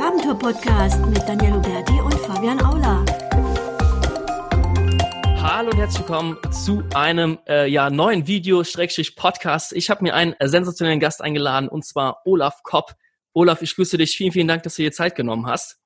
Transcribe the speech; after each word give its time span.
Farbentour-Podcast 0.00 1.04
mit 1.08 1.18
Daniel 1.28 1.52
Huberti 1.52 2.00
und 2.00 2.14
Fabian 2.20 2.58
Aula. 2.64 3.04
Hallo 5.42 5.70
und 5.70 5.76
herzlich 5.76 6.08
willkommen 6.08 6.38
zu 6.50 6.82
einem 6.94 7.38
äh, 7.46 7.68
ja, 7.68 7.90
neuen 7.90 8.26
Video-Podcast. 8.26 9.74
Ich 9.74 9.90
habe 9.90 10.02
mir 10.02 10.14
einen 10.14 10.34
sensationellen 10.40 11.00
Gast 11.00 11.20
eingeladen 11.20 11.68
und 11.68 11.84
zwar 11.84 12.22
Olaf 12.24 12.62
Kopp. 12.62 12.94
Olaf, 13.34 13.60
ich 13.60 13.76
grüße 13.76 13.98
dich. 13.98 14.16
Vielen, 14.16 14.32
vielen 14.32 14.48
Dank, 14.48 14.62
dass 14.62 14.76
du 14.76 14.82
dir 14.82 14.90
Zeit 14.90 15.16
genommen 15.16 15.46
hast. 15.46 15.76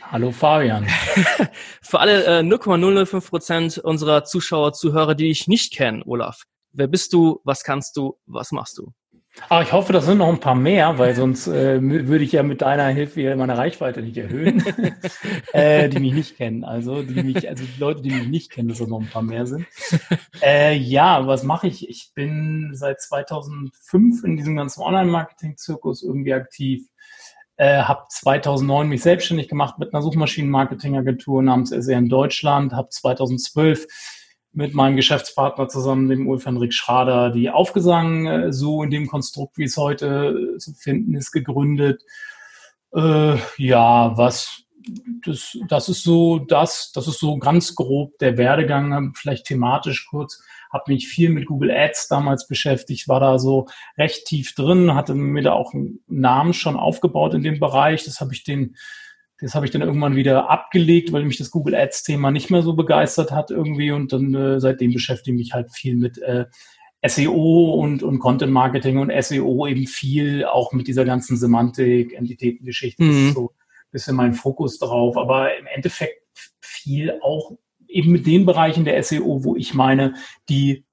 Hallo 0.00 0.30
Fabian. 0.30 0.86
Für 1.82 2.00
alle 2.00 2.38
äh, 2.38 2.42
0,005 2.42 3.28
Prozent 3.28 3.76
unserer 3.76 4.24
Zuschauer, 4.24 4.72
Zuhörer, 4.72 5.14
die 5.14 5.28
dich 5.28 5.48
nicht 5.48 5.74
kennen, 5.74 6.02
Olaf. 6.06 6.44
Wer 6.72 6.86
bist 6.86 7.12
du? 7.12 7.42
Was 7.44 7.62
kannst 7.62 7.98
du? 7.98 8.18
Was 8.24 8.52
machst 8.52 8.78
du? 8.78 8.94
Aber 9.48 9.62
ich 9.62 9.72
hoffe, 9.72 9.92
das 9.92 10.06
sind 10.06 10.18
noch 10.18 10.28
ein 10.28 10.40
paar 10.40 10.54
mehr, 10.54 10.98
weil 10.98 11.14
sonst 11.14 11.46
äh, 11.46 11.80
würde 11.80 12.24
ich 12.24 12.32
ja 12.32 12.42
mit 12.42 12.62
deiner 12.62 12.88
Hilfe 12.88 13.34
meine 13.36 13.56
Reichweite 13.56 14.02
nicht 14.02 14.16
erhöhen, 14.16 14.62
äh, 15.52 15.88
die 15.88 16.00
mich 16.00 16.12
nicht 16.12 16.36
kennen. 16.36 16.64
Also 16.64 17.02
die 17.02 17.22
mich, 17.22 17.48
also 17.48 17.64
die 17.64 17.80
Leute, 17.80 18.02
die 18.02 18.10
mich 18.10 18.28
nicht 18.28 18.50
kennen, 18.50 18.68
dass 18.68 18.80
es 18.80 18.88
noch 18.88 19.00
ein 19.00 19.08
paar 19.08 19.22
mehr 19.22 19.46
sind. 19.46 19.66
Äh, 20.42 20.76
ja, 20.76 21.26
was 21.26 21.42
mache 21.42 21.68
ich? 21.68 21.88
Ich 21.88 22.12
bin 22.14 22.70
seit 22.72 23.00
2005 23.00 24.24
in 24.24 24.36
diesem 24.36 24.56
ganzen 24.56 24.82
Online-Marketing-Zirkus 24.82 26.02
irgendwie 26.02 26.34
aktiv. 26.34 26.86
Äh, 27.56 27.82
habe 27.82 28.04
2009 28.08 28.88
mich 28.88 29.02
selbstständig 29.02 29.48
gemacht 29.48 29.78
mit 29.78 29.92
einer 29.92 30.02
Suchmaschinen-Marketing-Agentur 30.02 31.42
namens 31.42 31.72
SR 31.72 31.98
in 31.98 32.08
Deutschland. 32.08 32.72
Habe 32.72 32.88
2012 32.90 33.86
mit 34.58 34.74
meinem 34.74 34.96
Geschäftspartner 34.96 35.68
zusammen, 35.68 36.08
dem 36.08 36.26
Ulf 36.26 36.44
Henrik 36.44 36.74
Schrader, 36.74 37.30
die 37.30 37.48
Aufgesang 37.48 38.26
äh, 38.26 38.52
so 38.52 38.82
in 38.82 38.90
dem 38.90 39.06
Konstrukt, 39.06 39.56
wie 39.56 39.62
es 39.62 39.76
heute 39.76 40.56
äh, 40.56 40.58
zu 40.58 40.72
finden 40.74 41.14
ist, 41.14 41.30
gegründet. 41.30 42.02
Äh, 42.92 43.36
ja, 43.56 44.18
was 44.18 44.64
das, 45.24 45.56
das 45.68 45.88
ist 45.88 46.02
so 46.02 46.40
das, 46.40 46.90
das 46.90 47.06
ist 47.06 47.20
so 47.20 47.38
ganz 47.38 47.76
grob 47.76 48.18
der 48.18 48.36
Werdegang, 48.36 49.14
vielleicht 49.14 49.46
thematisch 49.46 50.08
kurz. 50.10 50.42
Habe 50.72 50.92
mich 50.92 51.06
viel 51.06 51.30
mit 51.30 51.46
Google 51.46 51.70
Ads 51.70 52.08
damals 52.08 52.48
beschäftigt, 52.48 53.06
war 53.06 53.20
da 53.20 53.38
so 53.38 53.68
recht 53.96 54.26
tief 54.26 54.56
drin, 54.56 54.92
hatte 54.92 55.14
mir 55.14 55.44
da 55.44 55.52
auch 55.52 55.72
einen 55.72 56.00
Namen 56.08 56.52
schon 56.52 56.76
aufgebaut 56.76 57.32
in 57.34 57.44
dem 57.44 57.60
Bereich. 57.60 58.04
Das 58.04 58.20
habe 58.20 58.34
ich 58.34 58.42
den 58.42 58.74
das 59.40 59.54
habe 59.54 59.66
ich 59.66 59.72
dann 59.72 59.82
irgendwann 59.82 60.16
wieder 60.16 60.50
abgelegt, 60.50 61.12
weil 61.12 61.24
mich 61.24 61.38
das 61.38 61.50
Google 61.50 61.74
Ads-Thema 61.74 62.30
nicht 62.30 62.50
mehr 62.50 62.62
so 62.62 62.74
begeistert 62.74 63.30
hat 63.30 63.50
irgendwie. 63.50 63.92
Und 63.92 64.12
dann 64.12 64.34
äh, 64.34 64.60
seitdem 64.60 64.92
beschäftige 64.92 65.36
ich 65.36 65.46
mich 65.46 65.52
halt 65.52 65.70
viel 65.72 65.96
mit 65.96 66.18
äh, 66.18 66.46
SEO 67.06 67.74
und, 67.74 68.02
und 68.02 68.18
Content 68.18 68.52
Marketing 68.52 68.98
und 68.98 69.12
SEO 69.22 69.66
eben 69.68 69.86
viel 69.86 70.44
auch 70.44 70.72
mit 70.72 70.88
dieser 70.88 71.04
ganzen 71.04 71.36
Semantik, 71.36 72.14
Entitätengeschichte. 72.14 73.02
Mhm. 73.02 73.08
Das 73.08 73.16
ist 73.16 73.34
so 73.34 73.50
ein 73.50 73.90
bisschen 73.92 74.16
mein 74.16 74.34
Fokus 74.34 74.78
drauf. 74.78 75.16
Aber 75.16 75.56
im 75.56 75.66
Endeffekt 75.66 76.20
viel 76.60 77.18
auch 77.22 77.52
eben 77.86 78.10
mit 78.10 78.26
den 78.26 78.44
Bereichen 78.44 78.84
der 78.84 79.00
SEO, 79.02 79.44
wo 79.44 79.54
ich 79.54 79.72
meine, 79.72 80.14
die 80.48 80.84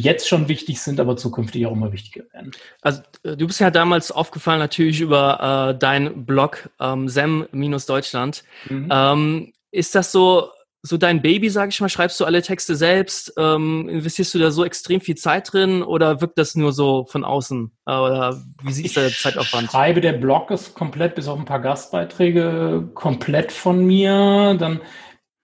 jetzt 0.00 0.28
schon 0.28 0.48
wichtig 0.48 0.80
sind, 0.80 1.00
aber 1.00 1.16
zukünftig 1.16 1.66
auch 1.66 1.72
immer 1.72 1.92
wichtiger 1.92 2.24
werden. 2.32 2.52
Also 2.80 3.02
äh, 3.24 3.36
du 3.36 3.46
bist 3.46 3.60
ja 3.60 3.70
damals 3.70 4.10
aufgefallen 4.10 4.58
natürlich 4.58 5.00
über 5.00 5.72
äh, 5.74 5.78
deinen 5.78 6.24
Blog 6.24 6.70
ähm, 6.80 7.08
Sem-Deutschland. 7.08 8.44
Mhm. 8.68 8.88
Ähm, 8.90 9.52
ist 9.70 9.94
das 9.94 10.12
so 10.12 10.50
so 10.84 10.96
dein 10.96 11.22
Baby, 11.22 11.48
sag 11.48 11.68
ich 11.68 11.80
mal? 11.80 11.88
Schreibst 11.88 12.18
du 12.18 12.24
alle 12.24 12.42
Texte 12.42 12.74
selbst? 12.74 13.32
Ähm, 13.38 13.88
investierst 13.88 14.34
du 14.34 14.40
da 14.40 14.50
so 14.50 14.64
extrem 14.64 15.00
viel 15.00 15.14
Zeit 15.14 15.52
drin 15.52 15.82
oder 15.82 16.20
wirkt 16.20 16.38
das 16.38 16.56
nur 16.56 16.72
so 16.72 17.04
von 17.04 17.24
außen? 17.24 17.70
Äh, 17.86 17.92
oder 17.92 18.42
wie 18.62 18.72
siehst 18.72 18.96
du 18.96 19.00
der 19.00 19.10
Zeitaufwand? 19.10 19.66
Ich 19.66 19.70
schreibe, 19.70 20.00
der 20.00 20.14
Blog 20.14 20.50
ist 20.50 20.74
komplett, 20.74 21.14
bis 21.14 21.28
auf 21.28 21.38
ein 21.38 21.44
paar 21.44 21.60
Gastbeiträge, 21.60 22.90
komplett 22.94 23.52
von 23.52 23.86
mir. 23.86 24.56
Dann 24.58 24.80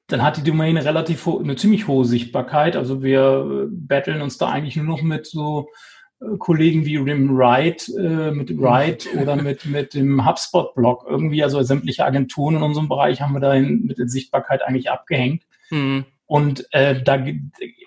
dann 0.08 0.22
hat 0.22 0.38
die 0.38 0.42
Domain 0.42 0.76
relativ 0.76 1.28
eine 1.28 1.54
ziemlich 1.56 1.86
hohe 1.86 2.04
Sichtbarkeit. 2.04 2.76
Also 2.76 3.02
wir 3.02 3.66
äh, 3.66 3.66
battlen 3.70 4.22
uns 4.22 4.38
da 4.38 4.48
eigentlich 4.48 4.76
nur 4.76 4.86
noch 4.86 5.02
mit 5.02 5.26
so 5.26 5.68
äh, 6.20 6.36
Kollegen 6.38 6.86
wie 6.86 6.94
dem 7.04 7.36
Wright, 7.36 7.88
äh, 7.96 8.30
mit 8.30 8.58
Wright 8.58 9.06
oder 9.20 9.36
mit, 9.36 9.66
mit 9.66 9.92
dem 9.92 10.26
HubSpot-Blog 10.26 11.06
irgendwie, 11.08 11.44
also 11.44 11.62
sämtliche 11.62 12.06
Agenturen 12.06 12.56
in 12.56 12.62
unserem 12.62 12.88
Bereich 12.88 13.20
haben 13.20 13.34
wir 13.34 13.40
da 13.40 13.54
mit 13.58 13.98
der 13.98 14.08
Sichtbarkeit 14.08 14.62
eigentlich 14.62 14.90
abgehängt. 14.90 15.44
Mhm. 15.70 16.06
Und 16.24 16.66
äh, 16.72 17.02
da 17.02 17.24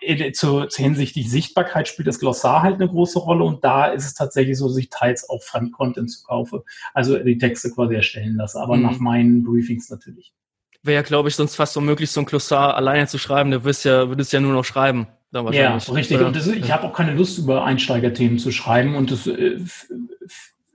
äh, 0.02 0.32
zu, 0.32 0.66
zu 0.66 0.82
hinsichtlich 0.82 1.30
Sichtbarkeit 1.30 1.88
spielt 1.88 2.08
das 2.08 2.20
Glossar 2.20 2.62
halt 2.62 2.76
eine 2.76 2.88
große 2.88 3.20
Rolle 3.20 3.44
und 3.44 3.64
da 3.64 3.88
ist 3.88 4.06
es 4.06 4.14
tatsächlich 4.14 4.58
so, 4.58 4.68
dass 4.68 4.78
ich 4.78 4.90
teils 4.90 5.28
auch 5.28 5.42
Fremdcontent 5.42 6.12
zu 6.12 6.24
kaufe, 6.24 6.64
also 6.94 7.18
die 7.18 7.38
Texte 7.38 7.72
quasi 7.72 7.96
erstellen 7.96 8.36
lasse, 8.36 8.60
aber 8.60 8.78
mhm. 8.78 8.84
nach 8.84 9.00
meinen 9.00 9.44
Briefings 9.44 9.90
natürlich 9.90 10.34
wäre 10.84 10.96
ja, 10.96 11.02
glaube 11.02 11.30
ich, 11.30 11.36
sonst 11.36 11.56
fast 11.56 11.78
unmöglich, 11.78 12.12
so 12.12 12.22
ein 12.22 12.26
Glossar 12.26 12.76
alleine 12.76 13.08
zu 13.08 13.18
schreiben. 13.18 13.52
Du 13.52 13.64
wirst 13.64 13.86
ja, 13.86 14.08
würdest 14.10 14.34
ja 14.34 14.40
nur 14.40 14.54
noch 14.54 14.66
schreiben. 14.66 15.08
ja, 15.54 15.78
richtig. 15.78 16.18
Oder? 16.18 16.28
Und 16.28 16.36
das, 16.36 16.48
ich 16.48 16.72
habe 16.72 16.88
auch 16.88 16.94
keine 16.94 17.14
Lust, 17.14 17.38
über 17.38 17.64
Einsteigerthemen 17.64 18.40
zu 18.40 18.52
schreiben 18.52 18.96
und 18.96 19.12
das 19.12 19.28
äh, 19.28 19.60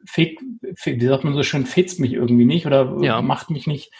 fegt, 0.06 0.40
wie 0.84 1.06
sagt 1.06 1.24
man 1.24 1.34
so 1.34 1.42
schön, 1.42 1.66
fetzt 1.66 2.00
mich 2.00 2.12
irgendwie 2.12 2.46
nicht 2.46 2.66
oder 2.66 2.96
ja. 3.02 3.20
macht 3.20 3.50
mich 3.50 3.66
nicht, 3.66 3.92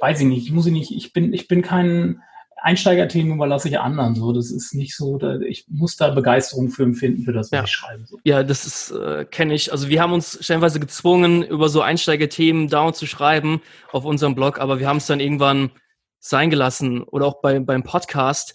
weiß 0.00 0.20
ich 0.20 0.26
nicht, 0.26 0.50
muss 0.50 0.66
ich 0.66 0.72
nicht, 0.72 0.90
ich 0.90 1.12
bin, 1.12 1.32
ich 1.32 1.48
bin 1.48 1.62
kein, 1.62 2.22
Einsteigerthemen 2.62 3.34
überlasse 3.34 3.68
ich 3.68 3.78
anderen. 3.78 4.14
So, 4.14 4.32
das 4.32 4.50
ist 4.50 4.74
nicht 4.74 4.96
so. 4.96 5.18
Da, 5.18 5.40
ich 5.40 5.66
muss 5.68 5.96
da 5.96 6.10
Begeisterung 6.10 6.70
für 6.70 6.84
empfinden 6.84 7.24
für 7.24 7.32
das, 7.32 7.50
was 7.50 7.56
ja. 7.56 7.64
ich 7.64 7.70
schreibe. 7.70 8.06
So. 8.06 8.18
Ja, 8.24 8.42
das 8.44 8.66
ist 8.66 8.92
äh, 8.92 9.24
kenne 9.24 9.54
ich. 9.54 9.72
Also 9.72 9.88
wir 9.88 10.00
haben 10.00 10.12
uns 10.12 10.38
stellenweise 10.40 10.78
gezwungen, 10.78 11.42
über 11.42 11.68
so 11.68 11.82
Einsteigerthemen 11.82 12.68
down 12.68 12.94
zu 12.94 13.06
schreiben 13.06 13.60
auf 13.90 14.04
unserem 14.04 14.34
Blog, 14.34 14.60
aber 14.60 14.78
wir 14.78 14.88
haben 14.88 14.98
es 14.98 15.06
dann 15.06 15.20
irgendwann 15.20 15.70
sein 16.20 16.50
gelassen 16.50 17.02
oder 17.02 17.26
auch 17.26 17.40
bei, 17.40 17.58
beim 17.58 17.82
Podcast 17.82 18.54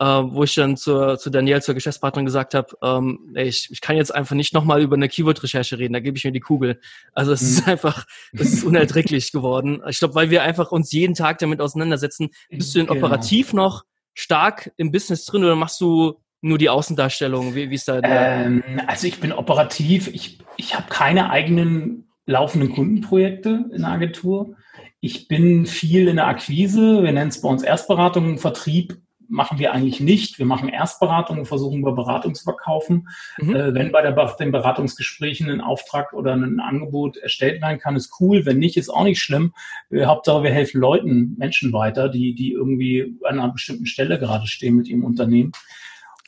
äh, 0.00 0.04
wo 0.04 0.44
ich 0.44 0.54
dann 0.54 0.76
zur, 0.76 1.18
zu 1.18 1.30
Danielle, 1.30 1.60
zur 1.60 1.74
Geschäftspartnerin 1.74 2.26
gesagt 2.26 2.54
habe, 2.54 2.76
ähm, 2.82 3.34
ich, 3.34 3.68
ich 3.70 3.80
kann 3.80 3.96
jetzt 3.96 4.14
einfach 4.14 4.36
nicht 4.36 4.54
nochmal 4.54 4.80
über 4.80 4.96
eine 4.96 5.08
Keyword-Recherche 5.08 5.78
reden, 5.78 5.92
da 5.92 6.00
gebe 6.00 6.16
ich 6.16 6.24
mir 6.24 6.32
die 6.32 6.40
Kugel. 6.40 6.80
Also 7.12 7.32
es 7.32 7.42
mhm. 7.42 7.48
ist 7.48 7.68
einfach, 7.68 8.06
es 8.32 8.52
ist 8.52 8.64
unerträglich 8.64 9.32
geworden. 9.32 9.82
Ich 9.88 9.98
glaube, 9.98 10.14
weil 10.14 10.30
wir 10.30 10.42
einfach 10.42 10.70
uns 10.70 10.92
jeden 10.92 11.14
Tag 11.14 11.38
damit 11.38 11.60
auseinandersetzen. 11.60 12.30
Bist 12.48 12.74
du 12.74 12.78
denn 12.78 12.86
genau. 12.86 13.06
operativ 13.06 13.52
noch 13.52 13.84
stark 14.14 14.72
im 14.76 14.92
Business 14.92 15.24
drin 15.24 15.44
oder 15.44 15.56
machst 15.56 15.80
du 15.80 16.20
nur 16.40 16.58
die 16.58 16.68
Außendarstellung? 16.68 17.54
Wie, 17.54 17.70
wie 17.70 17.74
ist 17.74 17.88
da 17.88 18.00
ähm, 18.02 18.62
also 18.86 19.06
ich 19.06 19.18
bin 19.18 19.32
operativ, 19.32 20.08
ich, 20.08 20.38
ich 20.56 20.74
habe 20.76 20.88
keine 20.88 21.30
eigenen 21.30 22.08
laufenden 22.26 22.72
Kundenprojekte 22.72 23.64
in 23.72 23.82
der 23.82 23.90
Agentur. 23.90 24.54
Ich 25.00 25.28
bin 25.28 25.66
viel 25.66 26.08
in 26.08 26.16
der 26.16 26.26
Akquise, 26.26 27.02
wir 27.02 27.12
nennen 27.12 27.28
es 27.28 27.40
bei 27.40 27.48
uns 27.48 27.62
Erstberatung, 27.62 28.38
Vertrieb 28.38 29.00
machen 29.28 29.58
wir 29.58 29.72
eigentlich 29.72 30.00
nicht. 30.00 30.38
Wir 30.38 30.46
machen 30.46 30.68
Erstberatung 30.68 31.38
und 31.38 31.46
versuchen 31.46 31.80
über 31.80 31.94
Beratung 31.94 32.34
zu 32.34 32.44
verkaufen. 32.44 33.08
Mhm. 33.38 33.54
Äh, 33.54 33.74
wenn 33.74 33.92
bei 33.92 34.02
der, 34.02 34.12
den 34.36 34.52
Beratungsgesprächen 34.52 35.50
ein 35.50 35.60
Auftrag 35.60 36.12
oder 36.12 36.34
ein 36.34 36.60
Angebot 36.60 37.16
erstellt 37.18 37.62
werden 37.62 37.78
kann, 37.78 37.96
ist 37.96 38.14
cool. 38.20 38.46
Wenn 38.46 38.58
nicht, 38.58 38.76
ist 38.76 38.88
auch 38.88 39.04
nicht 39.04 39.20
schlimm. 39.20 39.52
Äh, 39.90 40.06
Hauptsache, 40.06 40.42
wir 40.42 40.50
helfen 40.50 40.80
Leuten, 40.80 41.34
Menschen 41.38 41.72
weiter, 41.72 42.08
die, 42.08 42.34
die 42.34 42.52
irgendwie 42.52 43.16
an 43.24 43.38
einer 43.38 43.52
bestimmten 43.52 43.86
Stelle 43.86 44.18
gerade 44.18 44.46
stehen 44.46 44.76
mit 44.76 44.88
ihrem 44.88 45.04
Unternehmen. 45.04 45.52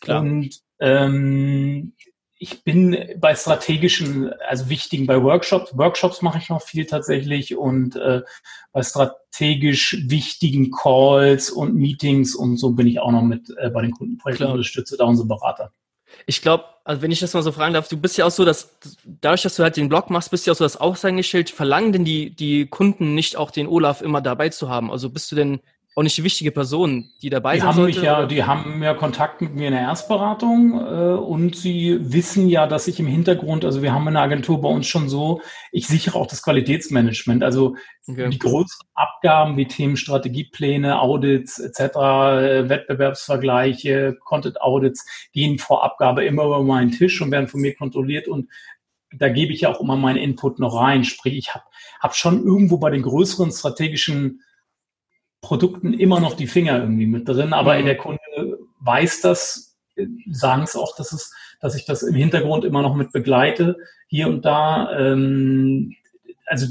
Klar. 0.01 0.21
Und 0.23 0.61
ähm, 0.79 1.93
ich 2.43 2.65
bin 2.65 2.97
bei 3.19 3.35
strategischen, 3.35 4.33
also 4.49 4.71
wichtigen, 4.71 5.07
bei 5.07 5.23
Workshops, 5.23 5.77
Workshops 5.77 6.23
mache 6.23 6.39
ich 6.39 6.49
noch 6.49 6.63
viel 6.63 6.87
tatsächlich 6.87 7.55
und 7.55 7.97
äh, 7.97 8.23
bei 8.73 8.83
strategisch 8.83 9.99
wichtigen 10.09 10.71
Calls 10.71 11.51
und 11.51 11.75
Meetings 11.75 12.35
und 12.35 12.57
so 12.57 12.71
bin 12.71 12.87
ich 12.87 12.99
auch 12.99 13.13
noch 13.13 13.21
mit 13.21 13.55
äh, 13.59 13.69
bei 13.69 13.83
den 13.83 13.91
Kundenprojekten 13.91 14.47
und 14.47 14.53
unterstütze 14.53 14.97
da 14.97 15.05
unsere 15.05 15.29
Berater. 15.29 15.71
Ich 16.25 16.41
glaube, 16.41 16.65
also 16.83 17.03
wenn 17.03 17.11
ich 17.11 17.21
das 17.21 17.35
mal 17.35 17.43
so 17.43 17.53
fragen 17.53 17.75
darf, 17.75 17.89
du 17.89 17.99
bist 17.99 18.17
ja 18.17 18.25
auch 18.25 18.31
so, 18.31 18.47
dass 18.47 18.79
dadurch, 19.05 19.43
dass 19.43 19.57
du 19.57 19.63
halt 19.63 19.77
den 19.77 19.91
Blog 19.91 20.09
machst, 20.09 20.31
bist 20.31 20.47
du 20.47 20.51
ja 20.51 20.53
auch 20.55 20.59
so 20.59 20.65
das 20.65 20.79
Aushängeschild. 20.79 21.51
Verlangen 21.51 21.93
denn 21.93 22.05
die, 22.07 22.35
die 22.35 22.67
Kunden 22.67 23.15
nicht 23.15 23.37
auch 23.37 23.51
den 23.51 23.69
Olaf 23.69 24.01
immer 24.01 24.23
dabei 24.23 24.49
zu 24.49 24.71
haben? 24.71 24.91
Also 24.91 25.11
bist 25.11 25.31
du 25.31 25.37
denn 25.37 25.61
auch 25.97 26.03
nicht 26.03 26.17
die 26.17 26.25
wichtige 26.25 26.53
Person, 26.53 27.11
die 27.21 27.31
dabei 27.31 27.55
die 27.55 27.61
sein 27.61 27.69
haben 27.69 27.77
sollte? 27.77 27.99
Mich 27.99 28.07
ja, 28.07 28.27
die 28.27 28.45
haben 28.45 28.83
ja 28.83 28.95
Kontakt 28.95 29.41
mit 29.41 29.55
mir 29.55 29.69
in 29.69 29.73
der 29.75 29.83
Erstberatung 29.83 30.75
äh, 30.75 31.15
und 31.15 31.57
sie 31.57 31.99
wissen 32.01 32.49
ja, 32.49 32.67
dass 32.67 32.87
ich 32.87 33.01
im 33.01 33.07
Hintergrund, 33.07 33.65
also 33.65 33.83
wir 33.83 33.93
haben 33.93 34.07
in 34.07 34.15
der 34.15 34.23
Agentur 34.23 34.61
bei 34.61 34.69
uns 34.69 34.87
schon 34.87 35.09
so, 35.09 35.41
ich 35.73 35.89
sichere 35.89 36.17
auch 36.17 36.29
das 36.29 36.43
Qualitätsmanagement, 36.43 37.43
also 37.43 37.75
okay. 38.07 38.31
die 38.31 38.39
größten 38.39 38.89
Abgaben 38.95 39.57
wie 39.57 39.67
Themen 39.67 39.97
Strategiepläne, 39.97 41.01
Audits 41.01 41.59
etc., 41.59 41.81
äh, 41.81 42.69
Wettbewerbsvergleiche, 42.69 44.17
Content 44.21 44.61
Audits 44.63 45.05
gehen 45.33 45.59
vor 45.59 45.85
Abgabe 45.85 46.25
immer 46.25 46.45
über 46.45 46.63
meinen 46.63 46.93
Tisch 46.93 47.21
und 47.21 47.33
werden 47.33 47.49
von 47.49 47.61
mir 47.61 47.75
kontrolliert 47.75 48.29
und 48.29 48.49
da 49.13 49.29
gebe 49.29 49.53
ich 49.53 49.63
ja 49.63 49.71
auch 49.71 49.81
immer 49.81 49.97
meinen 49.97 50.19
Input 50.19 50.61
noch 50.61 50.81
rein. 50.81 51.03
Sprich, 51.03 51.37
ich 51.37 51.53
habe 51.53 51.65
hab 51.99 52.15
schon 52.15 52.45
irgendwo 52.45 52.79
bei 52.79 52.91
den 52.91 53.03
größeren 53.03 53.51
strategischen 53.51 54.43
Produkten 55.41 55.95
immer 55.95 56.21
noch 56.21 56.35
die 56.35 56.47
Finger 56.47 56.79
irgendwie 56.81 57.07
mit 57.07 57.29
drin, 57.29 57.53
aber 57.53 57.79
mhm. 57.79 57.85
der 57.87 57.97
Kunde 57.97 58.59
weiß 58.81 59.21
das, 59.21 59.79
sagen 60.31 60.63
es 60.63 60.77
auch, 60.77 60.97
dass 60.97 61.13
es, 61.13 61.33
dass 61.61 61.75
ich 61.75 61.85
das 61.85 62.03
im 62.03 62.15
Hintergrund 62.15 62.65
immer 62.65 62.83
noch 62.83 62.95
mit 62.95 63.13
begleite, 63.13 63.77
hier 64.09 64.29
und 64.29 64.45
da. 64.45 64.91
Ähm, 64.99 65.95
also 66.47 66.67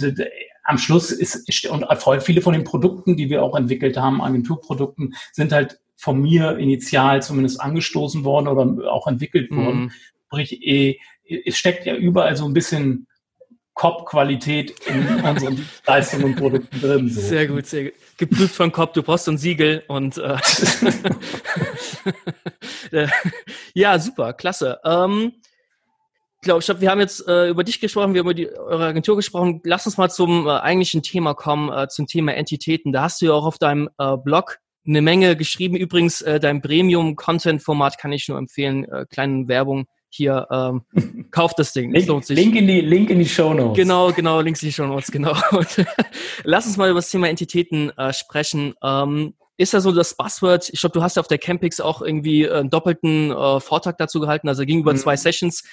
am 0.63 0.77
Schluss 0.77 1.12
ist, 1.12 1.68
und 1.68 1.86
voll 1.98 2.21
viele 2.21 2.42
von 2.42 2.54
den 2.54 2.63
Produkten, 2.63 3.18
die 3.18 3.30
wir 3.30 3.44
auch 3.44 3.56
entwickelt 3.56 3.98
haben, 3.98 4.21
Agenturprodukten, 4.21 5.15
sind 5.31 5.51
halt 5.51 5.80
von 5.95 6.22
mir 6.22 6.57
initial 6.57 7.22
zumindest 7.22 7.60
angestoßen 7.60 8.24
worden 8.24 8.48
oder 8.48 8.92
auch 8.92 9.07
entwickelt 9.07 9.51
worden. 9.51 9.81
Mhm. 9.81 9.92
Sprich, 10.27 10.62
eh, 10.63 11.00
es 11.45 11.57
steckt 11.57 11.86
ja 11.86 11.95
überall 11.95 12.36
so 12.36 12.45
ein 12.45 12.54
bisschen 12.54 13.07
COP-Qualität 13.80 14.76
in 14.88 15.24
unseren 15.24 15.66
Leistungen 15.88 16.26
und 16.26 16.36
Produkten 16.36 16.81
drin. 16.81 17.10
So. 17.10 17.22
Sehr 17.22 17.48
gut, 17.48 17.66
sehr 17.66 17.86
gut. 17.86 17.94
Geprüft 18.18 18.54
von 18.54 18.74
COP, 18.74 18.94
du 18.94 19.04
brauchst 19.04 19.30
ein 19.30 19.38
Siegel 19.38 19.84
und 19.88 20.18
äh, 22.92 23.08
ja, 23.74 23.98
super, 23.98 24.34
klasse. 24.34 24.81
Ähm, 24.84 25.31
glaube, 26.42 26.60
ich 26.60 26.66
glaube, 26.66 26.81
wir 26.81 26.92
haben 26.92 27.00
jetzt 27.00 27.26
äh, 27.26 27.48
über 27.48 27.64
dich 27.64 27.80
gesprochen, 27.80 28.14
wir 28.14 28.20
haben 28.20 28.28
über 28.28 28.34
die, 28.34 28.50
eure 28.50 28.88
Agentur 28.88 29.16
gesprochen. 29.16 29.62
Lass 29.64 29.86
uns 29.86 29.96
mal 29.96 30.10
zum 30.10 30.46
äh, 30.46 30.60
eigentlichen 30.60 31.02
Thema 31.02 31.34
kommen, 31.34 31.72
äh, 31.72 31.88
zum 31.88 32.06
Thema 32.06 32.34
Entitäten. 32.34 32.92
Da 32.92 33.04
hast 33.04 33.22
du 33.22 33.28
ja 33.28 33.32
auch 33.32 33.46
auf 33.46 33.60
deinem 33.60 33.90
äh, 33.98 34.18
Blog 34.18 34.58
eine 34.86 35.02
Menge 35.02 35.38
geschrieben. 35.38 35.78
Übrigens, 35.78 36.22
äh, 36.22 36.42
dein 36.42 36.62
Premium-Content-Format 36.62 37.98
kann 37.98 38.12
ich 38.12 38.28
nur 38.28 38.38
empfehlen. 38.38 38.84
Äh, 38.92 39.06
kleine 39.10 39.48
Werbung 39.48 39.86
hier, 40.10 40.48
ähm, 40.52 40.82
kauft 41.32 41.60
das 41.60 41.74
Ding. 41.74 41.92
Link, 41.92 42.08
lohnt 42.08 42.26
sich. 42.26 42.38
Link 42.38 42.56
in 42.56 42.68
die, 42.68 42.82
Link 42.82 43.10
in 43.10 43.20
die 43.20 43.28
Show 43.28 43.54
Notes. 43.54 43.78
Genau, 43.78 44.12
genau, 44.12 44.42
Links 44.42 44.62
in 44.64 44.70
die 44.70 44.74
Show 44.74 44.88
Notes, 44.88 45.08
genau. 45.12 45.36
Und, 45.52 45.86
lass 46.44 46.66
uns 46.66 46.78
mal 46.78 46.90
über 46.90 47.00
das 47.00 47.10
Thema 47.10 47.30
Entitäten 47.30 47.92
äh, 47.98 48.14
sprechen. 48.14 48.74
Ähm, 48.84 49.34
ist 49.58 49.74
da 49.74 49.82
so 49.82 49.92
das 49.92 50.16
Buzzword? 50.16 50.70
Ich 50.70 50.80
glaube, 50.80 50.94
du 50.94 51.04
hast 51.04 51.18
ja 51.18 51.20
auf 51.20 51.28
der 51.28 51.38
Campix 51.38 51.82
auch 51.82 52.02
irgendwie 52.02 52.44
äh, 52.44 52.60
einen 52.60 52.70
doppelten 52.70 53.32
äh, 53.32 53.60
Vortrag 53.60 53.98
dazu 53.98 54.22
gehalten, 54.22 54.48
also 54.48 54.66
gegenüber 54.66 54.94
mhm. 54.94 54.98
zwei 54.98 55.18
Sessions. 55.18 55.64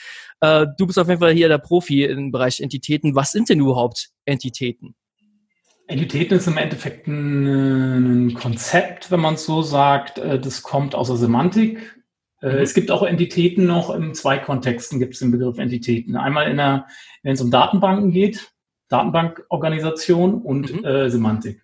Äh, 0.40 0.66
du 0.76 0.86
bist 0.86 0.98
auf 0.98 1.08
jeden 1.08 1.20
Fall 1.20 1.32
hier 1.32 1.48
der 1.48 1.58
Profi 1.58 2.02
im 2.04 2.32
Bereich 2.32 2.60
Entitäten. 2.60 3.14
Was 3.14 3.30
sind 3.30 3.48
denn 3.48 3.60
überhaupt 3.60 4.08
Entitäten? 4.24 4.96
Entitäten 5.86 6.36
ist 6.36 6.48
im 6.48 6.56
Endeffekt 6.56 7.06
ein, 7.06 8.26
ein 8.26 8.34
Konzept, 8.34 9.12
wenn 9.12 9.20
man 9.20 9.34
es 9.34 9.44
so 9.44 9.62
sagt. 9.62 10.18
Äh, 10.18 10.40
das 10.40 10.62
kommt 10.62 10.96
aus 10.96 11.06
der 11.06 11.16
Semantik. 11.16 11.96
Äh, 12.42 12.52
mhm. 12.52 12.58
Es 12.58 12.74
gibt 12.74 12.90
auch 12.90 13.02
Entitäten 13.02 13.66
noch, 13.66 13.94
in 13.94 14.14
zwei 14.14 14.38
Kontexten 14.38 14.98
gibt 14.98 15.14
es 15.14 15.20
den 15.20 15.30
Begriff 15.30 15.58
Entitäten. 15.58 16.16
Einmal 16.16 16.50
in 16.50 16.56
der, 16.56 16.86
wenn 17.22 17.34
es 17.34 17.40
um 17.40 17.50
Datenbanken 17.50 18.10
geht, 18.10 18.52
Datenbankorganisation 18.88 20.42
und 20.42 20.72
mhm. 20.72 20.84
äh, 20.84 21.10
Semantik. 21.10 21.62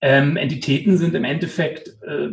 Ähm, 0.00 0.36
Entitäten 0.36 0.98
sind 0.98 1.14
im 1.14 1.24
Endeffekt 1.24 1.88
äh, 2.02 2.28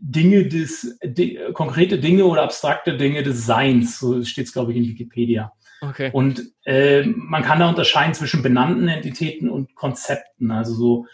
Dinge 0.00 0.46
des, 0.46 0.98
di 1.04 1.38
konkrete 1.52 1.98
Dinge 1.98 2.24
oder 2.24 2.42
abstrakte 2.42 2.96
Dinge 2.96 3.22
des 3.22 3.46
Seins. 3.46 3.98
So 3.98 4.24
steht 4.24 4.46
es, 4.46 4.52
glaube 4.52 4.72
ich, 4.72 4.78
in 4.78 4.88
Wikipedia. 4.88 5.52
Okay. 5.82 6.10
Und 6.12 6.42
äh, 6.64 7.04
man 7.04 7.42
kann 7.42 7.60
da 7.60 7.68
unterscheiden 7.68 8.14
zwischen 8.14 8.42
benannten 8.42 8.88
Entitäten 8.88 9.48
und 9.48 9.74
Konzepten. 9.74 10.50
Also 10.50 10.74
so 10.74 11.06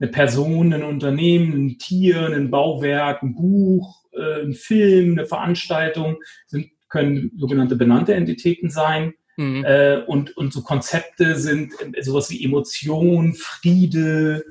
eine 0.00 0.10
Person, 0.10 0.72
ein 0.72 0.82
Unternehmen, 0.82 1.52
ein 1.54 1.78
Tier, 1.78 2.26
ein 2.26 2.50
Bauwerk, 2.50 3.22
ein 3.22 3.34
Buch, 3.34 4.01
äh, 4.12 4.42
ein 4.42 4.54
Film, 4.54 5.12
eine 5.12 5.26
Veranstaltung 5.26 6.18
sind, 6.46 6.70
können 6.88 7.32
sogenannte 7.36 7.76
benannte 7.76 8.14
Entitäten 8.14 8.70
sein. 8.70 9.14
Mhm. 9.36 9.64
Äh, 9.64 10.02
und, 10.06 10.36
und 10.36 10.52
so 10.52 10.62
Konzepte 10.62 11.36
sind 11.36 11.72
sowas 12.00 12.30
wie 12.30 12.44
Emotion, 12.44 13.34
Friede, 13.34 14.44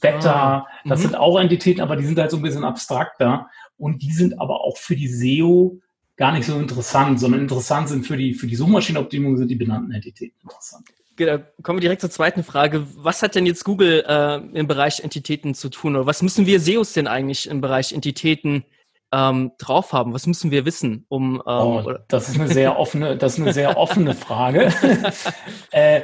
Wetter, 0.00 0.36
ah, 0.36 0.66
das 0.84 1.00
mhm. 1.00 1.02
sind 1.02 1.14
auch 1.16 1.38
Entitäten, 1.40 1.80
aber 1.80 1.96
die 1.96 2.04
sind 2.04 2.18
halt 2.18 2.30
so 2.30 2.36
ein 2.36 2.42
bisschen 2.42 2.64
abstrakter. 2.64 3.48
Und 3.76 4.02
die 4.02 4.12
sind 4.12 4.40
aber 4.40 4.60
auch 4.60 4.76
für 4.76 4.96
die 4.96 5.08
SEO 5.08 5.80
gar 6.16 6.32
nicht 6.32 6.46
so 6.46 6.58
interessant, 6.58 7.20
sondern 7.20 7.40
interessant 7.40 7.88
sind 7.88 8.06
für 8.06 8.16
die, 8.16 8.34
für 8.34 8.46
die 8.46 8.56
Suchmaschinenoptimierung 8.56 9.36
sind 9.36 9.48
die 9.48 9.56
benannten 9.56 9.92
Entitäten 9.92 10.36
interessant. 10.42 10.86
Genau, 11.16 11.38
kommen 11.62 11.78
wir 11.78 11.80
direkt 11.80 12.00
zur 12.00 12.10
zweiten 12.10 12.44
Frage. 12.44 12.86
Was 12.96 13.22
hat 13.22 13.34
denn 13.34 13.46
jetzt 13.46 13.64
Google 13.64 14.04
äh, 14.06 14.36
im 14.56 14.68
Bereich 14.68 15.00
Entitäten 15.00 15.54
zu 15.54 15.68
tun? 15.68 15.96
Oder 15.96 16.06
was 16.06 16.22
müssen 16.22 16.46
wir 16.46 16.60
SEOs 16.60 16.92
denn 16.92 17.08
eigentlich 17.08 17.48
im 17.48 17.60
Bereich 17.60 17.92
Entitäten 17.92 18.64
ähm, 19.12 19.52
drauf 19.58 19.92
haben? 19.92 20.12
Was 20.12 20.26
müssen 20.26 20.50
wir 20.50 20.64
wissen, 20.64 21.04
um 21.08 21.36
ähm, 21.36 21.42
oh, 21.46 21.94
das 22.08 22.28
ist 22.28 22.38
eine 22.38 22.48
sehr 22.48 22.78
offene, 22.78 23.16
das 23.16 23.34
ist 23.34 23.40
eine 23.40 23.52
sehr 23.52 23.76
offene 23.76 24.14
Frage. 24.14 24.72
äh, 25.70 26.02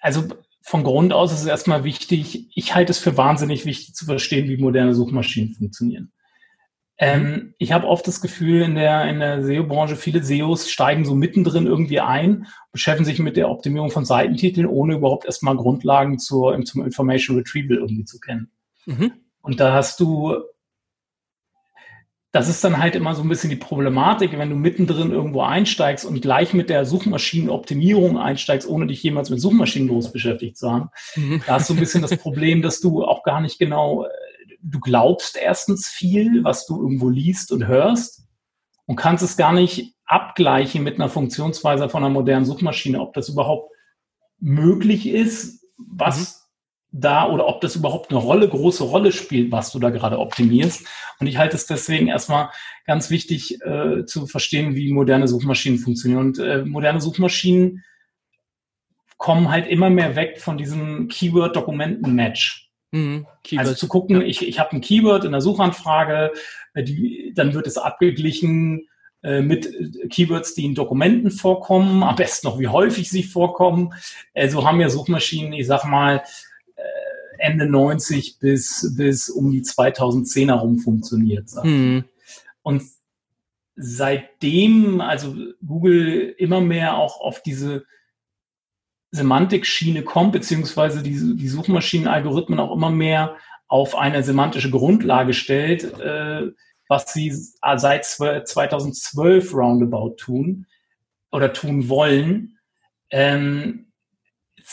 also 0.00 0.24
von 0.62 0.82
Grund 0.82 1.12
aus 1.12 1.32
ist 1.32 1.40
es 1.40 1.46
erstmal 1.46 1.84
wichtig, 1.84 2.48
ich 2.54 2.74
halte 2.74 2.90
es 2.90 2.98
für 2.98 3.16
wahnsinnig 3.16 3.66
wichtig 3.66 3.94
zu 3.94 4.06
verstehen, 4.06 4.48
wie 4.48 4.56
moderne 4.56 4.94
Suchmaschinen 4.94 5.54
funktionieren. 5.54 6.10
Ähm, 6.96 7.54
ich 7.58 7.72
habe 7.72 7.88
oft 7.88 8.06
das 8.06 8.20
Gefühl, 8.20 8.62
in 8.62 8.76
der, 8.76 9.08
in 9.08 9.18
der 9.18 9.42
SEO-Branche, 9.42 9.96
viele 9.96 10.22
SEOs 10.22 10.70
steigen 10.70 11.04
so 11.04 11.14
mittendrin 11.14 11.66
irgendwie 11.66 12.00
ein, 12.00 12.46
beschäftigen 12.70 13.04
sich 13.04 13.18
mit 13.18 13.36
der 13.36 13.50
Optimierung 13.50 13.90
von 13.90 14.04
Seitentiteln, 14.04 14.66
ohne 14.66 14.94
überhaupt 14.94 15.24
erstmal 15.24 15.56
Grundlagen 15.56 16.18
zur, 16.18 16.62
zum 16.64 16.84
Information 16.84 17.36
Retrieval 17.36 17.78
irgendwie 17.78 18.04
zu 18.04 18.20
kennen. 18.20 18.50
Mhm. 18.86 19.12
Und 19.42 19.60
da 19.60 19.74
hast 19.74 19.98
du 20.00 20.36
das 22.34 22.48
ist 22.48 22.64
dann 22.64 22.78
halt 22.78 22.96
immer 22.96 23.14
so 23.14 23.22
ein 23.22 23.28
bisschen 23.28 23.48
die 23.48 23.54
Problematik, 23.54 24.36
wenn 24.36 24.50
du 24.50 24.56
mittendrin 24.56 25.12
irgendwo 25.12 25.42
einsteigst 25.42 26.04
und 26.04 26.20
gleich 26.20 26.52
mit 26.52 26.68
der 26.68 26.84
Suchmaschinenoptimierung 26.84 28.18
einsteigst, 28.18 28.68
ohne 28.68 28.88
dich 28.88 29.04
jemals 29.04 29.30
mit 29.30 29.40
Suchmaschinen 29.40 29.86
groß 29.86 30.10
beschäftigt 30.10 30.58
zu 30.58 30.68
haben. 30.68 30.90
Mhm. 31.14 31.44
Da 31.46 31.54
hast 31.54 31.70
du 31.70 31.74
ein 31.74 31.78
bisschen 31.78 32.02
das 32.02 32.16
Problem, 32.16 32.60
dass 32.60 32.80
du 32.80 33.04
auch 33.04 33.22
gar 33.22 33.40
nicht 33.40 33.60
genau, 33.60 34.06
äh, 34.06 34.08
du 34.62 34.80
glaubst 34.80 35.36
erstens 35.36 35.86
viel, 35.86 36.42
was 36.42 36.66
du 36.66 36.82
irgendwo 36.82 37.08
liest 37.08 37.52
und 37.52 37.68
hörst 37.68 38.26
und 38.86 38.96
kannst 38.96 39.22
es 39.22 39.36
gar 39.36 39.52
nicht 39.52 39.94
abgleichen 40.04 40.82
mit 40.82 40.96
einer 40.96 41.08
Funktionsweise 41.08 41.88
von 41.88 42.02
einer 42.02 42.12
modernen 42.12 42.46
Suchmaschine, 42.46 43.00
ob 43.00 43.14
das 43.14 43.28
überhaupt 43.28 43.70
möglich 44.40 45.06
ist, 45.06 45.64
was 45.78 46.18
mhm 46.18 46.43
da 46.96 47.28
oder 47.28 47.48
ob 47.48 47.60
das 47.60 47.74
überhaupt 47.74 48.10
eine 48.10 48.20
Rolle, 48.20 48.48
große 48.48 48.84
Rolle 48.84 49.10
spielt, 49.10 49.50
was 49.50 49.72
du 49.72 49.80
da 49.80 49.90
gerade 49.90 50.18
optimierst. 50.18 50.86
Und 51.18 51.26
ich 51.26 51.38
halte 51.38 51.56
es 51.56 51.66
deswegen 51.66 52.06
erstmal 52.06 52.50
ganz 52.86 53.10
wichtig 53.10 53.60
äh, 53.62 54.04
zu 54.04 54.26
verstehen, 54.26 54.76
wie 54.76 54.92
moderne 54.92 55.26
Suchmaschinen 55.26 55.80
funktionieren. 55.80 56.20
Und 56.20 56.38
äh, 56.38 56.64
moderne 56.64 57.00
Suchmaschinen 57.00 57.82
kommen 59.18 59.50
halt 59.50 59.66
immer 59.66 59.90
mehr 59.90 60.14
weg 60.14 60.40
von 60.40 60.56
diesem 60.56 61.08
Keyword-Dokumenten-Match. 61.08 62.70
Mhm, 62.92 63.26
also 63.56 63.74
zu 63.74 63.88
gucken, 63.88 64.20
ja. 64.20 64.26
ich, 64.26 64.46
ich 64.46 64.60
habe 64.60 64.76
ein 64.76 64.80
Keyword 64.80 65.24
in 65.24 65.32
der 65.32 65.40
Suchanfrage, 65.40 66.30
äh, 66.74 66.84
die, 66.84 67.32
dann 67.34 67.54
wird 67.54 67.66
es 67.66 67.76
abgeglichen 67.76 68.86
äh, 69.24 69.40
mit 69.40 69.68
Keywords, 70.10 70.54
die 70.54 70.64
in 70.64 70.76
Dokumenten 70.76 71.32
vorkommen, 71.32 72.04
am 72.04 72.14
besten 72.14 72.46
noch 72.46 72.60
wie 72.60 72.68
häufig 72.68 73.10
sie 73.10 73.24
vorkommen. 73.24 73.94
Äh, 74.32 74.48
so 74.48 74.64
haben 74.64 74.80
ja 74.80 74.88
Suchmaschinen, 74.88 75.54
ich 75.54 75.66
sag 75.66 75.84
mal, 75.86 76.22
Ende 77.44 77.66
90 77.66 78.38
bis, 78.38 78.94
bis 78.96 79.28
um 79.28 79.50
die 79.50 79.62
2010 79.62 80.48
herum 80.48 80.78
funktioniert. 80.78 81.50
Mhm. 81.62 82.04
Und 82.62 82.82
seitdem, 83.76 85.00
also 85.00 85.34
Google 85.64 86.34
immer 86.38 86.60
mehr 86.60 86.96
auch 86.96 87.20
auf 87.20 87.42
diese 87.42 87.84
Semantikschiene 89.10 90.02
kommt, 90.02 90.32
beziehungsweise 90.32 91.02
die, 91.02 91.36
die 91.36 91.48
Suchmaschinenalgorithmen 91.48 92.58
auch 92.58 92.74
immer 92.74 92.90
mehr 92.90 93.36
auf 93.68 93.94
eine 93.94 94.22
semantische 94.22 94.70
Grundlage 94.70 95.34
stellt, 95.34 95.84
äh, 96.00 96.50
was 96.88 97.12
sie 97.12 97.30
seit 97.76 98.04
2012 98.04 99.54
roundabout 99.54 100.16
tun 100.16 100.66
oder 101.30 101.52
tun 101.52 101.88
wollen, 101.88 102.58
ähm, 103.10 103.92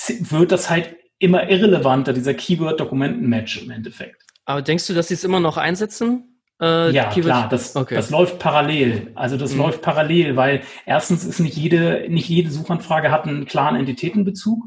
wird 0.08 0.52
das 0.52 0.70
halt 0.70 0.96
immer 1.22 1.50
irrelevanter, 1.50 2.14
dieser 2.14 2.34
Keyword-Dokumenten-Match 2.34 3.64
im 3.64 3.72
Endeffekt. 3.72 4.24
Aber 4.46 4.62
denkst 4.62 4.88
du, 4.88 4.94
dass 4.94 5.08
sie 5.08 5.14
es 5.14 5.24
immer 5.24 5.40
noch 5.40 5.58
einsetzen? 5.58 6.42
Äh, 6.60 6.92
ja, 6.92 7.10
klar, 7.10 7.48
das, 7.50 7.76
okay. 7.76 7.96
das 7.96 8.10
läuft 8.10 8.40
parallel. 8.40 9.12
Also 9.16 9.38
das 9.38 9.54
mhm. 9.54 9.60
läuft 9.60 9.82
parallel, 9.82 10.36
weil 10.36 10.62
erstens 10.86 11.24
ist 11.24 11.40
nicht 11.40 11.56
jede, 11.56 12.06
nicht 12.10 12.28
jede 12.28 12.52
Suchanfrage 12.52 13.12
hat 13.12 13.26
einen 13.26 13.46
klaren 13.46 13.76
Entitätenbezug 13.76 14.66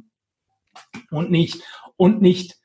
und 1.10 1.30
nicht, 1.30 1.60
und 1.96 2.22
nicht 2.22 2.56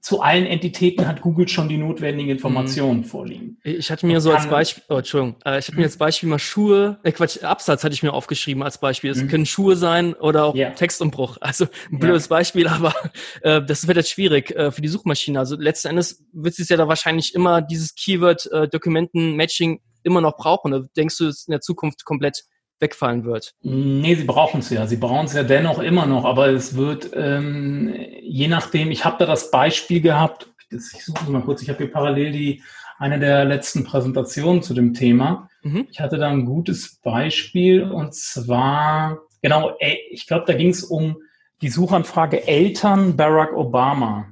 zu 0.00 0.22
allen 0.22 0.46
Entitäten 0.46 1.06
hat 1.06 1.20
Google 1.20 1.46
schon 1.46 1.68
die 1.68 1.76
notwendigen 1.76 2.30
Informationen 2.30 3.00
mhm. 3.00 3.04
vorliegen. 3.04 3.58
Ich 3.62 3.90
hatte 3.90 4.06
mir 4.06 4.22
so 4.22 4.32
als 4.32 4.48
Beispiel, 4.48 4.82
oh, 4.88 4.96
Entschuldigung, 4.96 5.36
äh, 5.44 5.58
ich 5.58 5.68
hatte 5.68 5.76
mir 5.76 5.84
als 5.84 5.98
Beispiel 5.98 6.28
mal 6.28 6.38
Schuhe, 6.38 6.98
äh 7.02 7.12
Quatsch, 7.12 7.42
Absatz 7.42 7.84
hatte 7.84 7.92
ich 7.92 8.02
mir 8.02 8.14
aufgeschrieben 8.14 8.62
als 8.62 8.78
Beispiel. 8.78 9.10
Es 9.10 9.22
mhm. 9.22 9.28
können 9.28 9.46
Schuhe 9.46 9.76
sein 9.76 10.14
oder 10.14 10.46
auch 10.46 10.54
yeah. 10.54 10.70
Textumbruch. 10.70 11.36
Also 11.42 11.66
ein 11.92 11.98
blödes 11.98 12.24
yeah. 12.24 12.38
Beispiel, 12.38 12.66
aber 12.68 12.94
äh, 13.42 13.62
das 13.62 13.86
wird 13.86 13.98
jetzt 13.98 14.10
schwierig 14.10 14.56
äh, 14.56 14.70
für 14.72 14.80
die 14.80 14.88
Suchmaschine. 14.88 15.38
Also 15.38 15.56
letzten 15.56 15.88
Endes 15.88 16.24
wird 16.32 16.58
es 16.58 16.68
ja 16.70 16.78
da 16.78 16.88
wahrscheinlich 16.88 17.34
immer 17.34 17.60
dieses 17.60 17.94
Keyword-Dokumenten-Matching 17.94 19.76
äh, 19.76 19.80
immer 20.02 20.22
noch 20.22 20.36
brauchen. 20.36 20.72
Oder 20.72 20.86
denkst 20.96 21.18
du, 21.18 21.26
es 21.26 21.46
in 21.46 21.52
der 21.52 21.60
Zukunft 21.60 22.06
komplett 22.06 22.44
wegfallen 22.80 23.24
wird. 23.24 23.54
Nee, 23.62 24.14
sie 24.14 24.24
brauchen 24.24 24.60
es 24.60 24.70
ja. 24.70 24.86
Sie 24.86 24.96
brauchen 24.96 25.26
es 25.26 25.34
ja 25.34 25.42
dennoch 25.42 25.78
immer 25.78 26.06
noch, 26.06 26.24
aber 26.24 26.48
es 26.48 26.74
wird 26.74 27.10
ähm, 27.14 27.94
je 28.22 28.48
nachdem, 28.48 28.90
ich 28.90 29.04
habe 29.04 29.16
da 29.18 29.26
das 29.26 29.50
Beispiel 29.50 30.00
gehabt, 30.00 30.48
ich 30.70 31.04
suche 31.04 31.24
es 31.24 31.28
mal 31.28 31.42
kurz, 31.42 31.62
ich 31.62 31.68
habe 31.68 31.78
hier 31.78 31.92
parallel 31.92 32.32
die 32.32 32.62
eine 32.98 33.18
der 33.18 33.44
letzten 33.44 33.84
Präsentationen 33.84 34.62
zu 34.62 34.74
dem 34.74 34.94
Thema. 34.94 35.48
Mhm. 35.62 35.88
Ich 35.90 36.00
hatte 36.00 36.18
da 36.18 36.28
ein 36.28 36.44
gutes 36.44 37.00
Beispiel 37.02 37.82
und 37.82 38.14
zwar, 38.14 39.18
genau, 39.42 39.74
ey, 39.78 39.98
ich 40.10 40.26
glaube, 40.26 40.44
da 40.46 40.52
ging 40.52 40.70
es 40.70 40.84
um 40.84 41.16
die 41.60 41.68
Suchanfrage 41.68 42.46
Eltern 42.46 43.16
Barack 43.16 43.52
Obama. 43.52 44.26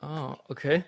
Ah, 0.00 0.36
okay. 0.48 0.84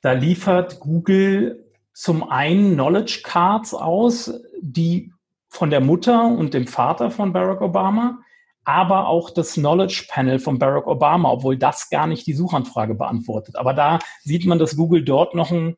Da 0.00 0.12
liefert 0.12 0.80
Google 0.80 1.66
zum 1.92 2.28
einen 2.30 2.74
Knowledge 2.74 3.20
Cards 3.22 3.74
aus, 3.74 4.32
die 4.60 5.12
von 5.50 5.70
der 5.70 5.80
Mutter 5.80 6.24
und 6.24 6.54
dem 6.54 6.66
Vater 6.66 7.10
von 7.10 7.32
Barack 7.32 7.60
Obama, 7.60 8.20
aber 8.64 9.08
auch 9.08 9.30
das 9.30 9.54
Knowledge 9.54 10.06
Panel 10.08 10.38
von 10.38 10.58
Barack 10.58 10.86
Obama, 10.86 11.30
obwohl 11.30 11.58
das 11.58 11.90
gar 11.90 12.06
nicht 12.06 12.26
die 12.26 12.34
Suchanfrage 12.34 12.94
beantwortet. 12.94 13.56
Aber 13.56 13.74
da 13.74 13.98
sieht 14.22 14.46
man, 14.46 14.58
dass 14.58 14.76
Google 14.76 15.04
dort 15.04 15.34
noch 15.34 15.50
ein, 15.50 15.76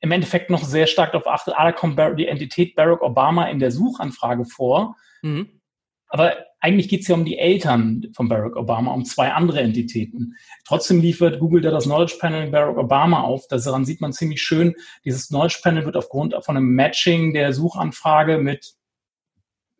im 0.00 0.12
Endeffekt 0.12 0.50
noch 0.50 0.62
sehr 0.62 0.86
stark 0.86 1.12
darauf 1.12 1.26
achtet, 1.26 1.54
ah, 1.56 1.64
da 1.64 1.72
kommt 1.72 1.98
die 2.18 2.28
Entität 2.28 2.76
Barack 2.76 3.02
Obama 3.02 3.48
in 3.48 3.58
der 3.58 3.72
Suchanfrage 3.72 4.44
vor. 4.44 4.96
Mhm. 5.22 5.60
Aber 6.08 6.36
eigentlich 6.60 6.88
geht 6.88 7.02
es 7.02 7.08
ja 7.08 7.14
um 7.14 7.24
die 7.24 7.38
Eltern 7.38 8.06
von 8.14 8.28
Barack 8.28 8.56
Obama, 8.56 8.92
um 8.92 9.04
zwei 9.04 9.32
andere 9.32 9.60
Entitäten. 9.60 10.34
Trotzdem 10.66 11.00
liefert 11.00 11.38
Google 11.38 11.60
da 11.60 11.70
das 11.70 11.84
Knowledge 11.84 12.16
Panel 12.20 12.50
Barack 12.50 12.76
Obama 12.76 13.22
auf. 13.22 13.46
daran 13.48 13.84
sieht 13.84 14.00
man 14.00 14.12
ziemlich 14.12 14.42
schön, 14.42 14.74
dieses 15.04 15.28
Knowledge 15.28 15.60
Panel 15.62 15.84
wird 15.84 15.96
aufgrund 15.96 16.34
von 16.42 16.56
einem 16.56 16.74
Matching 16.74 17.32
der 17.32 17.52
Suchanfrage 17.52 18.38
mit 18.38 18.74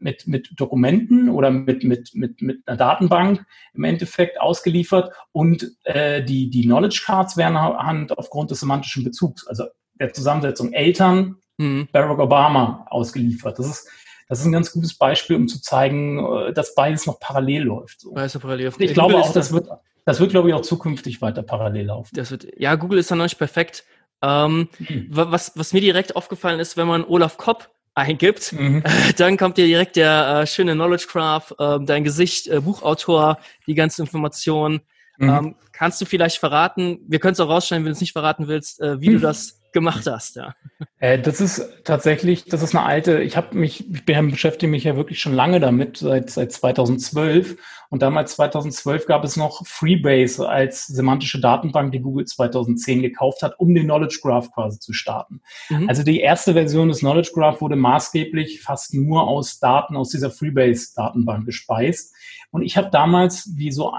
mit, 0.00 0.28
mit 0.28 0.52
Dokumenten 0.56 1.28
oder 1.28 1.50
mit, 1.50 1.82
mit, 1.82 2.14
mit, 2.14 2.40
mit 2.40 2.66
einer 2.66 2.76
Datenbank 2.76 3.44
im 3.75 3.82
Endeffekt 3.85 4.40
ausgeliefert 4.40 5.12
und 5.32 5.73
äh, 5.82 6.23
die, 6.23 6.50
die 6.50 6.62
Knowledge 6.62 7.02
Cards 7.04 7.37
werden 7.37 7.61
halt 7.61 8.16
aufgrund 8.16 8.52
des 8.52 8.61
semantischen 8.61 9.02
Bezugs, 9.02 9.44
also 9.47 9.64
der 9.99 10.12
Zusammensetzung 10.12 10.73
Eltern, 10.73 11.37
mhm. 11.56 11.88
Barack 11.92 12.20
Obama 12.20 12.87
ausgeliefert. 12.90 13.58
Das 13.58 13.66
ist 13.66 13.90
das 14.28 14.40
ist 14.40 14.47
ein 14.47 14.52
ganz 14.52 14.73
gutes 14.73 14.97
Beispiel, 14.97 15.37
um 15.37 15.49
zu 15.49 15.61
zeigen, 15.61 16.18
äh, 16.18 16.52
dass 16.52 16.75
beides 16.75 17.06
noch 17.06 17.18
parallel 17.18 17.62
läuft. 17.62 18.00
So. 18.00 18.12
Beides 18.12 18.35
noch 18.35 18.42
parallel 18.42 18.66
läuft. 18.66 18.80
Ich 18.80 18.94
glaube 18.94 19.16
auch, 19.16 19.32
das 19.32 19.52
wird, 19.52 19.68
das 20.04 20.20
wird, 20.20 20.30
glaube 20.30 20.49
ich, 20.49 20.54
auch 20.54 20.62
zukünftig 20.62 21.20
weiter 21.23 21.42
parallel 21.42 21.87
laufen. 21.87 22.14
Das 22.14 22.30
wird, 22.30 22.47
ja, 22.56 22.75
Google 22.75 22.99
ist 22.99 23.11
da 23.11 23.16
noch 23.16 23.25
nicht 23.25 23.38
perfekt. 23.38 23.85
Ähm, 24.20 24.68
mhm. 24.78 25.06
was, 25.11 25.52
was 25.54 25.73
mir 25.73 25.80
direkt 25.80 26.16
aufgefallen 26.16 26.58
ist, 26.58 26.76
wenn 26.76 26.88
man 26.88 27.04
Olaf 27.04 27.37
Kopp 27.37 27.70
eingibt, 27.94 28.52
mhm. 28.52 28.82
dann 29.16 29.37
kommt 29.37 29.58
dir 29.58 29.66
direkt 29.66 29.97
der 29.97 30.40
äh, 30.42 30.47
schöne 30.47 30.75
Knowledge 30.75 31.06
Graph, 31.11 31.54
äh, 31.58 31.78
dein 31.85 32.04
Gesicht, 32.04 32.49
äh, 32.49 32.61
Buchautor, 32.61 33.38
die 33.66 33.75
ganzen 33.75 34.02
Informationen. 34.02 34.80
Mhm. 35.18 35.28
Ähm, 35.28 35.54
kannst 35.73 36.00
du 36.00 36.04
vielleicht 36.04 36.38
verraten, 36.38 37.00
wir 37.06 37.18
können 37.18 37.32
es 37.35 37.40
auch 37.40 37.49
rausschneiden, 37.49 37.85
wenn 37.85 37.92
du 37.92 37.97
es 37.97 38.00
nicht 38.00 38.12
verraten 38.12 38.49
willst, 38.49 38.80
äh, 38.80 39.00
wie 39.00 39.11
mhm. 39.11 39.14
du 39.14 39.20
das 39.20 39.57
gemacht 39.72 40.06
hast, 40.06 40.37
ja. 40.37 40.54
Äh, 40.98 41.18
das 41.18 41.40
ist 41.40 41.84
tatsächlich, 41.84 42.44
das 42.44 42.62
ist 42.62 42.75
eine 42.75 42.84
alte, 42.84 43.20
ich 43.20 43.37
habe 43.37 43.56
mich, 43.56 43.88
ich 43.92 44.04
bin, 44.04 44.30
beschäftige 44.30 44.70
mich 44.70 44.84
ja 44.84 44.96
wirklich 44.96 45.20
schon 45.20 45.34
lange 45.34 45.60
damit, 45.60 45.98
seit, 45.98 46.30
seit 46.30 46.52
2012. 46.52 47.56
Und 47.90 48.02
damals 48.02 48.34
2012 48.37 49.06
gab 49.06 49.25
es 49.25 49.37
noch 49.37 49.66
Freebase 49.66 50.46
als 50.46 50.87
semantische 50.87 51.40
Datenbank, 51.40 51.92
die 51.92 52.00
Google 52.00 52.26
2010 52.26 53.00
gekauft 53.00 53.42
hat, 53.42 53.58
um 53.58 53.75
den 53.75 53.84
Knowledge 53.84 54.18
Graph 54.22 54.52
quasi 54.52 54.78
zu 54.78 54.92
starten. 54.92 55.40
Mhm. 55.70 55.88
Also 55.88 56.02
die 56.02 56.20
erste 56.20 56.52
Version 56.52 56.88
des 56.88 56.98
Knowledge 56.98 57.30
Graph 57.32 57.60
wurde 57.60 57.76
maßgeblich 57.76 58.60
fast 58.60 58.92
nur 58.92 59.26
aus 59.26 59.58
Daten 59.58 59.96
aus 59.96 60.10
dieser 60.10 60.30
Freebase-Datenbank 60.30 61.46
gespeist. 61.46 62.14
Und 62.50 62.62
ich 62.62 62.76
habe 62.76 62.90
damals, 62.90 63.52
wie 63.56 63.72
so, 63.72 63.92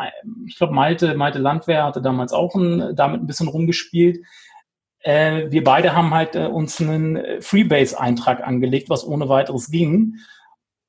ich 0.46 0.58
glaube, 0.58 0.74
Malte, 0.74 1.16
Malte 1.16 1.40
Landwehr 1.40 1.84
hatte 1.84 2.02
damals 2.02 2.34
auch 2.34 2.56
ein, 2.56 2.96
damit 2.96 3.22
ein 3.22 3.28
bisschen 3.28 3.48
rumgespielt 3.48 4.20
äh, 5.02 5.50
wir 5.50 5.64
beide 5.64 5.96
haben 5.96 6.14
halt 6.14 6.36
äh, 6.36 6.46
uns 6.46 6.80
einen 6.82 7.16
äh, 7.16 7.42
Freebase-Eintrag 7.42 8.46
angelegt, 8.46 8.90
was 8.90 9.06
ohne 9.06 9.30
weiteres 9.30 9.72
ging. 9.72 10.16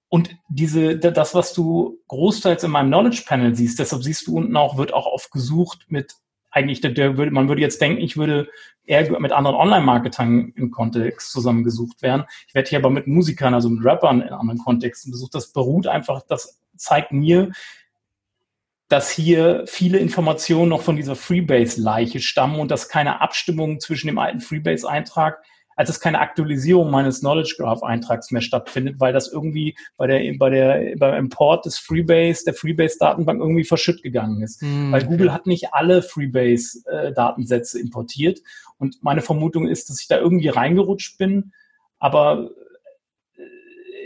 Und 0.08 0.36
diese, 0.48 0.98
das, 0.98 1.34
was 1.34 1.52
du 1.52 2.00
großteils 2.08 2.64
in 2.64 2.72
meinem 2.72 2.88
Knowledge 2.88 3.22
Panel 3.26 3.54
siehst, 3.54 3.78
deshalb 3.78 4.02
siehst 4.02 4.26
du 4.26 4.36
unten 4.36 4.56
auch, 4.56 4.76
wird 4.76 4.92
auch 4.92 5.06
oft 5.06 5.30
gesucht 5.30 5.86
mit 5.88 6.14
eigentlich, 6.50 6.80
der, 6.80 6.90
der 6.90 7.16
würde, 7.16 7.30
man 7.30 7.48
würde 7.48 7.60
jetzt 7.62 7.80
denken, 7.80 8.02
ich 8.02 8.16
würde 8.16 8.48
eher 8.84 9.08
mit 9.20 9.30
anderen 9.30 9.56
Online-Marketern 9.56 10.52
im 10.56 10.70
Kontext 10.72 11.30
zusammengesucht 11.30 12.02
werden. 12.02 12.24
Ich 12.48 12.54
werde 12.54 12.68
hier 12.68 12.80
aber 12.80 12.90
mit 12.90 13.06
Musikern, 13.06 13.54
also 13.54 13.68
mit 13.68 13.84
Rappern 13.84 14.20
in 14.20 14.30
anderen 14.30 14.58
Kontexten 14.58 15.12
besucht. 15.12 15.34
Das 15.34 15.52
beruht 15.52 15.86
einfach, 15.86 16.22
das 16.26 16.60
zeigt 16.76 17.12
mir, 17.12 17.52
dass 18.90 19.08
hier 19.08 19.62
viele 19.66 19.98
Informationen 19.98 20.68
noch 20.68 20.82
von 20.82 20.96
dieser 20.96 21.14
Freebase-Leiche 21.14 22.18
stammen 22.18 22.58
und 22.58 22.72
dass 22.72 22.88
keine 22.88 23.20
Abstimmung 23.20 23.78
zwischen 23.78 24.08
dem 24.08 24.18
alten 24.18 24.40
Freebase-Eintrag, 24.40 25.38
als 25.76 25.90
es 25.90 26.00
keine 26.00 26.18
Aktualisierung 26.18 26.90
meines 26.90 27.20
Knowledge 27.20 27.54
Graph-Eintrags 27.56 28.32
mehr 28.32 28.42
stattfindet, 28.42 28.96
weil 28.98 29.12
das 29.12 29.32
irgendwie 29.32 29.76
bei 29.96 30.08
der, 30.08 30.34
bei 30.38 30.50
der, 30.50 30.96
beim 30.98 31.14
Import 31.14 31.66
des 31.66 31.78
Freebase, 31.78 32.44
der 32.44 32.54
Freebase-Datenbank 32.54 33.40
irgendwie 33.40 33.62
verschütt 33.62 34.02
gegangen 34.02 34.42
ist. 34.42 34.60
Mm, 34.60 34.90
weil 34.90 35.06
Google 35.06 35.32
hat 35.32 35.46
nicht 35.46 35.72
alle 35.72 36.02
Freebase-Datensätze 36.02 37.78
importiert. 37.78 38.40
Und 38.76 39.04
meine 39.04 39.22
Vermutung 39.22 39.68
ist, 39.68 39.88
dass 39.88 40.00
ich 40.00 40.08
da 40.08 40.18
irgendwie 40.18 40.48
reingerutscht 40.48 41.16
bin, 41.16 41.52
aber 42.00 42.50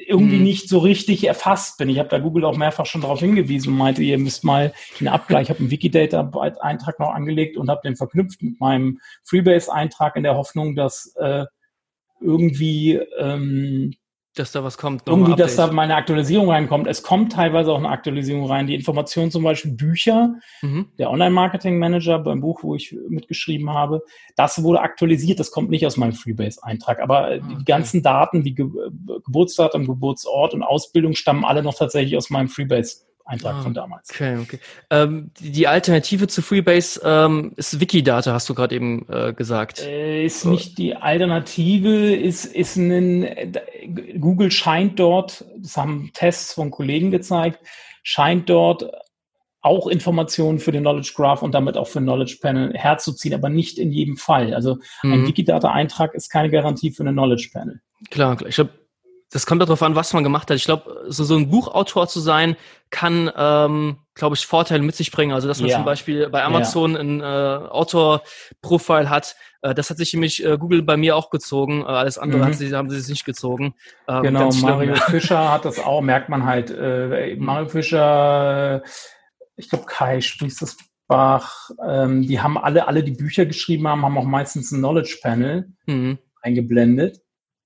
irgendwie 0.07 0.37
mhm. 0.37 0.45
nicht 0.45 0.69
so 0.69 0.79
richtig 0.79 1.27
erfasst 1.27 1.79
bin. 1.79 1.89
Ich 1.89 1.99
habe 1.99 2.09
da 2.09 2.19
Google 2.19 2.45
auch 2.45 2.57
mehrfach 2.57 2.87
schon 2.87 3.01
darauf 3.01 3.21
hingewiesen 3.21 3.73
und 3.73 3.79
meinte, 3.79 4.03
ihr 4.03 4.19
müsst 4.19 4.45
mal 4.45 4.73
einen 4.99 5.09
Abgleich. 5.09 5.45
Ich 5.45 5.51
habe 5.51 5.61
einen 5.61 5.71
Wikidata-Eintrag 5.71 6.99
noch 6.99 7.11
angelegt 7.11 7.57
und 7.57 7.71
habe 7.71 7.81
den 7.85 7.97
verknüpft 7.97 8.43
mit 8.43 8.61
meinem 8.61 9.01
Freebase-Eintrag 9.25 10.17
in 10.17 10.23
der 10.23 10.37
Hoffnung, 10.37 10.75
dass 10.75 11.15
äh, 11.17 11.45
irgendwie 12.21 13.01
ähm, 13.19 13.95
dass 14.35 14.53
da 14.53 14.65
was 14.65 14.79
kommt. 14.79 15.03
Irgendwie, 15.07 15.37
dass 15.37 15.57
da 15.57 15.71
mal 15.71 15.83
eine 15.83 15.95
Aktualisierung 15.95 16.51
reinkommt. 16.51 16.87
Es 16.87 17.03
kommt 17.03 17.33
teilweise 17.33 17.73
auch 17.73 17.79
eine 17.79 17.89
Aktualisierung 17.89 18.47
rein. 18.47 18.67
Die 18.67 18.75
Informationen 18.75 19.31
zum 19.31 19.45
Beispiel 19.45 19.73
Bücher, 19.73 20.35
mhm. 20.61 20.89
der 20.99 21.11
Online-Marketing-Manager 21.11 22.19
beim 22.19 22.41
Buch, 22.41 22.63
wo 22.63 22.75
ich 22.75 22.97
mitgeschrieben 23.09 23.71
habe, 23.71 24.03
das 24.37 24.63
wurde 24.63 24.81
aktualisiert. 24.81 25.39
Das 25.39 25.51
kommt 25.51 25.71
nicht 25.71 25.87
aus 25.87 25.97
meinem 25.97 26.15
Freebase-Eintrag. 26.15 27.01
Aber 27.01 27.31
äh, 27.31 27.39
okay. 27.39 27.57
die 27.61 27.65
ganzen 27.65 28.03
Daten 28.03 28.45
wie 28.45 28.55
Ge 28.55 28.67
Geburtsdatum, 29.25 29.87
Geburtsort 29.87 30.55
und 30.55 30.63
Ausbildung 30.63 31.15
stammen 31.15 31.45
alle 31.45 31.63
noch 31.63 31.75
tatsächlich 31.75 32.17
aus 32.17 32.31
meinem 32.31 32.49
Freebase 32.49 33.05
Eintrag 33.27 33.55
ah, 33.57 33.63
von 33.63 33.73
damals. 33.73 34.11
Okay, 34.11 34.37
okay. 34.37 34.59
Ähm, 34.91 35.31
die, 35.41 35.67
Alternative 35.67 36.29
zu 36.29 36.43
Freebase 36.43 37.01
ähm, 37.05 37.53
ist 37.57 37.81
Wikidata, 37.81 38.33
hast 38.33 38.49
du 38.49 38.55
gerade 38.55 38.75
eben 38.75 39.07
äh, 39.09 39.33
gesagt. 39.33 39.81
Äh, 39.83 40.25
ist 40.25 40.45
nicht 40.45 40.77
die 40.77 40.95
Alternative, 40.95 42.15
ist, 42.15 42.45
ist 42.45 42.77
ein, 42.77 43.57
Google 44.21 44.51
scheint 44.51 44.99
dort, 44.99 45.45
das 45.57 45.77
haben 45.77 46.11
Tests 46.13 46.53
von 46.53 46.71
Kollegen 46.71 47.11
gezeigt, 47.11 47.61
scheint 48.03 48.51
dort 48.51 48.91
auch 49.63 49.87
Informationen 49.87 50.59
für 50.59 50.73
den 50.73 50.83
Knowledge 50.83 51.13
Graph 51.17 51.41
und 51.41 51.53
damit 51.53 51.79
auch 51.79 51.89
für 51.89 52.01
Knowledge 52.01 52.37
Panel 52.43 52.75
herzuziehen, 52.75 53.33
aber 53.33 53.49
nicht 53.49 53.79
in 53.79 53.91
jedem 53.91 54.19
Fall. 54.19 54.53
Also 54.53 54.77
ein 55.03 55.23
mhm. 55.23 55.27
Wikidata-Eintrag 55.29 56.15
ist 56.15 56.29
keine 56.29 56.51
Garantie 56.51 56.91
für 56.91 57.03
eine 57.03 57.13
Knowledge 57.13 57.49
Panel. 57.51 57.81
Klar, 58.11 58.37
klar. 58.37 58.51
Ich 58.51 58.59
habe 58.59 58.84
das 59.35 59.47
kommt 59.47 59.61
darauf 59.61 59.83
an, 59.83 59.97
was 59.97 60.13
man 60.13 60.23
gemacht 60.23 60.49
hat. 60.49 60.57
Ich 60.57 60.65
glaube, 60.65 61.07
so, 61.09 61.25
so 61.25 61.35
ein 61.35 61.51
Buchautor 61.51 62.07
zu 62.07 62.21
sein, 62.21 62.55
kann, 62.91 63.29
ähm, 63.37 63.99
glaube 64.15 64.37
ich, 64.37 64.47
Vorteile 64.47 64.85
mit 64.85 64.95
sich 64.95 65.11
bringen. 65.11 65.33
Also, 65.33 65.49
dass 65.49 65.59
man 65.59 65.71
ja. 65.71 65.75
zum 65.75 65.85
Beispiel 65.85 66.29
bei 66.29 66.45
Amazon 66.45 66.93
ja. 66.93 67.01
ein 67.01 67.21
äh, 67.21 67.25
Autor-Profile 67.69 69.11
hat. 69.11 69.35
Äh, 69.63 69.75
das 69.75 69.91
hat 69.91 69.97
sich 69.97 70.13
nämlich 70.13 70.45
äh, 70.45 70.57
Google 70.57 70.83
bei 70.83 70.97
mir 70.97 71.17
auch 71.17 71.31
gezogen. 71.31 71.83
Äh, 71.83 71.87
alles 71.87 72.17
andere 72.17 72.47
mhm. 72.47 72.53
sie, 72.53 72.73
haben 72.73 72.89
sie 72.91 73.01
sich 73.01 73.09
nicht 73.09 73.25
gezogen. 73.25 73.75
Ähm, 74.07 74.23
genau, 74.23 74.53
Mario 74.53 74.95
Fischer 74.95 75.51
hat 75.51 75.65
das 75.65 75.81
auch, 75.81 76.01
merkt 76.01 76.29
man 76.29 76.45
halt. 76.45 76.71
Äh, 76.71 77.35
Mario 77.37 77.69
Fischer, 77.69 78.85
ich 79.57 79.69
glaube, 79.69 79.87
Kai 79.87 80.21
spricht 80.21 80.63
das 80.63 80.77
Bach, 81.09 81.71
ähm, 81.85 82.23
die 82.23 82.41
haben 82.41 82.57
alle, 82.57 82.87
alle 82.87 83.03
die 83.03 83.11
Bücher 83.11 83.47
geschrieben 83.47 83.89
haben, 83.89 84.05
haben 84.05 84.17
auch 84.17 84.25
meistens 84.25 84.71
ein 84.71 84.79
Knowledge 84.79 85.19
Panel 85.21 85.73
mhm. 85.87 86.19
eingeblendet. 86.41 87.24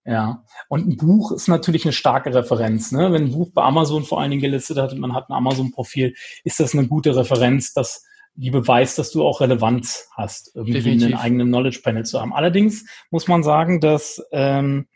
Ja, 0.08 0.42
und 0.68 0.88
ein 0.88 0.96
Buch 0.96 1.32
ist 1.32 1.48
natürlich 1.48 1.84
eine 1.84 1.92
starke 1.92 2.34
Referenz. 2.34 2.92
Ne? 2.92 3.12
Wenn 3.12 3.24
ein 3.24 3.32
Buch 3.32 3.50
bei 3.52 3.62
Amazon 3.62 4.04
vor 4.04 4.18
allen 4.18 4.30
Dingen 4.30 4.40
gelistet 4.40 4.78
hat 4.78 4.94
und 4.94 5.00
man 5.00 5.12
hat 5.12 5.28
ein 5.28 5.34
Amazon-Profil, 5.34 6.14
ist 6.44 6.60
das 6.60 6.74
eine 6.74 6.88
gute 6.88 7.14
Referenz, 7.14 7.74
dass 7.74 8.06
die 8.34 8.50
beweist, 8.50 8.98
dass 8.98 9.10
du 9.10 9.22
auch 9.22 9.42
Relevanz 9.42 10.08
hast, 10.12 10.52
irgendwie 10.54 10.78
Definitiv. 10.78 11.08
einen 11.08 11.14
eigenen 11.16 11.48
Knowledge-Panel 11.48 12.06
zu 12.06 12.22
haben. 12.22 12.32
Allerdings 12.32 12.86
muss 13.10 13.28
man 13.28 13.42
sagen, 13.42 13.82
dass 13.82 14.24
ähm, 14.32 14.86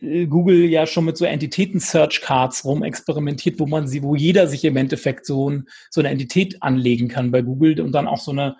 Google 0.00 0.64
ja 0.64 0.86
schon 0.86 1.04
mit 1.04 1.18
so 1.18 1.26
Entitäten-Search-Cards 1.26 2.64
rumexperimentiert, 2.64 3.60
wo 3.60 3.66
man 3.66 3.86
sie, 3.86 4.02
wo 4.02 4.14
jeder 4.14 4.46
sich 4.46 4.64
im 4.64 4.78
Endeffekt 4.78 5.26
so, 5.26 5.50
ein, 5.50 5.68
so 5.90 6.00
eine 6.00 6.08
Entität 6.08 6.62
anlegen 6.62 7.08
kann 7.08 7.30
bei 7.30 7.42
Google 7.42 7.82
und 7.82 7.92
dann 7.92 8.08
auch 8.08 8.20
so 8.20 8.30
eine 8.30 8.56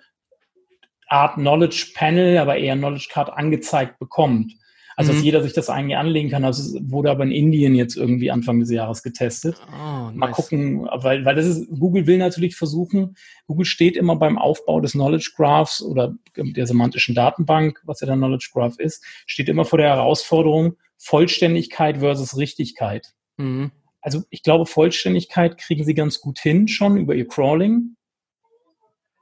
Art 1.10 1.34
Knowledge 1.34 1.92
Panel, 1.94 2.38
aber 2.38 2.56
eher 2.56 2.76
Knowledge 2.76 3.08
Card 3.10 3.30
angezeigt 3.30 3.98
bekommt. 3.98 4.54
Also, 4.96 5.12
mhm. 5.12 5.16
dass 5.16 5.24
jeder 5.24 5.42
sich 5.42 5.52
das 5.54 5.70
eigentlich 5.70 5.96
anlegen 5.96 6.28
kann. 6.28 6.42
Das 6.42 6.74
wurde 6.82 7.10
aber 7.10 7.24
in 7.24 7.30
Indien 7.30 7.74
jetzt 7.74 7.96
irgendwie 7.96 8.30
Anfang 8.30 8.60
des 8.60 8.70
Jahres 8.70 9.02
getestet. 9.02 9.56
Oh, 9.68 10.10
nice. 10.10 10.14
Mal 10.14 10.30
gucken, 10.32 10.88
weil, 10.92 11.24
weil 11.24 11.34
das 11.34 11.46
ist, 11.46 11.68
Google 11.70 12.06
will 12.06 12.18
natürlich 12.18 12.54
versuchen, 12.54 13.16
Google 13.46 13.64
steht 13.64 13.96
immer 13.96 14.16
beim 14.16 14.36
Aufbau 14.36 14.80
des 14.80 14.92
Knowledge 14.92 15.32
Graphs 15.36 15.80
oder 15.82 16.14
der 16.36 16.66
semantischen 16.66 17.14
Datenbank, 17.14 17.80
was 17.84 18.00
ja 18.00 18.06
der 18.06 18.16
Knowledge 18.16 18.50
Graph 18.52 18.78
ist, 18.78 19.02
steht 19.26 19.48
immer 19.48 19.64
vor 19.64 19.78
der 19.78 19.88
Herausforderung 19.88 20.76
Vollständigkeit 20.98 21.98
versus 21.98 22.36
Richtigkeit. 22.36 23.14
Mhm. 23.38 23.70
also 24.02 24.22
ich 24.28 24.42
glaube, 24.42 24.66
Vollständigkeit 24.66 25.56
kriegen 25.56 25.82
sie 25.82 25.94
ganz 25.94 26.20
gut 26.20 26.38
hin 26.38 26.68
schon 26.68 26.98
über 26.98 27.14
ihr 27.14 27.26
Crawling. 27.26 27.96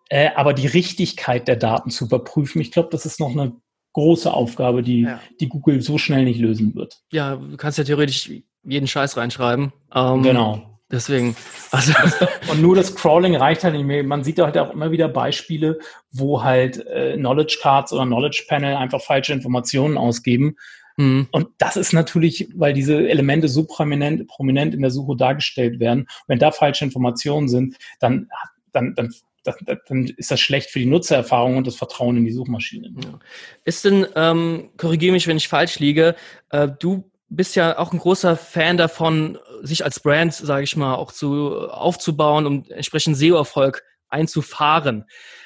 Äh, 0.09 0.31
aber 0.37 0.55
die 0.55 0.67
Richtigkeit 0.67 1.49
der 1.49 1.57
Daten 1.57 1.91
zu 1.91 2.07
überprüfen, 2.07 2.61
ich 2.61 2.73
glaube, 2.73 2.89
das 2.91 3.07
ist 3.07 3.21
noch 3.21 3.31
eine 3.31 3.53
große 3.93 4.33
Aufgabe, 4.33 4.83
die, 4.83 5.03
ja. 5.03 5.21
die 5.41 5.49
Google 5.49 5.83
so 5.83 5.99
schnell 5.99 6.25
nicht 6.25 6.41
lösen 6.41 6.75
wird. 6.75 7.01
Ja, 7.13 7.37
du 7.37 7.57
kannst 7.57 7.79
ja 7.79 7.85
theoretisch 7.85 8.31
jeden 8.65 8.87
Scheiß 8.87 9.17
reinschreiben. 9.17 9.73
Ähm, 9.95 10.23
genau. 10.23 10.79
Deswegen. 10.91 11.37
Also. 11.71 11.93
Und 12.51 12.63
nur 12.63 12.75
das 12.75 12.95
Crawling 12.95 13.37
reicht 13.37 13.63
halt 13.65 13.75
nicht 13.75 13.85
mehr. 13.85 14.03
Man 14.05 14.25
sieht 14.25 14.39
halt 14.39 14.57
auch 14.57 14.73
immer 14.73 14.91
wieder 14.91 15.09
Beispiele, 15.09 15.79
wo 16.11 16.43
halt 16.43 16.87
äh, 16.87 17.17
Knowledge 17.17 17.59
Cards 17.61 17.93
oder 17.93 18.07
Knowledge 18.07 18.45
Panel 18.49 18.77
einfach 18.77 19.03
falsche 19.03 19.35
Informationen 19.35 19.99
ausgeben. 19.99 20.57
Mhm. 20.97 21.29
Und 21.31 21.49
das 21.59 21.77
ist 21.77 21.93
natürlich, 21.93 22.49
weil 22.55 22.73
diese 22.73 23.09
Elemente 23.09 23.49
so 23.49 23.65
prominent, 23.65 24.27
prominent 24.29 24.75
in 24.75 24.81
der 24.81 24.91
Suche 24.91 25.17
dargestellt 25.17 25.79
werden. 25.79 26.07
Wenn 26.27 26.39
da 26.39 26.51
falsche 26.51 26.85
Informationen 26.85 27.49
sind, 27.49 27.77
dann, 28.01 28.29
dann, 28.73 28.95
dann 28.95 29.13
dann 29.45 30.07
ist 30.17 30.31
das 30.31 30.41
schlecht 30.41 30.71
für 30.71 30.79
die 30.79 30.87
Nutzererfahrung 30.87 31.57
und 31.57 31.67
das 31.67 31.77
Vertrauen 31.77 32.17
in 32.17 32.25
die 32.25 32.33
Suchmaschine. 32.33 32.93
Ja. 33.03 33.19
Ist 33.65 33.85
denn, 33.85 34.07
ähm, 34.15 34.71
korrigiere 34.77 35.13
mich, 35.13 35.27
wenn 35.27 35.37
ich 35.37 35.49
falsch 35.49 35.79
liege, 35.79 36.17
äh, 36.51 36.69
du 36.69 37.11
bist 37.29 37.57
ja 37.57 37.79
auch 37.79 37.93
ein 37.93 37.99
großer 37.99 38.37
Fan 38.37 38.77
davon, 38.77 39.39
sich 39.63 39.85
als 39.85 40.01
Brand, 40.01 40.35
sage 40.35 40.65
ich 40.65 40.77
mal, 40.77 40.95
auch 40.95 41.13
zu 41.13 41.69
aufzubauen, 41.71 42.47
um 42.47 42.65
entsprechend 42.71 43.17
SEO-Erfolg 43.17 43.85
einzufahren. 44.09 45.05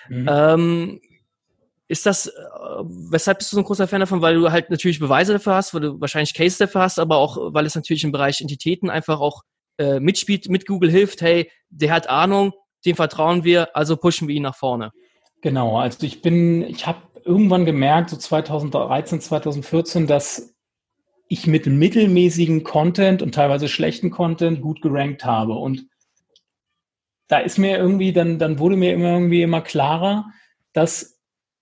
Mhm. 0.09 0.29
Ähm, 0.31 1.01
ist 1.89 2.07
das, 2.07 2.29
äh, 2.29 2.31
weshalb 3.11 3.39
bist 3.39 3.53
du 3.53 3.57
so 3.57 3.61
ein 3.61 3.67
großer 3.67 3.89
Fan 3.89 4.01
davon? 4.01 4.23
Weil 4.23 4.35
du 4.35 4.51
halt 4.51 4.71
natürlich 4.71 4.99
Beweise 4.99 5.33
dafür 5.35 5.55
hast, 5.55 5.75
weil 5.75 5.83
du 5.83 6.01
wahrscheinlich 6.01 6.35
Cases 6.35 6.59
dafür 6.59 6.83
hast, 6.83 6.99
aber 6.99 7.17
auch, 7.19 7.53
weil 7.53 7.67
es 7.67 7.75
natürlich 7.75 8.05
im 8.05 8.13
Bereich 8.13 8.41
Entitäten 8.41 8.89
einfach 8.89 9.21
auch 9.21 9.43
äh, 9.79 10.01
mitspielt, 10.01 10.49
mit 10.49 10.67
Google 10.67 10.91
hilft, 10.91 11.21
hey, 11.21 11.51
der 11.71 11.93
hat 11.93 12.09
Ahnung, 12.09 12.53
dem 12.85 12.97
vertrauen 12.97 13.45
wir, 13.45 13.77
also 13.77 13.97
pushen 13.97 14.29
wir 14.29 14.35
ihn 14.35 14.43
nach 14.43 14.57
vorne. 14.57 14.93
Genau, 15.41 15.79
also 15.79 16.07
ich 16.07 16.23
bin, 16.23 16.63
ich 16.63 16.87
habe 16.87 17.01
irgendwann 17.25 17.65
gemerkt, 17.65 18.11
so 18.11 18.17
2013, 18.17 19.21
2014, 19.21 20.07
dass 20.07 20.55
ich 21.29 21.47
mit 21.47 21.67
mittelmäßigen 21.67 22.63
Content 22.63 23.23
und 23.23 23.35
teilweise 23.35 23.69
schlechten 23.69 24.11
Content 24.11 24.61
gut 24.61 24.83
gerankt 24.83 25.25
habe. 25.25 25.55
Und 25.55 25.87
da 27.29 27.39
ist 27.39 27.59
mir 27.59 27.79
irgendwie, 27.79 28.13
dann, 28.13 28.39
dann 28.39 28.59
wurde 28.59 28.77
mir 28.77 28.93
immer 28.93 29.13
irgendwie 29.13 29.43
immer 29.43 29.63
klarer, 29.63 30.27
dass 30.73 31.19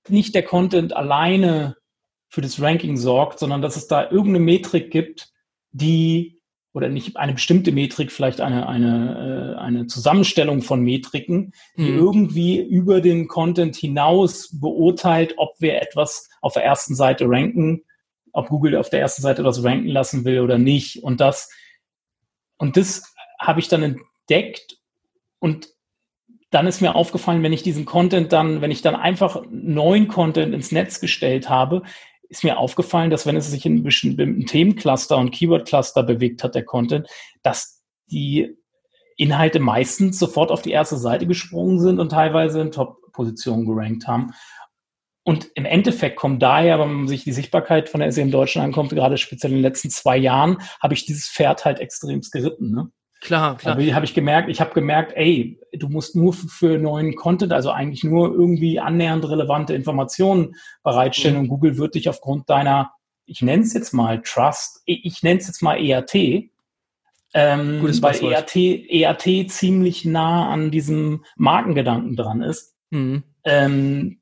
nicht 0.08 0.34
der 0.34 0.42
Content 0.42 0.94
alleine 0.96 1.76
für 2.28 2.40
das 2.40 2.60
Ranking 2.60 2.96
sorgt, 2.96 3.38
sondern 3.38 3.62
dass 3.62 3.76
es 3.76 3.86
da 3.86 4.10
irgendeine 4.10 4.40
Metrik 4.40 4.90
gibt, 4.90 5.32
die 5.72 6.39
oder 6.72 6.88
nicht 6.88 7.16
eine 7.16 7.32
bestimmte 7.32 7.72
Metrik, 7.72 8.12
vielleicht 8.12 8.40
eine, 8.40 8.68
eine, 8.68 9.56
äh, 9.56 9.60
eine 9.60 9.86
Zusammenstellung 9.86 10.62
von 10.62 10.82
Metriken, 10.82 11.52
die 11.76 11.90
mhm. 11.90 11.98
irgendwie 11.98 12.60
über 12.60 13.00
den 13.00 13.26
Content 13.26 13.76
hinaus 13.76 14.50
beurteilt, 14.60 15.34
ob 15.36 15.54
wir 15.60 15.80
etwas 15.82 16.28
auf 16.40 16.54
der 16.54 16.64
ersten 16.64 16.94
Seite 16.94 17.24
ranken 17.28 17.82
ob 18.32 18.48
Google 18.48 18.76
auf 18.76 18.90
der 18.90 19.00
ersten 19.00 19.22
Seite 19.22 19.42
etwas 19.42 19.64
ranken 19.64 19.88
lassen 19.88 20.24
will 20.24 20.40
oder 20.40 20.58
nicht. 20.58 21.02
Und 21.02 21.20
das, 21.20 21.50
und 22.58 22.76
das 22.76 23.14
habe 23.38 23.60
ich 23.60 23.68
dann 23.68 23.82
entdeckt 23.82 24.78
und 25.38 25.68
dann 26.50 26.66
ist 26.66 26.80
mir 26.80 26.96
aufgefallen, 26.96 27.44
wenn 27.44 27.52
ich 27.52 27.62
diesen 27.62 27.84
Content 27.84 28.32
dann, 28.32 28.60
wenn 28.60 28.72
ich 28.72 28.82
dann 28.82 28.96
einfach 28.96 29.42
neuen 29.50 30.08
Content 30.08 30.52
ins 30.52 30.72
Netz 30.72 31.00
gestellt 31.00 31.48
habe, 31.48 31.82
ist 32.30 32.44
mir 32.44 32.58
aufgefallen, 32.58 33.10
dass 33.10 33.26
wenn 33.26 33.36
es 33.36 33.50
sich 33.50 33.66
in 33.66 33.82
bestimmten 33.82 34.46
Themencluster 34.46 35.18
und 35.18 35.32
Keyword-Cluster 35.32 36.04
bewegt 36.04 36.42
hat, 36.44 36.54
der 36.54 36.64
Content, 36.64 37.08
dass 37.42 37.82
die 38.10 38.56
Inhalte 39.16 39.58
meistens 39.60 40.18
sofort 40.18 40.50
auf 40.50 40.62
die 40.62 40.70
erste 40.70 40.96
Seite 40.96 41.26
gesprungen 41.26 41.80
sind 41.80 41.98
und 41.98 42.10
teilweise 42.10 42.60
in 42.60 42.70
Top-Positionen 42.70 43.66
gerankt 43.66 44.06
haben. 44.06 44.32
Und 45.24 45.50
im 45.54 45.66
Endeffekt 45.66 46.16
kommt 46.16 46.42
daher, 46.42 46.78
wenn 46.78 46.92
man 46.92 47.08
sich 47.08 47.24
die 47.24 47.32
Sichtbarkeit 47.32 47.88
von 47.88 48.00
der 48.00 48.10
SE 48.12 48.22
im 48.22 48.30
Deutschen 48.30 48.62
ankommt, 48.62 48.90
gerade 48.90 49.18
speziell 49.18 49.52
in 49.52 49.58
den 49.58 49.62
letzten 49.62 49.90
zwei 49.90 50.16
Jahren, 50.16 50.58
habe 50.80 50.94
ich 50.94 51.04
dieses 51.04 51.28
Pferd 51.28 51.64
halt 51.64 51.80
extremst 51.80 52.32
geritten. 52.32 52.70
Ne? 52.70 52.90
Klar, 53.20 53.58
klar. 53.58 53.76
Da 53.76 53.94
habe 53.94 54.04
ich 54.04 54.14
gemerkt, 54.14 54.48
ich 54.48 54.60
habe 54.60 54.72
gemerkt, 54.72 55.12
ey, 55.14 55.60
du 55.74 55.88
musst 55.88 56.16
nur 56.16 56.32
für 56.32 56.78
neuen 56.78 57.14
Content, 57.16 57.52
also 57.52 57.70
eigentlich 57.70 58.02
nur 58.02 58.32
irgendwie 58.32 58.80
annähernd 58.80 59.28
relevante 59.28 59.74
Informationen 59.74 60.54
bereitstellen 60.82 61.36
mhm. 61.36 61.42
und 61.42 61.48
Google 61.48 61.76
wird 61.76 61.94
dich 61.94 62.08
aufgrund 62.08 62.48
deiner, 62.48 62.92
ich 63.26 63.42
nenne 63.42 63.62
es 63.62 63.74
jetzt 63.74 63.92
mal 63.92 64.22
Trust, 64.22 64.80
ich 64.86 65.22
nenne 65.22 65.38
es 65.38 65.46
jetzt 65.48 65.62
mal 65.62 65.76
ERT, 65.76 66.14
ähm, 67.34 67.82
weil 68.02 68.24
ERT, 68.24 68.56
ERT 68.56 69.50
ziemlich 69.50 70.06
nah 70.06 70.48
an 70.50 70.70
diesem 70.70 71.24
Markengedanken 71.36 72.16
dran 72.16 72.40
ist. 72.40 72.74
Mhm. 72.88 73.22
Ähm, 73.44 74.20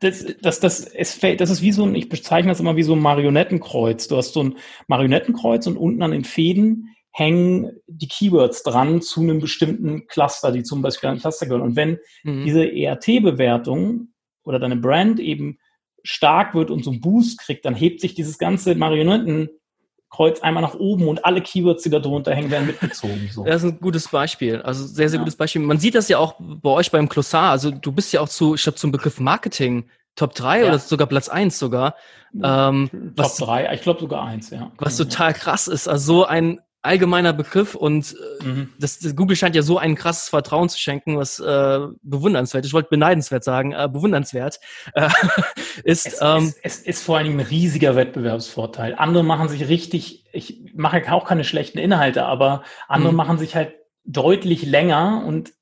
das, 0.00 0.24
das, 0.40 0.60
das, 0.60 0.80
es 0.80 1.12
fällt, 1.12 1.40
das 1.40 1.50
ist 1.50 1.60
wie 1.60 1.72
so 1.72 1.84
ein, 1.84 1.94
ich 1.94 2.08
bezeichne 2.08 2.50
das 2.52 2.60
immer 2.60 2.76
wie 2.76 2.84
so 2.84 2.94
ein 2.94 3.00
Marionettenkreuz. 3.00 4.08
Du 4.08 4.16
hast 4.16 4.32
so 4.32 4.44
ein 4.44 4.56
Marionettenkreuz 4.86 5.66
und 5.66 5.76
unten 5.76 6.02
an 6.02 6.12
den 6.12 6.24
Fäden 6.24 6.94
hängen 7.18 7.72
die 7.88 8.06
Keywords 8.06 8.62
dran 8.62 9.02
zu 9.02 9.20
einem 9.20 9.40
bestimmten 9.40 10.06
Cluster, 10.06 10.52
die 10.52 10.62
zum 10.62 10.82
Beispiel 10.82 11.10
ein 11.10 11.18
Cluster 11.18 11.46
gehören. 11.46 11.62
Und 11.62 11.76
wenn 11.76 11.98
mhm. 12.22 12.44
diese 12.44 12.64
ERT-Bewertung 12.64 14.08
oder 14.44 14.60
deine 14.60 14.76
Brand 14.76 15.18
eben 15.18 15.58
stark 16.04 16.54
wird 16.54 16.70
und 16.70 16.84
so 16.84 16.92
einen 16.92 17.00
Boost 17.00 17.40
kriegt, 17.40 17.64
dann 17.64 17.74
hebt 17.74 18.00
sich 18.00 18.14
dieses 18.14 18.38
ganze 18.38 18.76
Marionettenkreuz 18.76 20.40
einmal 20.42 20.62
nach 20.62 20.74
oben 20.74 21.08
und 21.08 21.24
alle 21.24 21.42
Keywords, 21.42 21.82
die 21.82 21.90
da 21.90 21.98
drunter 21.98 22.34
hängen, 22.34 22.52
werden 22.52 22.68
mitgezogen. 22.68 23.28
So. 23.32 23.44
Das 23.44 23.64
ist 23.64 23.72
ein 23.72 23.80
gutes 23.80 24.06
Beispiel. 24.06 24.62
Also 24.62 24.86
sehr, 24.86 25.08
sehr 25.08 25.18
ja. 25.18 25.24
gutes 25.24 25.36
Beispiel. 25.36 25.60
Man 25.62 25.80
sieht 25.80 25.96
das 25.96 26.08
ja 26.08 26.18
auch 26.18 26.36
bei 26.38 26.70
euch 26.70 26.92
beim 26.92 27.08
Glossar. 27.08 27.50
Also 27.50 27.72
du 27.72 27.90
bist 27.90 28.12
ja 28.12 28.20
auch 28.20 28.28
zu, 28.28 28.54
ich 28.54 28.62
glaube, 28.62 28.78
zum 28.78 28.92
Begriff 28.92 29.18
Marketing 29.18 29.90
Top 30.14 30.34
3 30.34 30.60
ja. 30.60 30.68
oder 30.68 30.78
sogar 30.78 31.08
Platz 31.08 31.28
1 31.28 31.58
sogar. 31.58 31.96
Ähm, 32.42 32.88
Top 33.16 33.26
was, 33.26 33.36
3, 33.38 33.74
ich 33.74 33.82
glaube 33.82 34.00
sogar 34.00 34.24
1, 34.24 34.50
ja. 34.50 34.70
Was 34.78 34.96
total 34.96 35.34
krass 35.34 35.66
ist. 35.66 35.88
Also 35.88 36.14
so 36.14 36.24
ein 36.24 36.60
allgemeiner 36.88 37.32
Begriff 37.32 37.74
und 37.74 38.16
äh, 38.40 38.44
mhm. 38.44 38.72
das, 38.80 38.98
das, 38.98 39.14
Google 39.14 39.36
scheint 39.36 39.54
ja 39.54 39.62
so 39.62 39.78
ein 39.78 39.94
krasses 39.94 40.28
Vertrauen 40.28 40.68
zu 40.68 40.78
schenken, 40.78 41.16
was 41.16 41.38
äh, 41.38 41.78
bewundernswert, 42.02 42.66
ich 42.66 42.72
wollte 42.72 42.88
beneidenswert 42.88 43.44
sagen, 43.44 43.72
äh, 43.72 43.88
bewundernswert 43.92 44.58
äh, 44.94 45.08
ist. 45.84 46.06
Es, 46.06 46.18
ähm, 46.20 46.52
es, 46.62 46.78
es, 46.78 46.86
ist 46.86 47.02
vor 47.04 47.16
allen 47.18 47.26
Dingen 47.26 47.40
ein 47.40 47.46
riesiger 47.46 47.94
Wettbewerbsvorteil. 47.94 48.94
Andere 48.96 49.22
machen 49.22 49.48
sich 49.48 49.68
richtig, 49.68 50.26
ich 50.32 50.72
mache 50.74 51.12
auch 51.12 51.26
keine 51.26 51.44
schlechten 51.44 51.78
Inhalte, 51.78 52.24
aber 52.24 52.64
andere 52.88 53.12
mhm. 53.12 53.16
machen 53.16 53.38
sich 53.38 53.54
halt 53.54 53.74
deutlich 54.04 54.64
länger 54.64 55.22
und 55.26 55.52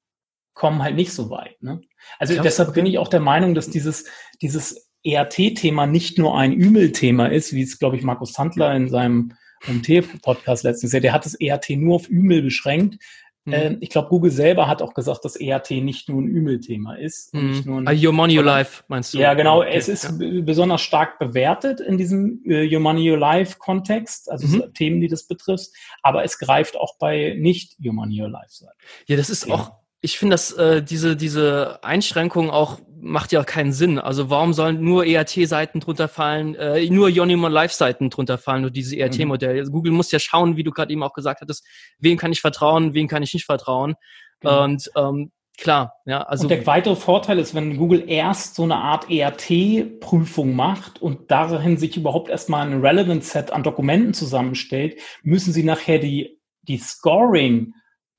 kommen 0.55 0.83
halt 0.83 0.97
nicht 0.97 1.13
so 1.13 1.29
weit. 1.29 1.63
Ne? 1.63 1.83
Also 2.19 2.35
Glaubst 2.35 2.47
deshalb 2.47 2.75
bin 2.75 2.87
ich 2.87 2.99
auch 2.99 3.09
der 3.09 3.21
Meinung, 3.21 3.55
dass 3.55 3.69
dieses, 3.69 4.07
dieses 4.41 4.91
ERT-Thema 5.05 5.87
nicht 5.87 6.19
nur 6.19 6.37
ein 6.37 6.53
Ümel-Thema 6.53 7.27
ist, 7.27 7.53
wie 7.53 7.63
es, 7.63 7.79
glaube 7.79 7.97
ich, 7.97 8.03
Markus 8.03 8.33
Sandler 8.33 8.75
in 8.75 8.89
seinem 8.89 9.33
OMT-Podcast 9.69 10.65
letztens 10.65 10.91
gesagt, 10.91 11.05
der 11.05 11.13
hat 11.13 11.25
das 11.25 11.35
ERT 11.35 11.71
nur 11.71 11.97
auf 11.97 12.09
Ümel 12.09 12.43
beschränkt. 12.43 12.99
Mhm. 13.47 13.53
Ähm, 13.53 13.77
ich 13.81 13.91
glaube, 13.91 14.09
Google 14.09 14.31
selber 14.31 14.67
hat 14.67 14.83
auch 14.83 14.93
gesagt, 14.93 15.25
dass 15.25 15.37
ERT 15.37 15.71
nicht 15.71 16.09
nur 16.09 16.21
ein 16.21 16.27
Ümel-Thema 16.27 16.95
ist. 16.99 17.33
Mhm. 17.33 17.51
Nicht 17.51 17.67
nur 17.67 17.79
ein, 17.79 18.05
Your 18.05 18.13
Money, 18.13 18.39
Your 18.39 18.45
Life, 18.45 18.83
meinst 18.89 19.15
du? 19.15 19.19
Ja, 19.19 19.35
genau. 19.35 19.61
Okay. 19.61 19.71
Es 19.75 19.89
ist 19.89 20.05
ja. 20.05 20.41
besonders 20.43 20.83
stark 20.83 21.19
bewertet 21.19 21.81
in 21.81 21.97
diesem 21.97 22.43
äh, 22.45 22.73
Your 22.73 22.81
Money, 22.81 23.09
Your 23.09 23.19
Life-Kontext, 23.19 24.31
also 24.31 24.47
mhm. 24.49 24.75
Themen, 24.75 25.01
die 25.01 25.09
das 25.09 25.27
betrifft. 25.29 25.71
Aber 26.03 26.25
es 26.25 26.39
greift 26.39 26.77
auch 26.77 26.99
bei 26.99 27.37
nicht 27.39 27.77
Your 27.83 27.93
Money, 27.93 28.21
Your 28.21 28.31
Life. 28.31 28.65
Ja, 29.07 29.17
das 29.17 29.31
ist 29.31 29.45
Thema. 29.45 29.55
auch 29.55 29.86
ich 30.07 30.21
finde, 30.21 30.35
dass 30.35 30.53
äh, 30.53 30.85
diese, 30.85 31.17
diese 31.17 31.83
Einschränkung 31.83 32.49
auch 32.49 32.79
macht 33.01 33.33
ja 33.33 33.41
auch 33.41 33.47
keinen 33.47 33.73
Sinn. 33.73 33.99
Also 33.99 34.31
warum 34.31 34.53
sollen 34.53 34.81
nur 34.81 35.05
ERT-Seiten 35.05 35.81
drunter 35.81 36.07
fallen, 36.07 36.55
äh, 36.55 36.89
nur 36.91 37.09
Yonimon 37.09 37.51
Live-Seiten 37.51 38.09
drunter 38.09 38.39
fallen, 38.39 38.63
nur 38.63 38.71
diese 38.71 38.97
ERT-Modelle? 38.97 39.55
Mhm. 39.55 39.59
Also 39.59 39.73
Google 39.73 39.93
muss 39.93 40.13
ja 40.13 40.21
schauen, 40.21 40.57
wie 40.57 40.63
du 40.63 40.71
gerade 40.71 40.93
eben 40.93 41.03
auch 41.03 41.13
gesagt 41.13 41.41
hattest, 41.41 41.67
wem 41.99 42.17
kann 42.19 42.31
ich 42.31 42.41
vertrauen, 42.41 42.95
wem 42.95 43.09
kann 43.09 43.25
ich 43.25 43.35
nicht 43.35 43.47
vertrauen. 43.47 43.97
Genau. 44.41 44.63
Und 44.63 44.89
ähm, 44.97 45.33
klar, 45.59 45.95
ja. 46.05 46.23
Also 46.23 46.45
und 46.45 46.51
der 46.51 46.65
weitere 46.67 46.95
Vorteil 46.95 47.41
ist, 47.41 47.57
wenn 47.57 47.77
Google 47.77 48.09
erst 48.09 48.55
so 48.55 48.63
eine 48.63 48.77
Art 48.77 49.11
ERT-Prüfung 49.11 50.55
macht 50.55 51.03
und 51.03 51.33
darin 51.33 51.79
sich 51.79 51.97
überhaupt 51.97 52.29
erstmal 52.29 52.65
ein 52.65 52.81
Relevant-Set 52.81 53.51
an 53.51 53.65
Dokumenten 53.65 54.15
zusammenstellt, 54.15 55.01
müssen 55.25 55.53
sie 55.53 55.65
nachher 55.65 55.99
die, 55.99 56.39
die 56.63 56.79
Scoring 56.79 57.73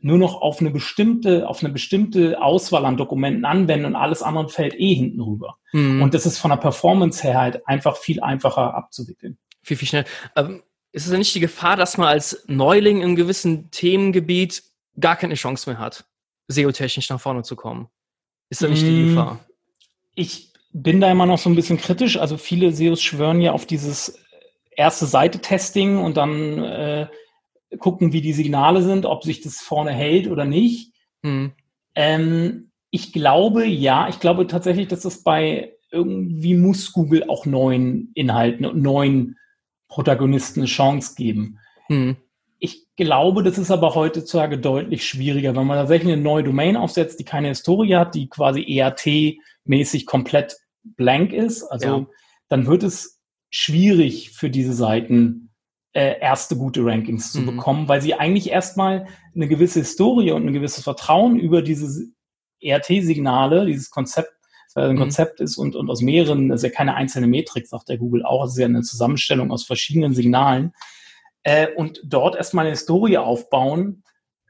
nur 0.07 0.17
noch 0.17 0.41
auf 0.41 0.61
eine 0.61 0.71
bestimmte, 0.71 1.47
auf 1.47 1.61
eine 1.61 1.71
bestimmte 1.71 2.41
Auswahl 2.41 2.85
an 2.85 2.95
Dokumenten 2.95 3.43
anwenden 3.43 3.85
und 3.85 3.95
alles 3.95 4.23
andere 4.23 4.47
fällt 4.47 4.73
eh 4.79 4.95
hinten 4.95 5.19
rüber. 5.19 5.57
Mhm. 5.73 6.01
Und 6.01 6.13
das 6.13 6.25
ist 6.25 6.39
von 6.39 6.49
der 6.49 6.57
Performance 6.57 7.21
her 7.21 7.39
halt 7.39 7.67
einfach 7.67 7.97
viel 7.97 8.21
einfacher 8.21 8.73
abzuwickeln. 8.73 9.37
Viel, 9.63 9.75
viel 9.75 9.87
schnell. 9.87 10.05
Ähm, 10.37 10.63
ist 10.93 11.03
es 11.03 11.09
denn 11.09 11.19
nicht 11.19 11.35
die 11.35 11.41
Gefahr, 11.41 11.75
dass 11.75 11.97
man 11.97 12.07
als 12.07 12.45
Neuling 12.47 13.01
in 13.01 13.17
gewissen 13.17 13.69
Themengebiet 13.69 14.63
gar 14.97 15.17
keine 15.17 15.35
Chance 15.35 15.69
mehr 15.69 15.77
hat, 15.77 16.05
SEO-technisch 16.47 17.09
nach 17.09 17.19
vorne 17.19 17.43
zu 17.43 17.57
kommen? 17.57 17.87
Ist 18.49 18.63
da 18.63 18.69
nicht 18.69 18.83
die 18.83 18.91
mm, 18.91 19.09
Gefahr? 19.09 19.45
Ich 20.15 20.53
bin 20.71 21.01
da 21.01 21.11
immer 21.11 21.25
noch 21.25 21.37
so 21.37 21.49
ein 21.49 21.55
bisschen 21.55 21.77
kritisch. 21.77 22.17
Also 22.17 22.37
viele 22.37 22.71
SEOs 22.71 23.01
schwören 23.01 23.41
ja 23.41 23.51
auf 23.51 23.65
dieses 23.65 24.23
erste 24.71 25.05
Seite-Testing 25.05 25.97
und 25.97 26.15
dann 26.15 26.63
äh, 26.63 27.07
gucken, 27.79 28.13
wie 28.13 28.21
die 28.21 28.33
Signale 28.33 28.81
sind, 28.81 29.05
ob 29.05 29.23
sich 29.23 29.41
das 29.41 29.57
vorne 29.57 29.91
hält 29.91 30.27
oder 30.27 30.45
nicht. 30.45 30.93
Mhm. 31.21 31.51
Ähm, 31.95 32.71
ich 32.91 33.11
glaube, 33.11 33.65
ja, 33.65 34.07
ich 34.09 34.19
glaube 34.19 34.47
tatsächlich, 34.47 34.87
dass 34.87 35.01
das 35.01 35.23
bei 35.23 35.73
irgendwie 35.91 36.55
muss 36.55 36.91
Google 36.93 37.29
auch 37.29 37.45
neuen 37.45 38.11
Inhalten 38.13 38.65
und 38.65 38.81
neuen 38.81 39.37
Protagonisten 39.87 40.61
eine 40.61 40.67
Chance 40.67 41.15
geben. 41.15 41.59
Mhm. 41.89 42.17
Ich 42.59 42.87
glaube, 42.95 43.43
das 43.43 43.57
ist 43.57 43.71
aber 43.71 43.95
heutzutage 43.95 44.57
deutlich 44.57 45.05
schwieriger, 45.07 45.55
wenn 45.55 45.67
man 45.67 45.77
tatsächlich 45.77 46.13
eine 46.13 46.21
neue 46.21 46.43
Domain 46.43 46.75
aufsetzt, 46.75 47.19
die 47.19 47.25
keine 47.25 47.49
Historie 47.49 47.95
hat, 47.95 48.15
die 48.15 48.27
quasi 48.27 48.61
ERT-mäßig 48.61 50.05
komplett 50.05 50.57
blank 50.83 51.33
ist. 51.33 51.63
Also 51.63 51.87
ja. 51.87 52.07
dann 52.49 52.65
wird 52.65 52.83
es 52.83 53.21
schwierig 53.49 54.31
für 54.31 54.49
diese 54.49 54.73
Seiten, 54.73 55.46
äh, 55.97 56.19
erste 56.19 56.55
gute 56.55 56.85
Rankings 56.85 57.31
zu 57.31 57.41
mhm. 57.41 57.47
bekommen, 57.47 57.87
weil 57.87 58.03
sie 58.03 58.13
eigentlich 58.13 58.51
erstmal 58.51 59.07
eine 59.33 59.47
gewisse 59.47 59.79
Historie 59.79 60.31
und 60.31 60.45
ein 60.45 60.53
gewisses 60.53 60.83
Vertrauen 60.83 61.39
über 61.39 61.63
diese 61.63 62.05
ERT-Signale, 62.61 63.65
dieses 63.65 63.89
Konzept, 63.89 64.31
ein 64.75 64.93
mhm. 64.93 64.99
Konzept 64.99 65.39
ist 65.39 65.57
und, 65.57 65.75
und 65.75 65.89
aus 65.89 66.01
mehreren, 66.01 66.49
das 66.49 66.59
ist 66.61 66.69
ja 66.69 66.75
keine 66.75 66.93
einzelne 66.93 67.25
Metrik, 67.25 67.65
sagt 67.65 67.89
der 67.89 67.97
Google 67.97 68.23
auch, 68.23 68.45
es 68.45 68.51
ist 68.51 68.59
ja 68.59 68.67
eine 68.67 68.83
Zusammenstellung 68.83 69.49
aus 69.51 69.65
verschiedenen 69.65 70.13
Signalen, 70.13 70.71
äh, 71.41 71.67
und 71.75 71.99
dort 72.05 72.35
erstmal 72.35 72.65
eine 72.65 72.75
Historie 72.75 73.17
aufbauen, 73.17 74.03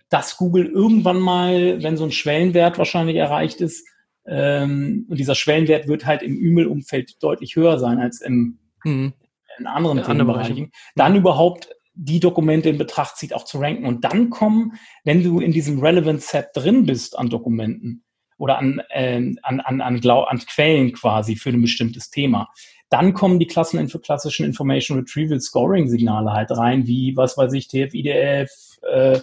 dass 0.09 0.35
Google 0.35 0.65
irgendwann 0.65 1.19
mal, 1.21 1.81
wenn 1.81 1.95
so 1.95 2.03
ein 2.03 2.11
Schwellenwert 2.11 2.77
wahrscheinlich 2.77 3.15
erreicht 3.15 3.61
ist, 3.61 3.87
ähm, 4.25 5.05
und 5.07 5.17
dieser 5.17 5.35
Schwellenwert 5.35 5.87
wird 5.87 6.05
halt 6.05 6.23
im 6.23 6.35
E-Mail-Umfeld 6.35 7.23
deutlich 7.23 7.55
höher 7.55 7.79
sein 7.79 7.99
als 7.99 8.19
im, 8.19 8.59
mhm. 8.83 9.13
In 9.59 9.67
anderen 9.67 10.03
Themenbereichen, 10.03 10.71
dann 10.95 11.15
überhaupt 11.15 11.69
die 11.93 12.19
Dokumente 12.19 12.69
in 12.69 12.77
Betracht 12.77 13.17
zieht, 13.17 13.33
auch 13.33 13.43
zu 13.43 13.57
ranken. 13.57 13.85
Und 13.85 14.03
dann 14.03 14.29
kommen, 14.29 14.73
wenn 15.03 15.23
du 15.23 15.39
in 15.39 15.51
diesem 15.51 15.79
Relevant 15.79 16.21
Set 16.21 16.49
drin 16.53 16.85
bist 16.85 17.17
an 17.17 17.29
Dokumenten 17.29 18.03
oder 18.37 18.59
an, 18.59 18.81
äh, 18.89 19.15
an, 19.41 19.59
an, 19.61 19.81
an, 19.81 20.01
an 20.03 20.39
Quellen 20.39 20.93
quasi 20.93 21.35
für 21.35 21.49
ein 21.49 21.61
bestimmtes 21.61 22.11
Thema, 22.11 22.49
dann 22.89 23.13
kommen 23.13 23.39
die 23.39 23.47
Klassen 23.47 23.89
für 23.89 23.99
klassischen 23.99 24.45
Information 24.45 24.99
Retrieval 24.99 25.41
Scoring 25.41 25.89
Signale 25.89 26.31
halt 26.31 26.51
rein, 26.51 26.87
wie, 26.87 27.17
was 27.17 27.37
weiß 27.37 27.51
ich, 27.53 27.67
TF-IDF, 27.67 28.49
äh, 28.83 29.19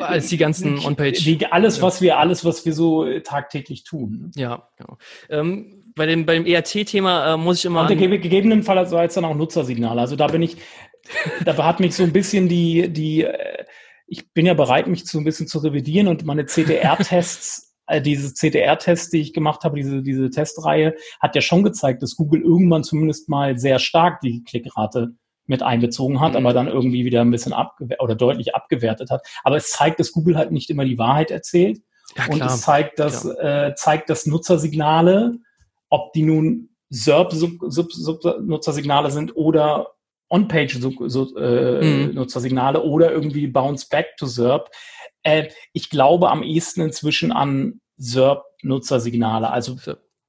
als 0.00 0.28
die 0.28 0.36
ganzen 0.36 0.78
On-Page. 0.84 1.46
Alles, 1.50 1.80
was 1.80 2.02
wir, 2.02 2.18
alles, 2.18 2.44
was 2.44 2.66
wir 2.66 2.74
so 2.74 3.06
tagtäglich 3.20 3.84
tun. 3.84 4.32
Ja, 4.34 4.68
genau. 4.76 4.98
Ähm, 5.30 5.77
bei 5.98 6.06
dem, 6.06 6.24
beim 6.24 6.46
ERT-Thema 6.46 7.34
äh, 7.34 7.36
muss 7.36 7.58
ich 7.58 7.66
immer. 7.66 7.82
Und 7.82 7.88
ge 7.88 8.18
gegebenenfalls 8.18 8.90
war 8.92 9.02
jetzt 9.02 9.16
dann 9.16 9.26
auch 9.26 9.34
Nutzersignale. 9.34 10.00
Also 10.00 10.16
da 10.16 10.28
bin 10.28 10.42
ich, 10.42 10.56
da 11.44 11.56
hat 11.58 11.80
mich 11.80 11.94
so 11.94 12.04
ein 12.04 12.12
bisschen 12.12 12.48
die, 12.48 12.88
die, 12.88 13.24
äh, 13.24 13.64
ich 14.06 14.32
bin 14.32 14.46
ja 14.46 14.54
bereit, 14.54 14.86
mich 14.86 15.04
so 15.04 15.18
ein 15.18 15.24
bisschen 15.24 15.46
zu 15.46 15.58
revidieren 15.58 16.08
und 16.08 16.24
meine 16.24 16.46
CDR-Tests 16.46 17.74
äh, 17.88 18.00
diese 18.00 18.32
CDR-Tests, 18.32 19.10
die 19.10 19.20
ich 19.20 19.32
gemacht 19.32 19.64
habe, 19.64 19.76
diese, 19.76 20.02
diese 20.02 20.30
Testreihe, 20.30 20.94
hat 21.20 21.34
ja 21.34 21.40
schon 21.40 21.64
gezeigt, 21.64 22.02
dass 22.02 22.16
Google 22.16 22.42
irgendwann 22.42 22.84
zumindest 22.84 23.28
mal 23.28 23.58
sehr 23.58 23.78
stark 23.78 24.20
die 24.20 24.44
Klickrate 24.44 25.14
mit 25.46 25.62
einbezogen 25.62 26.20
hat, 26.20 26.32
mhm. 26.32 26.38
aber 26.38 26.52
dann 26.52 26.68
irgendwie 26.68 27.04
wieder 27.04 27.22
ein 27.22 27.30
bisschen 27.30 27.52
abgewertet 27.52 28.02
oder 28.02 28.14
deutlich 28.14 28.54
abgewertet 28.54 29.10
hat. 29.10 29.26
Aber 29.42 29.56
es 29.56 29.70
zeigt, 29.70 29.98
dass 29.98 30.12
Google 30.12 30.36
halt 30.36 30.52
nicht 30.52 30.70
immer 30.70 30.84
die 30.84 30.98
Wahrheit 30.98 31.30
erzählt. 31.30 31.80
Ja, 32.16 32.26
und 32.26 32.42
es 32.42 32.60
zeigt, 32.62 32.98
dass, 32.98 33.24
äh, 33.24 33.74
zeigt, 33.74 34.10
dass 34.10 34.26
Nutzersignale, 34.26 35.38
ob 35.90 36.12
die 36.12 36.22
nun 36.22 36.68
SERP-Nutzersignale 36.90 39.10
sind 39.10 39.36
oder 39.36 39.88
On-Page-Nutzersignale 40.30 42.78
äh, 42.78 42.82
mhm. 42.82 42.90
oder 42.90 43.12
irgendwie 43.12 43.46
Bounce 43.46 43.88
Back 43.88 44.16
to 44.18 44.26
SERP, 44.26 44.68
äh, 45.22 45.48
ich 45.72 45.88
glaube 45.90 46.30
am 46.30 46.42
ehesten 46.42 46.80
inzwischen 46.82 47.32
an 47.32 47.80
SERP-Nutzersignale, 47.96 49.50
also 49.50 49.76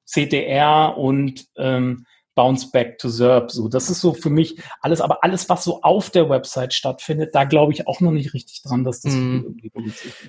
CTR 0.06 0.98
und 0.98 1.48
ähm, 1.58 2.06
Bounce 2.39 2.71
Back 2.71 2.99
to 2.99 3.10
SERP. 3.10 3.52
So, 3.52 3.67
das 3.67 3.89
ist 3.89 3.99
so 3.99 4.13
für 4.13 4.30
mich 4.30 4.62
alles, 4.80 5.02
aber 5.02 5.25
alles, 5.25 5.49
was 5.49 5.65
so 5.65 5.82
auf 5.82 6.10
der 6.10 6.30
Website 6.30 6.73
stattfindet, 6.73 7.36
da 7.36 7.43
glaube 7.43 7.73
ich 7.73 7.86
auch 7.86 7.99
noch 7.99 8.12
nicht 8.12 8.34
richtig 8.34 8.62
dran, 8.63 8.86
dass 8.86 9.02
das 9.02 9.13
mm. 9.13 9.43
irgendwie. 9.43 9.71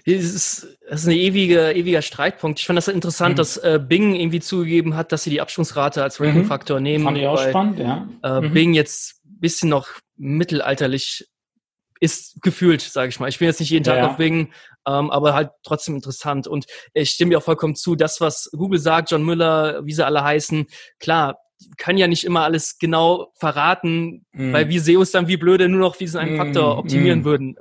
Das 0.05 0.25
ist, 0.25 0.77
das 0.89 1.03
ist 1.03 1.07
ein 1.07 1.13
ewige, 1.13 1.71
ewiger 1.71 2.03
Streitpunkt. 2.03 2.59
Ich 2.59 2.67
fand 2.67 2.77
das 2.77 2.89
interessant, 2.89 3.37
mm. 3.37 3.37
dass 3.37 3.59
äh, 3.59 3.79
Bing 3.81 4.17
irgendwie 4.17 4.41
zugegeben 4.41 4.97
hat, 4.97 5.13
dass 5.13 5.23
sie 5.23 5.31
die 5.31 5.41
Absprungsrate 5.41 6.03
als 6.03 6.21
Ranking-Faktor 6.21 6.79
mhm. 6.79 6.83
nehmen. 6.83 7.05
Fand 7.05 7.19
ich 7.19 7.27
auch 7.29 7.37
weil, 7.37 7.51
spannend, 7.51 7.79
ja. 7.79 8.09
Äh, 8.25 8.41
mhm. 8.41 8.55
Bing 8.55 8.75
jetzt 8.75 9.21
ein 9.25 9.39
bisschen 9.39 9.69
noch 9.69 9.87
mittelalterlich 10.17 11.29
ist 12.01 12.43
gefühlt, 12.43 12.81
sage 12.81 13.11
ich 13.11 13.21
mal. 13.21 13.29
Ich 13.29 13.39
bin 13.39 13.47
jetzt 13.47 13.61
nicht 13.61 13.71
jeden 13.71 13.85
Tag 13.85 13.99
ja. 13.99 14.09
auf 14.09 14.17
Bing, 14.17 14.53
ähm, 14.85 15.11
aber 15.11 15.35
halt 15.35 15.51
trotzdem 15.63 15.95
interessant. 15.95 16.49
Und 16.49 16.67
ich 16.93 17.11
stimme 17.11 17.31
dir 17.31 17.39
auch 17.39 17.45
vollkommen 17.45 17.77
zu, 17.77 17.95
das, 17.95 18.21
was 18.21 18.51
Google 18.53 18.81
sagt, 18.81 19.13
John 19.13 19.23
Müller, 19.23 19.85
wie 19.85 19.93
sie 19.93 20.05
alle 20.05 20.25
heißen, 20.25 20.67
klar, 20.99 21.39
können 21.77 21.99
ja 21.99 22.07
nicht 22.07 22.25
immer 22.25 22.43
alles 22.43 22.79
genau 22.79 23.33
verraten, 23.35 24.25
mm. 24.33 24.53
weil 24.53 24.69
wir 24.69 24.81
SEOs 24.81 25.11
dann 25.11 25.29
wie 25.29 25.37
blöde 25.37 25.69
nur 25.69 25.81
noch 25.81 25.97
diesen 25.97 26.21
einen 26.21 26.37
Faktor 26.37 26.75
mm. 26.75 26.79
optimieren 26.79 27.21
mm. 27.21 27.25
würden. 27.25 27.57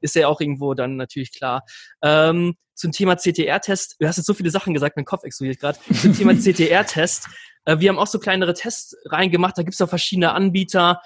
Ist 0.00 0.14
ja 0.14 0.28
auch 0.28 0.40
irgendwo 0.40 0.74
dann 0.74 0.96
natürlich 0.96 1.32
klar. 1.32 1.64
Ähm, 2.02 2.54
zum 2.74 2.92
Thema 2.92 3.16
CTR-Test, 3.16 3.96
du 3.98 4.06
hast 4.06 4.18
jetzt 4.18 4.26
so 4.26 4.34
viele 4.34 4.50
Sachen 4.50 4.74
gesagt, 4.74 4.96
mein 4.96 5.04
Kopf 5.04 5.24
explodiert 5.24 5.60
gerade. 5.60 5.78
Zum 6.00 6.14
Thema 6.14 6.34
CTR-Test, 6.38 7.28
äh, 7.64 7.78
wir 7.78 7.88
haben 7.88 7.98
auch 7.98 8.06
so 8.06 8.18
kleinere 8.18 8.54
Tests 8.54 8.96
reingemacht, 9.06 9.58
da 9.58 9.62
gibt's 9.62 9.80
auch 9.80 9.88
verschiedene 9.88 10.32
Anbieter 10.32 11.00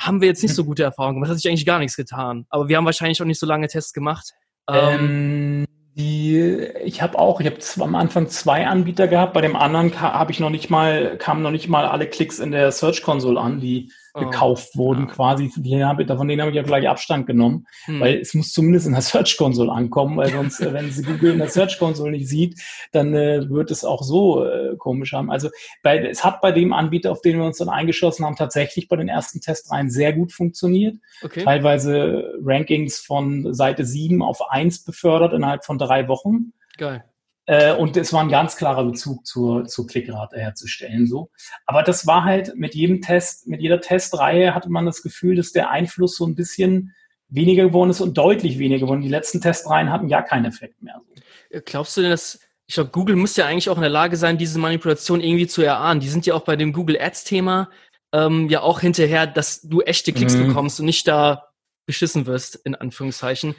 haben 0.00 0.20
wir 0.20 0.28
jetzt 0.28 0.42
nicht 0.42 0.54
so 0.54 0.64
gute 0.64 0.84
Erfahrungen 0.84 1.16
gemacht. 1.16 1.30
Hat 1.30 1.38
sich 1.38 1.48
eigentlich 1.48 1.66
gar 1.66 1.80
nichts 1.80 1.96
getan. 1.96 2.46
Aber 2.50 2.68
wir 2.68 2.76
haben 2.76 2.84
wahrscheinlich 2.84 3.20
auch 3.20 3.26
nicht 3.26 3.40
so 3.40 3.46
lange 3.46 3.66
Tests 3.66 3.92
gemacht. 3.92 4.32
Ähm, 4.68 5.64
ähm 5.66 5.77
die, 5.98 6.68
ich 6.84 7.02
habe 7.02 7.18
auch, 7.18 7.40
ich 7.40 7.46
habe 7.46 7.58
am 7.80 7.94
Anfang 7.94 8.28
zwei 8.28 8.66
Anbieter 8.66 9.08
gehabt. 9.08 9.34
Bei 9.34 9.40
dem 9.40 9.56
anderen 9.56 10.00
habe 10.00 10.30
ich 10.30 10.38
noch 10.40 10.50
nicht 10.50 10.70
mal, 10.70 11.16
kamen 11.18 11.42
noch 11.42 11.50
nicht 11.50 11.68
mal 11.68 11.86
alle 11.86 12.06
Klicks 12.06 12.38
in 12.38 12.52
der 12.52 12.70
Search 12.70 13.02
Console 13.02 13.40
an, 13.40 13.60
die 13.60 13.92
gekauft 14.18 14.70
oh, 14.74 14.78
wurden, 14.78 15.06
ja. 15.06 15.12
quasi. 15.12 15.48
Hab, 15.48 16.06
von 16.06 16.28
denen 16.28 16.40
habe 16.40 16.50
ich 16.50 16.56
ja 16.56 16.62
gleich 16.62 16.88
Abstand 16.88 17.26
genommen, 17.26 17.66
hm. 17.84 18.00
weil 18.00 18.18
es 18.18 18.34
muss 18.34 18.52
zumindest 18.52 18.86
in 18.86 18.92
der 18.92 19.02
Search 19.02 19.36
Console 19.36 19.72
ankommen, 19.72 20.16
weil 20.16 20.30
sonst, 20.30 20.60
wenn 20.72 20.90
sie 20.90 21.02
Google 21.02 21.32
in 21.32 21.38
der 21.38 21.48
Search 21.48 21.78
Console 21.78 22.12
nicht 22.12 22.28
sieht, 22.28 22.60
dann 22.92 23.14
äh, 23.14 23.48
wird 23.48 23.70
es 23.70 23.84
auch 23.84 24.02
so 24.02 24.44
äh, 24.44 24.76
komisch 24.76 25.12
haben. 25.12 25.30
Also 25.30 25.50
bei, 25.82 25.98
es 25.98 26.24
hat 26.24 26.40
bei 26.40 26.52
dem 26.52 26.72
Anbieter, 26.72 27.12
auf 27.12 27.22
den 27.22 27.38
wir 27.38 27.44
uns 27.44 27.58
dann 27.58 27.68
eingeschlossen 27.68 28.24
haben, 28.24 28.36
tatsächlich 28.36 28.88
bei 28.88 28.96
den 28.96 29.08
ersten 29.08 29.40
Testreihen 29.40 29.90
sehr 29.90 30.12
gut 30.12 30.32
funktioniert. 30.32 30.96
Okay. 31.22 31.44
Teilweise 31.44 32.34
Rankings 32.42 32.98
von 32.98 33.54
Seite 33.54 33.84
7 33.84 34.22
auf 34.22 34.50
1 34.50 34.84
befördert 34.84 35.32
innerhalb 35.32 35.64
von 35.64 35.78
drei 35.78 36.08
Wochen. 36.08 36.52
Geil. 36.76 37.04
Äh, 37.48 37.74
und 37.74 37.96
es 37.96 38.12
war 38.12 38.20
ein 38.20 38.28
ganz 38.28 38.56
klarer 38.56 38.84
Bezug 38.84 39.26
zur, 39.26 39.64
zur 39.64 39.86
Klickrate 39.86 40.38
herzustellen. 40.38 41.06
So. 41.06 41.30
Aber 41.64 41.82
das 41.82 42.06
war 42.06 42.24
halt 42.24 42.54
mit 42.56 42.74
jedem 42.74 43.00
Test, 43.00 43.46
mit 43.48 43.62
jeder 43.62 43.80
Testreihe 43.80 44.54
hatte 44.54 44.68
man 44.68 44.84
das 44.84 45.02
Gefühl, 45.02 45.34
dass 45.34 45.52
der 45.52 45.70
Einfluss 45.70 46.16
so 46.16 46.26
ein 46.26 46.34
bisschen 46.34 46.94
weniger 47.30 47.64
geworden 47.64 47.88
ist 47.88 48.02
und 48.02 48.18
deutlich 48.18 48.58
weniger 48.58 48.80
geworden. 48.80 49.00
Die 49.00 49.08
letzten 49.08 49.40
Testreihen 49.40 49.90
hatten 49.90 50.10
ja 50.10 50.20
keinen 50.20 50.44
Effekt 50.44 50.82
mehr. 50.82 51.00
Äh, 51.48 51.62
glaubst 51.64 51.96
du 51.96 52.02
denn, 52.02 52.10
dass 52.10 52.38
ich 52.66 52.74
glaube, 52.74 52.90
Google 52.90 53.16
muss 53.16 53.34
ja 53.36 53.46
eigentlich 53.46 53.70
auch 53.70 53.76
in 53.76 53.82
der 53.82 53.88
Lage 53.88 54.18
sein, 54.18 54.36
diese 54.36 54.58
Manipulation 54.58 55.22
irgendwie 55.22 55.46
zu 55.46 55.62
erahnen. 55.62 56.00
Die 56.00 56.08
sind 56.10 56.26
ja 56.26 56.34
auch 56.34 56.44
bei 56.44 56.54
dem 56.54 56.74
Google 56.74 57.00
Ads-Thema 57.00 57.70
ähm, 58.12 58.50
ja 58.50 58.60
auch 58.60 58.80
hinterher, 58.80 59.26
dass 59.26 59.62
du 59.62 59.80
echte 59.80 60.12
Klicks 60.12 60.36
mhm. 60.36 60.48
bekommst 60.48 60.80
und 60.80 60.84
nicht 60.84 61.08
da 61.08 61.48
beschissen 61.86 62.26
wirst, 62.26 62.56
in 62.56 62.74
Anführungszeichen. 62.74 63.54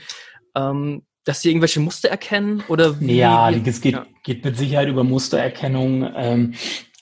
Ähm, 0.55 1.07
dass 1.23 1.41
sie 1.41 1.49
irgendwelche 1.49 1.79
Muster 1.79 2.09
erkennen 2.09 2.63
oder 2.69 2.99
wie? 2.99 3.17
Ja, 3.17 3.51
es 3.51 3.81
geht, 3.81 3.93
ja. 3.93 4.05
geht 4.23 4.43
mit 4.43 4.57
Sicherheit 4.57 4.87
über 4.87 5.03
Mustererkennung. 5.03 6.09
Ähm, 6.15 6.53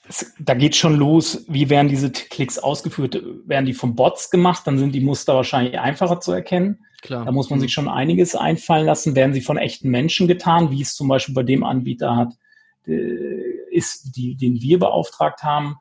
es, 0.10 0.34
da 0.40 0.54
geht 0.54 0.76
schon 0.76 0.96
los, 0.96 1.46
wie 1.48 1.70
werden 1.70 1.90
diese 1.90 2.12
Klicks 2.12 2.58
ausgeführt? 2.58 3.22
Werden 3.46 3.66
die 3.66 3.74
von 3.74 3.96
Bots 3.96 4.30
gemacht? 4.30 4.66
Dann 4.66 4.78
sind 4.78 4.94
die 4.94 5.02
Muster 5.02 5.36
wahrscheinlich 5.36 5.80
einfacher 5.80 6.20
zu 6.20 6.32
erkennen. 6.32 6.86
Klar. 7.02 7.26
Da 7.26 7.32
muss 7.32 7.50
man 7.50 7.60
sich 7.60 7.70
mhm. 7.72 7.74
schon 7.74 7.90
einiges 7.90 8.36
einfallen 8.36 8.86
lassen. 8.86 9.16
Werden 9.16 9.34
sie 9.34 9.42
von 9.42 9.58
echten 9.58 9.90
Menschen 9.90 10.28
getan, 10.28 10.72
wie 10.72 10.82
es 10.82 10.96
zum 10.96 11.08
Beispiel 11.08 11.36
bei 11.36 11.44
dem 11.44 11.64
Anbieter 11.64 12.16
hat, 12.16 12.34
äh, 12.88 13.72
ist, 13.72 14.16
die, 14.16 14.36
den 14.36 14.62
wir 14.62 14.80
beauftragt 14.80 15.44
haben. 15.44 15.76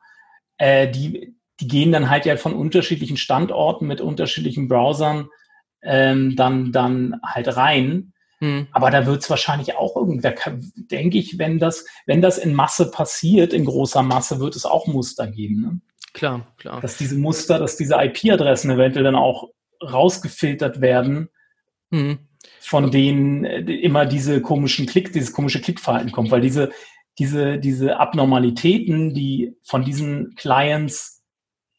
Äh, 0.57 0.89
die, 0.89 1.35
die 1.59 1.67
gehen 1.67 1.91
dann 1.91 2.09
halt 2.09 2.25
ja 2.25 2.37
von 2.37 2.53
unterschiedlichen 2.53 3.17
Standorten 3.17 3.87
mit 3.87 4.01
unterschiedlichen 4.01 4.67
Browsern 4.67 5.29
ähm, 5.81 6.35
dann, 6.35 6.71
dann 6.71 7.19
halt 7.23 7.55
rein. 7.55 8.13
Hm. 8.39 8.67
Aber 8.71 8.91
da 8.91 9.05
wird 9.05 9.23
es 9.23 9.29
wahrscheinlich 9.29 9.75
auch 9.75 9.95
irgendwer, 9.95 10.35
denke 10.75 11.17
ich, 11.17 11.39
wenn 11.39 11.57
das, 11.57 11.85
wenn 12.05 12.21
das 12.21 12.37
in 12.37 12.53
Masse 12.53 12.91
passiert, 12.91 13.53
in 13.53 13.65
großer 13.65 14.03
Masse, 14.03 14.39
wird 14.39 14.55
es 14.55 14.65
auch 14.65 14.85
Muster 14.85 15.27
geben. 15.27 15.61
Ne? 15.61 15.81
Klar, 16.13 16.47
klar. 16.57 16.81
Dass 16.81 16.97
diese 16.97 17.17
Muster, 17.17 17.57
dass 17.59 17.77
diese 17.77 17.95
IP-Adressen 17.95 18.71
eventuell 18.71 19.05
dann 19.05 19.15
auch 19.15 19.49
rausgefiltert 19.81 20.81
werden, 20.81 21.29
hm. 21.91 22.19
von 22.59 22.91
denen 22.91 23.43
äh, 23.45 23.59
immer 23.59 24.05
diese 24.05 24.41
komischen 24.41 24.85
Klick, 24.85 25.13
dieses 25.13 25.33
komische 25.33 25.61
Klickverhalten 25.61 26.11
kommt, 26.11 26.29
weil 26.29 26.41
diese, 26.41 26.71
diese, 27.17 27.57
diese 27.57 27.99
Abnormalitäten, 27.99 29.13
die 29.15 29.55
von 29.63 29.83
diesen 29.83 30.35
Clients 30.35 31.16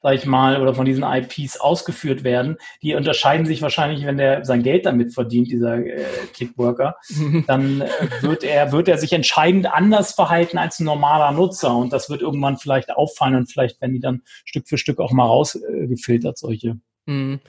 sag 0.09 0.15
ich 0.15 0.27
mal, 0.27 0.61
oder 0.63 0.75
von 0.75 0.87
diesen 0.87 1.05
IPs 1.05 1.61
ausgeführt 1.61 2.25
werden, 2.25 2.57
die 2.83 2.95
unterscheiden 2.95 3.45
sich 3.45 3.61
wahrscheinlich, 3.61 4.07
wenn 4.07 4.17
der 4.17 4.43
sein 4.43 4.63
Geld 4.63 4.87
damit 4.87 5.13
verdient, 5.13 5.49
dieser 5.49 5.77
äh, 5.77 6.07
Clickworker, 6.33 6.97
dann 7.47 7.83
äh, 7.83 7.89
wird 8.23 8.43
er, 8.43 8.73
wird 8.73 8.89
er 8.89 8.97
sich 8.97 9.13
entscheidend 9.13 9.71
anders 9.71 10.13
verhalten 10.13 10.57
als 10.57 10.81
ein 10.81 10.85
normaler 10.85 11.33
Nutzer 11.33 11.77
und 11.77 11.93
das 11.93 12.09
wird 12.09 12.23
irgendwann 12.23 12.57
vielleicht 12.57 12.91
auffallen 12.91 13.35
und 13.35 13.53
vielleicht 13.53 13.83
werden 13.83 13.93
die 13.93 14.01
dann 14.01 14.23
Stück 14.47 14.67
für 14.67 14.79
Stück 14.79 14.99
auch 14.99 15.13
mal 15.13 15.27
rausgefiltert, 15.27 16.37
äh, 16.37 16.39
solche. 16.39 16.79
Mhm. 17.05 17.41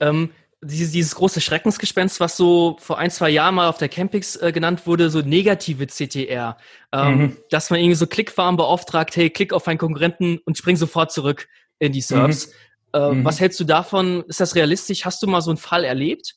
Ähm, 0.00 0.30
dieses, 0.60 0.90
dieses 0.90 1.14
große 1.14 1.40
Schreckensgespenst, 1.40 2.18
was 2.18 2.36
so 2.36 2.78
vor 2.80 2.98
ein, 2.98 3.12
zwei 3.12 3.30
Jahren 3.30 3.54
mal 3.54 3.68
auf 3.68 3.78
der 3.78 3.88
Campix 3.88 4.34
äh, 4.34 4.50
genannt 4.50 4.88
wurde, 4.88 5.08
so 5.08 5.20
negative 5.20 5.86
CTR. 5.86 6.56
Ähm, 6.90 7.18
mhm. 7.18 7.36
Dass 7.50 7.70
man 7.70 7.78
irgendwie 7.78 7.94
so 7.94 8.08
Klickfarm 8.08 8.56
beauftragt, 8.56 9.14
hey, 9.14 9.30
klick 9.30 9.52
auf 9.52 9.68
einen 9.68 9.78
Konkurrenten 9.78 10.38
und 10.44 10.58
spring 10.58 10.74
sofort 10.74 11.12
zurück 11.12 11.46
in 11.78 11.92
die 11.92 12.00
Serbs. 12.00 12.48
Mhm. 12.48 12.52
Äh, 12.92 13.10
mhm. 13.12 13.24
Was 13.24 13.40
hältst 13.40 13.60
du 13.60 13.64
davon? 13.64 14.24
Ist 14.28 14.40
das 14.40 14.54
realistisch? 14.54 15.04
Hast 15.04 15.22
du 15.22 15.26
mal 15.26 15.40
so 15.40 15.50
einen 15.50 15.58
Fall 15.58 15.84
erlebt? 15.84 16.34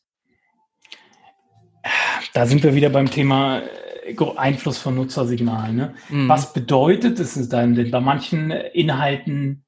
Da 2.33 2.45
sind 2.45 2.63
wir 2.63 2.75
wieder 2.75 2.89
beim 2.89 3.09
Thema 3.09 3.61
äh, 4.05 4.15
Einfluss 4.35 4.77
von 4.77 4.95
Nutzersignalen. 4.95 5.75
Ne? 5.75 5.95
Mhm. 6.09 6.29
Was 6.29 6.53
bedeutet 6.53 7.19
es 7.19 7.49
dann? 7.49 7.75
Denn 7.75 7.91
bei 7.91 8.01
manchen 8.01 8.51
Inhalten 8.51 9.65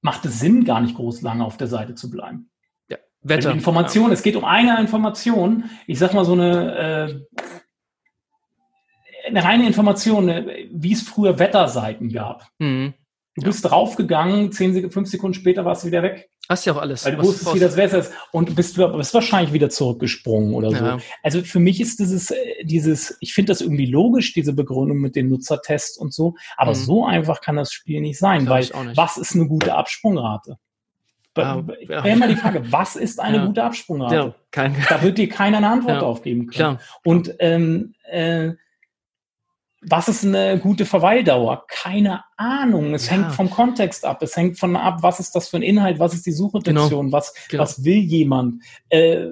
macht 0.00 0.24
es 0.24 0.38
Sinn, 0.38 0.64
gar 0.64 0.80
nicht 0.80 0.96
groß 0.96 1.22
lange 1.22 1.44
auf 1.44 1.56
der 1.56 1.68
Seite 1.68 1.94
zu 1.94 2.10
bleiben. 2.10 2.50
Wetter. 3.24 3.50
Information, 3.52 4.08
ja. 4.08 4.12
es 4.12 4.22
geht 4.22 4.36
um 4.36 4.44
eine 4.44 4.78
Information. 4.78 5.70
Ich 5.86 5.98
sag 5.98 6.12
mal 6.12 6.24
so 6.24 6.34
eine, 6.34 7.24
äh, 9.26 9.26
eine 9.26 9.42
reine 9.42 9.66
Information, 9.66 10.28
äh, 10.28 10.68
wie 10.70 10.92
es 10.92 11.02
früher 11.02 11.38
Wetterseiten 11.38 12.12
gab. 12.12 12.48
Mhm. 12.58 12.92
Du 13.36 13.42
bist 13.42 13.64
ja. 13.64 13.70
draufgegangen, 13.70 14.52
zehn, 14.52 14.90
fünf 14.92 15.08
Sekunden 15.08 15.34
später 15.34 15.64
warst 15.64 15.82
du 15.82 15.88
wieder 15.88 16.02
weg. 16.04 16.30
Hast 16.48 16.66
ja 16.66 16.74
auch 16.74 16.80
alles. 16.80 17.04
Weil 17.04 17.16
du 17.16 17.24
wusstest, 17.24 17.54
wie 17.54 17.58
das 17.58 17.76
Wetter 17.76 17.98
ist. 17.98 18.12
Und 18.30 18.54
bist, 18.54 18.76
bist 18.76 19.14
wahrscheinlich 19.14 19.52
wieder 19.52 19.70
zurückgesprungen 19.70 20.54
oder 20.54 20.70
so. 20.70 20.84
Ja. 20.84 20.98
Also 21.22 21.40
für 21.42 21.58
mich 21.58 21.80
ist 21.80 21.98
dieses, 21.98 22.30
äh, 22.30 22.64
dieses, 22.64 23.16
ich 23.20 23.34
finde 23.34 23.50
das 23.50 23.60
irgendwie 23.60 23.86
logisch, 23.86 24.34
diese 24.34 24.52
Begründung 24.52 24.98
mit 24.98 25.16
den 25.16 25.28
Nutzertests 25.28 25.96
und 25.96 26.14
so. 26.14 26.34
Aber 26.56 26.72
mhm. 26.72 26.76
so 26.76 27.06
einfach 27.06 27.40
kann 27.40 27.56
das 27.56 27.72
Spiel 27.72 28.00
nicht 28.02 28.18
sein, 28.18 28.48
weil 28.48 28.60
nicht. 28.60 28.96
was 28.96 29.16
ist 29.16 29.34
eine 29.34 29.48
gute 29.48 29.74
Absprungrate? 29.74 30.58
Ja, 31.36 31.64
ja. 31.88 32.04
Wäre 32.04 32.16
mal 32.16 32.28
die 32.28 32.36
Frage, 32.36 32.62
was 32.70 32.94
ist 32.94 33.18
eine 33.18 33.36
ja. 33.38 33.46
gute 33.46 33.64
Absprungrate? 33.64 34.14
Ja, 34.14 34.34
kein, 34.52 34.76
da 34.88 35.02
wird 35.02 35.18
dir 35.18 35.28
keiner 35.28 35.56
eine 35.56 35.70
Antwort 35.70 35.94
ja, 35.94 36.00
drauf 36.00 36.22
geben 36.22 36.46
können. 36.46 36.76
Klar. 36.76 36.80
Und 37.04 37.34
ähm, 37.40 37.94
äh, 38.04 38.52
was 39.88 40.08
ist 40.08 40.24
eine 40.24 40.58
gute 40.58 40.86
Verweildauer? 40.86 41.64
Keine 41.68 42.24
Ahnung. 42.36 42.94
Es 42.94 43.06
ja. 43.06 43.12
hängt 43.12 43.32
vom 43.32 43.50
Kontext 43.50 44.04
ab. 44.04 44.22
Es 44.22 44.36
hängt 44.36 44.58
von 44.58 44.76
ab, 44.76 44.98
was 45.02 45.20
ist 45.20 45.34
das 45.34 45.48
für 45.48 45.56
ein 45.56 45.62
Inhalt, 45.62 45.98
was 45.98 46.14
ist 46.14 46.26
die 46.26 46.32
Suchintention, 46.32 47.06
genau. 47.06 47.16
was, 47.16 47.34
genau. 47.48 47.62
was 47.62 47.84
will 47.84 47.98
jemand. 47.98 48.62
Äh, 48.88 49.26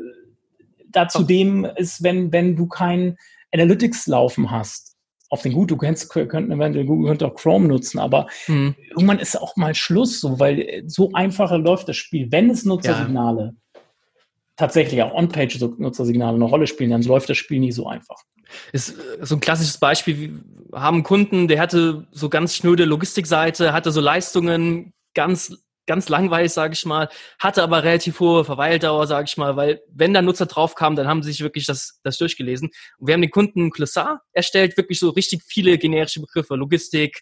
dazu 0.88 1.22
dem 1.22 1.64
ist, 1.76 2.02
wenn, 2.02 2.32
wenn 2.32 2.56
du 2.56 2.66
kein 2.66 3.16
Analytics 3.52 4.06
laufen 4.06 4.50
hast, 4.50 4.92
auf 5.30 5.40
den 5.40 5.54
gut, 5.54 5.70
du 5.70 5.78
kennst, 5.78 6.10
könnten 6.10 6.52
eventuell 6.52 6.84
Google 6.84 7.08
könnte 7.08 7.26
auch 7.26 7.34
Chrome 7.34 7.66
nutzen, 7.66 7.98
aber 7.98 8.26
mhm. 8.48 8.74
irgendwann 8.90 9.18
ist 9.18 9.40
auch 9.40 9.56
mal 9.56 9.74
Schluss 9.74 10.20
so, 10.20 10.38
weil 10.38 10.82
so 10.86 11.10
einfacher 11.14 11.56
läuft 11.56 11.88
das 11.88 11.96
Spiel. 11.96 12.30
Wenn 12.30 12.50
es 12.50 12.66
Nutzersignale 12.66 13.44
ja. 13.44 13.61
Tatsächlich 14.56 15.02
auch 15.02 15.14
On-Page-Nutzersignale 15.14 16.34
eine 16.34 16.44
Rolle 16.44 16.66
spielen, 16.66 16.90
dann 16.90 17.02
läuft 17.02 17.28
das 17.28 17.38
Spiel 17.38 17.60
nie 17.60 17.72
so 17.72 17.86
einfach. 17.86 18.16
Ist 18.72 18.90
äh, 18.90 19.24
so 19.24 19.36
ein 19.36 19.40
klassisches 19.40 19.78
Beispiel. 19.78 20.42
Wir 20.70 20.80
haben 20.80 20.96
einen 20.96 21.04
Kunden, 21.04 21.48
der 21.48 21.60
hatte 21.60 22.06
so 22.10 22.28
ganz 22.28 22.54
schnöde 22.56 22.84
Logistikseite, 22.84 23.72
hatte 23.72 23.92
so 23.92 24.00
Leistungen 24.00 24.92
ganz 25.14 25.56
ganz 25.86 26.08
langweilig, 26.08 26.52
sage 26.52 26.74
ich 26.74 26.84
mal, 26.84 27.08
hatte 27.38 27.62
aber 27.62 27.82
relativ 27.82 28.20
hohe 28.20 28.44
Verweildauer, 28.44 29.06
sage 29.06 29.26
ich 29.28 29.36
mal, 29.36 29.56
weil 29.56 29.82
wenn 29.92 30.14
da 30.14 30.22
Nutzer 30.22 30.46
draufkamen, 30.46 30.96
dann 30.96 31.08
haben 31.08 31.22
sie 31.22 31.32
sich 31.32 31.40
wirklich 31.40 31.66
das, 31.66 32.00
das 32.04 32.18
durchgelesen. 32.18 32.70
Und 32.98 33.08
wir 33.08 33.14
haben 33.14 33.20
den 33.20 33.30
Kunden 33.30 33.66
ein 33.66 33.70
Glossar 33.70 34.22
erstellt, 34.32 34.76
wirklich 34.76 35.00
so 35.00 35.10
richtig 35.10 35.42
viele 35.44 35.78
generische 35.78 36.20
Begriffe, 36.20 36.54
Logistik, 36.54 37.20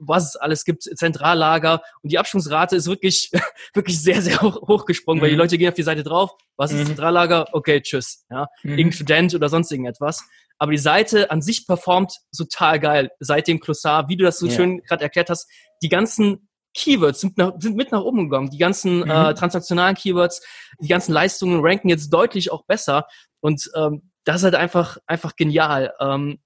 was 0.00 0.30
es 0.30 0.36
alles 0.36 0.64
gibt, 0.64 0.82
Zentrallager. 0.82 1.82
Und 2.02 2.10
die 2.12 2.18
Absprungsrate 2.18 2.76
ist 2.76 2.86
wirklich, 2.86 3.30
wirklich 3.74 4.00
sehr, 4.00 4.22
sehr 4.22 4.40
hoch, 4.40 4.60
hochgesprungen, 4.66 5.20
mhm. 5.20 5.22
weil 5.22 5.30
die 5.30 5.36
mhm. 5.36 5.42
Leute 5.42 5.58
gehen 5.58 5.68
auf 5.68 5.74
die 5.74 5.82
Seite 5.82 6.02
drauf, 6.02 6.32
was 6.56 6.72
ist 6.72 6.80
mhm. 6.80 6.86
Zentrallager? 6.86 7.46
Okay, 7.52 7.80
tschüss. 7.80 8.24
Ja, 8.30 8.48
mhm. 8.62 8.70
Irgendein 8.70 8.92
Student 8.92 9.34
oder 9.34 9.48
sonst 9.48 9.70
irgendetwas. 9.70 10.24
Aber 10.58 10.72
die 10.72 10.78
Seite 10.78 11.30
an 11.30 11.40
sich 11.40 11.66
performt 11.66 12.14
total 12.36 12.80
geil 12.80 13.10
seit 13.18 13.48
dem 13.48 13.60
Glossar, 13.60 14.08
wie 14.08 14.16
du 14.16 14.24
das 14.24 14.38
so 14.38 14.46
ja. 14.46 14.52
schön 14.52 14.82
gerade 14.82 15.04
erklärt 15.04 15.30
hast. 15.30 15.48
Die 15.82 15.88
ganzen 15.88 16.48
Keywords 16.74 17.20
sind, 17.20 17.38
nach, 17.38 17.52
sind 17.58 17.76
mit 17.76 17.92
nach 17.92 18.02
oben 18.02 18.28
gegangen. 18.28 18.50
Die 18.50 18.58
ganzen 18.58 19.00
mhm. 19.00 19.10
äh, 19.10 19.34
transaktionalen 19.34 19.96
Keywords, 19.96 20.42
die 20.80 20.88
ganzen 20.88 21.12
Leistungen 21.12 21.60
ranken 21.62 21.88
jetzt 21.88 22.10
deutlich 22.10 22.52
auch 22.52 22.64
besser. 22.64 23.06
Und 23.40 23.70
ähm, 23.74 24.10
das 24.24 24.36
ist 24.36 24.44
halt 24.44 24.54
einfach, 24.54 24.98
einfach 25.06 25.34
genial. 25.34 25.94
Ähm, 25.98 26.38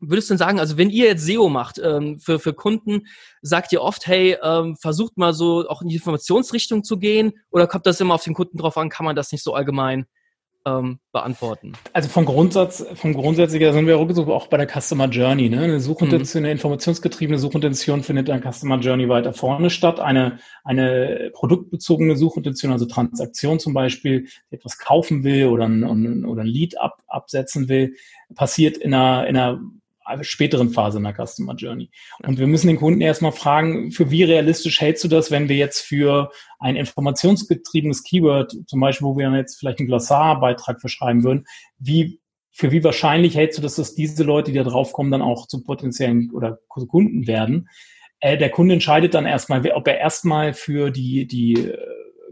würdest 0.00 0.28
du 0.28 0.34
denn 0.34 0.38
sagen, 0.38 0.60
also 0.60 0.76
wenn 0.76 0.90
ihr 0.90 1.06
jetzt 1.06 1.24
SEO 1.24 1.48
macht 1.48 1.80
ähm, 1.82 2.18
für, 2.18 2.38
für 2.38 2.52
Kunden, 2.52 3.06
sagt 3.42 3.72
ihr 3.72 3.82
oft, 3.82 4.06
hey, 4.06 4.36
ähm, 4.42 4.76
versucht 4.76 5.16
mal 5.16 5.32
so 5.32 5.68
auch 5.68 5.82
in 5.82 5.88
die 5.88 5.96
Informationsrichtung 5.96 6.84
zu 6.84 6.98
gehen 6.98 7.32
oder 7.50 7.66
kommt 7.66 7.86
das 7.86 8.00
immer 8.00 8.14
auf 8.14 8.24
den 8.24 8.34
Kunden 8.34 8.58
drauf 8.58 8.76
an, 8.76 8.88
kann 8.88 9.04
man 9.04 9.16
das 9.16 9.32
nicht 9.32 9.42
so 9.42 9.54
allgemein 9.54 10.06
ähm, 10.68 10.98
beantworten. 11.12 11.72
Also 11.92 12.08
vom 12.08 12.24
Grundsatz, 12.24 12.84
vom 12.94 13.14
Grundsätzlichen 13.14 13.72
sind 13.72 13.86
wir 13.86 13.98
auch 13.98 14.46
bei 14.48 14.56
der 14.56 14.68
Customer 14.68 15.06
Journey. 15.06 15.48
Ne? 15.48 15.60
Eine 15.60 15.80
Suchintention, 15.80 16.42
mhm. 16.42 16.46
eine 16.46 16.52
informationsgetriebene 16.52 17.38
Suchintention 17.38 18.02
findet 18.02 18.30
an 18.30 18.42
Customer 18.42 18.78
Journey 18.78 19.08
weiter 19.08 19.32
vorne 19.32 19.70
statt. 19.70 20.00
Eine, 20.00 20.38
eine 20.64 21.30
produktbezogene 21.34 22.16
Suchintention, 22.16 22.72
also 22.72 22.86
Transaktion 22.86 23.58
zum 23.58 23.74
Beispiel, 23.74 24.26
die 24.50 24.56
etwas 24.56 24.78
kaufen 24.78 25.24
will 25.24 25.46
oder 25.46 25.66
ein, 25.66 26.24
oder 26.24 26.42
ein 26.42 26.46
Lead 26.46 26.78
ab, 26.78 27.02
absetzen 27.06 27.68
will, 27.68 27.94
passiert 28.34 28.76
in 28.76 28.94
einer, 28.94 29.26
in 29.26 29.36
einer 29.36 29.60
späteren 30.22 30.70
Phase 30.70 30.98
in 30.98 31.04
der 31.04 31.14
Customer 31.14 31.54
Journey. 31.54 31.90
Und 32.24 32.38
wir 32.38 32.46
müssen 32.46 32.68
den 32.68 32.76
Kunden 32.78 33.00
erstmal 33.00 33.32
fragen, 33.32 33.90
für 33.92 34.10
wie 34.10 34.24
realistisch 34.24 34.80
hältst 34.80 35.04
du 35.04 35.08
das, 35.08 35.30
wenn 35.30 35.48
wir 35.48 35.56
jetzt 35.56 35.80
für 35.80 36.30
ein 36.58 36.76
informationsgetriebenes 36.76 38.02
Keyword, 38.02 38.54
zum 38.66 38.80
Beispiel, 38.80 39.06
wo 39.06 39.16
wir 39.16 39.30
jetzt 39.36 39.58
vielleicht 39.58 39.78
einen 39.78 39.88
Glossarbeitrag 39.88 40.80
verschreiben 40.80 41.24
würden, 41.24 41.46
wie, 41.78 42.20
für 42.50 42.72
wie 42.72 42.84
wahrscheinlich 42.84 43.36
hältst 43.36 43.58
du 43.58 43.62
das, 43.62 43.76
dass 43.76 43.94
diese 43.94 44.24
Leute, 44.24 44.52
die 44.52 44.58
da 44.58 44.64
draufkommen, 44.64 45.12
dann 45.12 45.22
auch 45.22 45.46
zu 45.46 45.62
potenziellen 45.62 46.30
oder 46.32 46.58
Kunden 46.68 47.26
werden? 47.26 47.68
Äh, 48.20 48.36
der 48.36 48.50
Kunde 48.50 48.74
entscheidet 48.74 49.14
dann 49.14 49.26
erstmal, 49.26 49.66
ob 49.72 49.86
er 49.86 49.98
erstmal 49.98 50.54
für 50.54 50.90
die, 50.90 51.26
die 51.26 51.54
äh, 51.54 51.78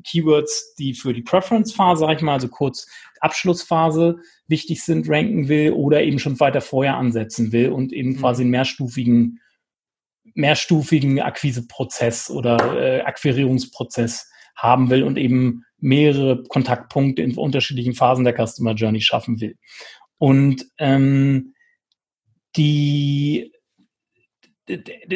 Keywords, 0.04 0.74
die 0.74 0.94
für 0.94 1.12
die 1.12 1.22
Preference-Phase, 1.22 2.00
sag 2.00 2.16
ich 2.16 2.22
mal, 2.22 2.34
also 2.34 2.48
kurz 2.48 2.88
Abschlussphase 3.20 4.16
wichtig 4.48 4.84
sind, 4.84 5.08
ranken 5.08 5.48
will 5.48 5.72
oder 5.72 6.02
eben 6.02 6.18
schon 6.18 6.38
weiter 6.40 6.60
vorher 6.60 6.96
ansetzen 6.96 7.52
will 7.52 7.70
und 7.70 7.92
eben 7.92 8.10
mhm. 8.10 8.16
quasi 8.18 8.42
einen 8.42 8.50
mehrstufigen, 8.50 9.40
mehrstufigen 10.34 11.20
Akquiseprozess 11.20 12.30
oder 12.30 12.76
äh, 12.80 13.00
Akquirierungsprozess 13.02 14.30
haben 14.56 14.90
will 14.90 15.02
und 15.02 15.18
eben 15.18 15.64
mehrere 15.78 16.42
Kontaktpunkte 16.44 17.22
in 17.22 17.36
unterschiedlichen 17.36 17.94
Phasen 17.94 18.24
der 18.24 18.34
Customer 18.34 18.74
Journey 18.74 19.00
schaffen 19.00 19.40
will. 19.40 19.56
Und 20.18 20.66
ähm, 20.78 21.54
die 22.56 23.52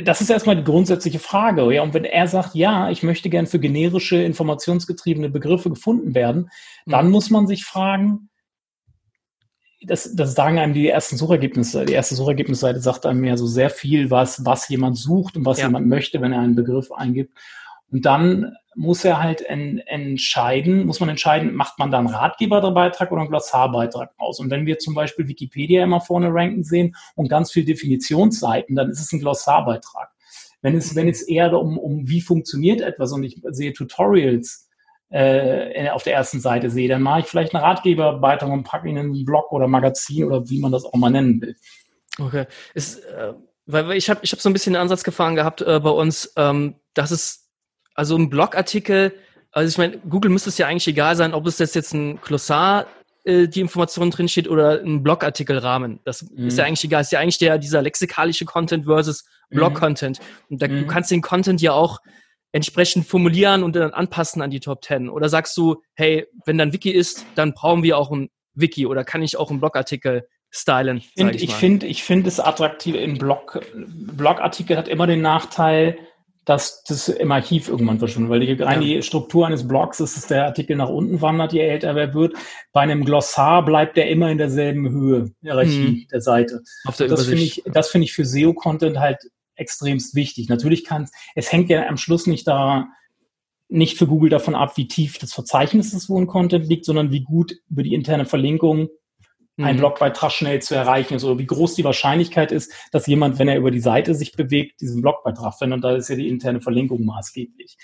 das 0.04 0.20
ist 0.20 0.30
erstmal 0.30 0.56
die 0.56 0.64
grundsätzliche 0.64 1.18
Frage. 1.18 1.74
Ja, 1.74 1.82
und 1.82 1.92
wenn 1.92 2.04
er 2.04 2.28
sagt, 2.28 2.54
ja, 2.54 2.88
ich 2.88 3.02
möchte 3.02 3.28
gern 3.28 3.48
für 3.48 3.58
generische, 3.58 4.22
informationsgetriebene 4.22 5.28
Begriffe 5.28 5.70
gefunden 5.70 6.14
werden, 6.14 6.50
dann 6.86 7.06
mhm. 7.06 7.12
muss 7.12 7.30
man 7.30 7.48
sich 7.48 7.64
fragen, 7.64 8.29
das, 9.82 10.14
das 10.14 10.34
sagen 10.34 10.58
einem 10.58 10.74
die 10.74 10.88
ersten 10.88 11.16
Suchergebnisse. 11.16 11.86
Die 11.86 11.94
erste 11.94 12.14
Suchergebnisseite 12.14 12.80
sagt 12.80 13.06
einem 13.06 13.24
ja 13.24 13.36
so 13.36 13.46
sehr 13.46 13.70
viel, 13.70 14.10
was, 14.10 14.44
was 14.44 14.68
jemand 14.68 14.98
sucht 14.98 15.36
und 15.36 15.46
was 15.46 15.58
ja. 15.58 15.66
jemand 15.66 15.86
möchte, 15.86 16.20
wenn 16.20 16.32
er 16.32 16.40
einen 16.40 16.54
Begriff 16.54 16.92
eingibt. 16.92 17.36
Und 17.90 18.04
dann 18.06 18.54
muss 18.76 19.04
er 19.04 19.22
halt 19.22 19.42
en, 19.42 19.78
entscheiden, 19.78 20.86
muss 20.86 21.00
man 21.00 21.08
entscheiden, 21.08 21.54
macht 21.54 21.78
man 21.78 21.90
da 21.90 21.98
einen 21.98 22.08
Ratgeberbeitrag 22.08 23.10
oder 23.10 23.22
einen 23.22 23.30
Glossarbeitrag 23.30 24.12
aus. 24.18 24.38
Und 24.38 24.50
wenn 24.50 24.66
wir 24.66 24.78
zum 24.78 24.94
Beispiel 24.94 25.28
Wikipedia 25.28 25.82
immer 25.82 26.00
vorne 26.00 26.28
ranken 26.32 26.62
sehen 26.62 26.94
und 27.16 27.28
ganz 27.28 27.50
viel 27.50 27.64
Definitionsseiten, 27.64 28.76
dann 28.76 28.90
ist 28.90 29.00
es 29.00 29.12
ein 29.12 29.20
Glossarbeitrag. 29.20 30.10
Wenn 30.62 30.76
es, 30.76 30.94
wenn 30.94 31.08
es 31.08 31.22
eher 31.22 31.52
um, 31.58 31.78
um 31.78 32.08
wie 32.08 32.20
funktioniert 32.20 32.80
etwas 32.82 33.12
und 33.12 33.24
ich 33.24 33.40
sehe 33.50 33.72
Tutorials, 33.72 34.69
äh, 35.10 35.88
auf 35.90 36.04
der 36.04 36.14
ersten 36.14 36.40
Seite 36.40 36.70
sehe, 36.70 36.88
dann 36.88 37.02
mache 37.02 37.20
ich 37.20 37.26
vielleicht 37.26 37.54
einen 37.54 37.64
Ratgeberbeitrag 37.64 38.48
und 38.48 38.64
packe 38.64 38.88
ihn 38.88 38.96
in 38.96 39.06
einen 39.06 39.24
Blog 39.24 39.50
oder 39.52 39.66
Magazin 39.66 40.24
oder 40.24 40.48
wie 40.48 40.60
man 40.60 40.72
das 40.72 40.84
auch 40.84 40.94
mal 40.94 41.10
nennen 41.10 41.40
will. 41.40 41.56
Okay. 42.18 42.46
Ist, 42.74 43.04
äh, 43.04 43.32
weil 43.66 43.92
ich 43.92 44.08
habe 44.08 44.20
ich 44.22 44.32
hab 44.32 44.40
so 44.40 44.48
ein 44.48 44.52
bisschen 44.52 44.74
den 44.74 44.82
Ansatz 44.82 45.04
gefahren 45.04 45.34
gehabt 45.34 45.62
äh, 45.62 45.80
bei 45.80 45.90
uns, 45.90 46.32
ähm, 46.36 46.76
dass 46.94 47.10
es 47.10 47.48
also 47.94 48.16
ein 48.16 48.30
Blogartikel, 48.30 49.12
also 49.52 49.68
ich 49.68 49.78
meine, 49.78 49.98
Google 49.98 50.30
müsste 50.30 50.50
es 50.50 50.58
ja 50.58 50.66
eigentlich 50.66 50.88
egal 50.88 51.16
sein, 51.16 51.34
ob 51.34 51.46
es 51.46 51.58
jetzt, 51.58 51.74
jetzt 51.74 51.92
ein 51.92 52.20
Glossar 52.20 52.86
äh, 53.24 53.48
die 53.48 53.60
Information 53.60 54.10
drinsteht 54.10 54.48
oder 54.48 54.80
ein 54.80 55.02
Blogartikelrahmen. 55.02 56.00
Das 56.04 56.22
mhm. 56.22 56.46
ist 56.46 56.58
ja 56.58 56.64
eigentlich 56.64 56.84
egal. 56.84 57.00
Das 57.00 57.08
ist 57.08 57.12
ja 57.12 57.20
eigentlich 57.20 57.38
der, 57.38 57.58
dieser 57.58 57.82
lexikalische 57.82 58.44
Content 58.44 58.86
versus 58.86 59.24
mhm. 59.50 59.56
Blog-Content. 59.56 60.20
Und 60.48 60.62
da, 60.62 60.68
mhm. 60.68 60.80
du 60.80 60.86
kannst 60.86 61.10
den 61.10 61.20
Content 61.20 61.60
ja 61.60 61.72
auch 61.72 62.00
entsprechend 62.52 63.06
formulieren 63.06 63.62
und 63.62 63.76
dann 63.76 63.92
anpassen 63.92 64.42
an 64.42 64.50
die 64.50 64.60
Top 64.60 64.84
10? 64.84 65.08
Oder 65.08 65.28
sagst 65.28 65.56
du, 65.56 65.82
hey, 65.94 66.26
wenn 66.44 66.58
dann 66.58 66.72
Wiki 66.72 66.90
ist, 66.90 67.26
dann 67.34 67.54
brauchen 67.54 67.82
wir 67.82 67.98
auch 67.98 68.10
ein 68.10 68.30
Wiki 68.54 68.86
oder 68.86 69.04
kann 69.04 69.22
ich 69.22 69.36
auch 69.36 69.50
einen 69.50 69.60
Blogartikel 69.60 70.26
stylen? 70.50 70.98
Ich 70.98 71.10
finde, 71.16 71.34
ich, 71.34 71.44
ich 71.44 71.54
finde, 71.54 71.86
ich 71.86 72.02
finde 72.02 72.28
es 72.28 72.40
attraktiv. 72.40 72.96
Ein 72.96 73.18
Blog, 73.18 73.60
Blogartikel 73.74 74.76
hat 74.76 74.88
immer 74.88 75.06
den 75.06 75.22
Nachteil, 75.22 75.98
dass 76.44 76.82
das 76.82 77.08
im 77.08 77.30
Archiv 77.30 77.68
irgendwann 77.68 77.98
verschwindet, 77.98 78.30
weil 78.30 78.40
die, 78.40 78.60
rein 78.60 78.80
die 78.80 79.02
Struktur 79.02 79.46
eines 79.46 79.68
Blogs 79.68 80.00
ist, 80.00 80.16
dass 80.16 80.26
der 80.26 80.46
Artikel 80.46 80.74
nach 80.74 80.88
unten 80.88 81.20
wandert, 81.20 81.52
je 81.52 81.60
älter 81.60 81.96
er 81.96 82.14
wird. 82.14 82.34
Bei 82.72 82.80
einem 82.80 83.04
Glossar 83.04 83.64
bleibt 83.64 83.96
er 83.98 84.08
immer 84.08 84.30
in 84.30 84.38
derselben 84.38 84.88
Höhe, 84.90 85.30
Hierarchie 85.42 86.04
mhm. 86.04 86.08
der 86.10 86.20
Seite. 86.20 86.62
Auf 86.86 86.96
der 86.96 87.08
das 87.08 87.26
finde 87.26 87.42
ich, 87.42 87.62
das 87.66 87.90
finde 87.90 88.06
ich 88.06 88.12
für 88.12 88.24
SEO-Content 88.24 88.98
halt 88.98 89.30
extremst 89.60 90.14
wichtig. 90.14 90.48
Natürlich 90.48 90.84
kann 90.84 91.08
es 91.34 91.52
hängt 91.52 91.70
ja 91.70 91.86
am 91.86 91.96
Schluss 91.96 92.26
nicht 92.26 92.46
da 92.46 92.88
nicht 93.68 93.96
für 93.96 94.08
Google 94.08 94.30
davon 94.30 94.56
ab, 94.56 94.76
wie 94.76 94.88
tief 94.88 95.18
das 95.18 95.32
Verzeichnis 95.32 95.94
ist, 95.94 96.08
wo 96.08 96.18
ein 96.18 96.26
Content 96.26 96.66
liegt, 96.66 96.84
sondern 96.84 97.12
wie 97.12 97.22
gut 97.22 97.54
über 97.70 97.84
die 97.84 97.94
interne 97.94 98.26
Verlinkung 98.26 98.88
einen 99.56 99.76
mhm. 99.76 99.80
Blogbeitrag 99.80 100.32
schnell 100.32 100.60
zu 100.60 100.74
erreichen 100.74 101.14
ist 101.14 101.24
oder 101.24 101.38
wie 101.38 101.46
groß 101.46 101.74
die 101.74 101.84
Wahrscheinlichkeit 101.84 102.50
ist, 102.52 102.72
dass 102.92 103.06
jemand, 103.06 103.38
wenn 103.38 103.48
er 103.48 103.58
über 103.58 103.70
die 103.70 103.80
Seite 103.80 104.14
sich 104.14 104.32
bewegt, 104.32 104.80
diesen 104.80 105.02
Blogbeitrag 105.02 105.54
findet. 105.56 105.76
Und 105.76 105.82
da 105.82 105.94
ist 105.94 106.08
ja 106.08 106.16
die 106.16 106.28
interne 106.28 106.60
Verlinkung 106.60 107.04
maßgeblich. 107.04 107.76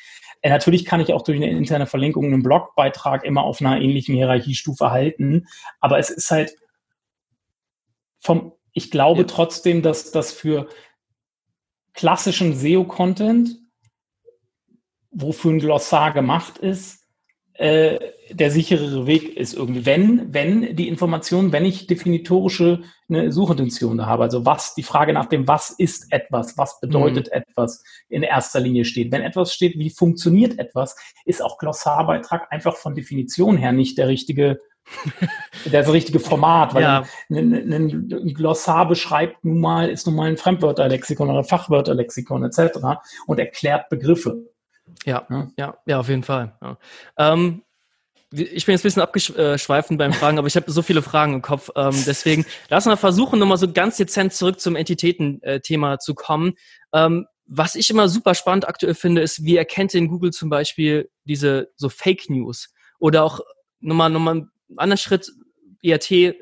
Äh, 0.42 0.50
natürlich 0.50 0.84
kann 0.84 1.00
ich 1.00 1.12
auch 1.12 1.22
durch 1.22 1.36
eine 1.36 1.50
interne 1.50 1.86
Verlinkung 1.86 2.24
einen 2.24 2.42
Blogbeitrag 2.42 3.24
immer 3.24 3.42
auf 3.42 3.60
einer 3.60 3.80
ähnlichen 3.80 4.14
Hierarchiestufe 4.14 4.90
halten, 4.90 5.46
aber 5.80 5.98
es 5.98 6.10
ist 6.10 6.30
halt 6.30 6.56
vom, 8.20 8.52
ich 8.72 8.90
glaube 8.90 9.22
ja. 9.22 9.26
trotzdem, 9.26 9.82
dass 9.82 10.10
das 10.10 10.32
für 10.32 10.68
klassischen 11.96 12.54
SEO-Content, 12.54 13.56
wofür 15.10 15.52
ein 15.52 15.58
Glossar 15.58 16.12
gemacht 16.12 16.58
ist, 16.58 17.06
äh, 17.54 17.98
der 18.30 18.50
sicherere 18.50 19.06
Weg 19.06 19.36
ist 19.36 19.54
irgendwie. 19.54 19.86
Wenn, 19.86 20.34
wenn 20.34 20.76
die 20.76 20.88
Information, 20.88 21.52
wenn 21.52 21.64
ich 21.64 21.86
definitorische 21.86 22.82
eine 23.08 23.32
Suchintention 23.32 24.04
habe, 24.04 24.24
also 24.24 24.44
was, 24.44 24.74
die 24.74 24.82
Frage 24.82 25.12
nach 25.12 25.26
dem, 25.26 25.48
was 25.48 25.70
ist 25.70 26.12
etwas, 26.12 26.58
was 26.58 26.80
bedeutet 26.80 27.28
mhm. 27.28 27.42
etwas 27.42 27.82
in 28.08 28.22
erster 28.22 28.60
Linie 28.60 28.84
steht. 28.84 29.10
Wenn 29.10 29.22
etwas 29.22 29.54
steht, 29.54 29.78
wie 29.78 29.90
funktioniert 29.90 30.58
etwas, 30.58 30.96
ist 31.24 31.42
auch 31.42 31.56
Glossarbeitrag 31.56 32.52
einfach 32.52 32.76
von 32.76 32.94
Definition 32.94 33.56
her 33.56 33.72
nicht 33.72 33.96
der 33.96 34.08
richtige 34.08 34.60
das 35.70 35.92
richtige 35.92 36.20
Format, 36.20 36.74
weil 36.74 36.82
ja. 36.82 37.04
ein, 37.30 37.54
ein, 37.54 37.72
ein, 37.72 38.34
Glossar 38.34 38.88
beschreibt 38.88 39.44
nun 39.44 39.60
mal, 39.60 39.88
ist 39.88 40.06
nun 40.06 40.16
mal 40.16 40.28
ein 40.28 40.36
Fremdwörterlexikon 40.36 41.30
oder 41.30 41.44
Fachwörterlexikon 41.44 42.44
etc. 42.44 42.78
und 43.26 43.38
erklärt 43.38 43.88
Begriffe. 43.88 44.44
Ja, 45.04 45.26
ja, 45.28 45.48
ja, 45.56 45.76
ja 45.86 46.00
auf 46.00 46.08
jeden 46.08 46.22
Fall. 46.22 46.54
Ja. 46.62 46.78
Ähm, 47.18 47.62
ich 48.32 48.66
bin 48.66 48.72
jetzt 48.72 48.80
ein 48.80 48.88
bisschen 48.88 49.02
abgeschweift 49.02 49.96
beim 49.96 50.12
Fragen, 50.12 50.38
aber 50.38 50.48
ich 50.48 50.56
habe 50.56 50.70
so 50.70 50.82
viele 50.82 51.02
Fragen 51.02 51.34
im 51.34 51.42
Kopf. 51.42 51.70
Ähm, 51.76 51.94
deswegen 52.06 52.44
lass 52.68 52.86
mal 52.86 52.96
versuchen, 52.96 53.38
nochmal 53.38 53.56
so 53.56 53.72
ganz 53.72 53.96
dezent 53.96 54.32
zurück 54.32 54.60
zum 54.60 54.76
Entitäten-Thema 54.76 55.98
zu 55.98 56.14
kommen. 56.14 56.54
Ähm, 56.92 57.26
was 57.46 57.76
ich 57.76 57.88
immer 57.90 58.08
super 58.08 58.34
spannend 58.34 58.68
aktuell 58.68 58.94
finde, 58.94 59.22
ist, 59.22 59.44
wie 59.44 59.56
erkennt 59.56 59.94
denn 59.94 60.08
Google 60.08 60.32
zum 60.32 60.50
Beispiel 60.50 61.08
diese 61.24 61.68
so 61.76 61.88
Fake 61.88 62.28
News? 62.28 62.74
Oder 62.98 63.22
auch 63.22 63.40
nochmal, 63.80 64.10
nochmal 64.10 64.48
einen 64.68 64.78
anderen 64.78 64.98
Schritt, 64.98 65.32
IRT 65.82 66.36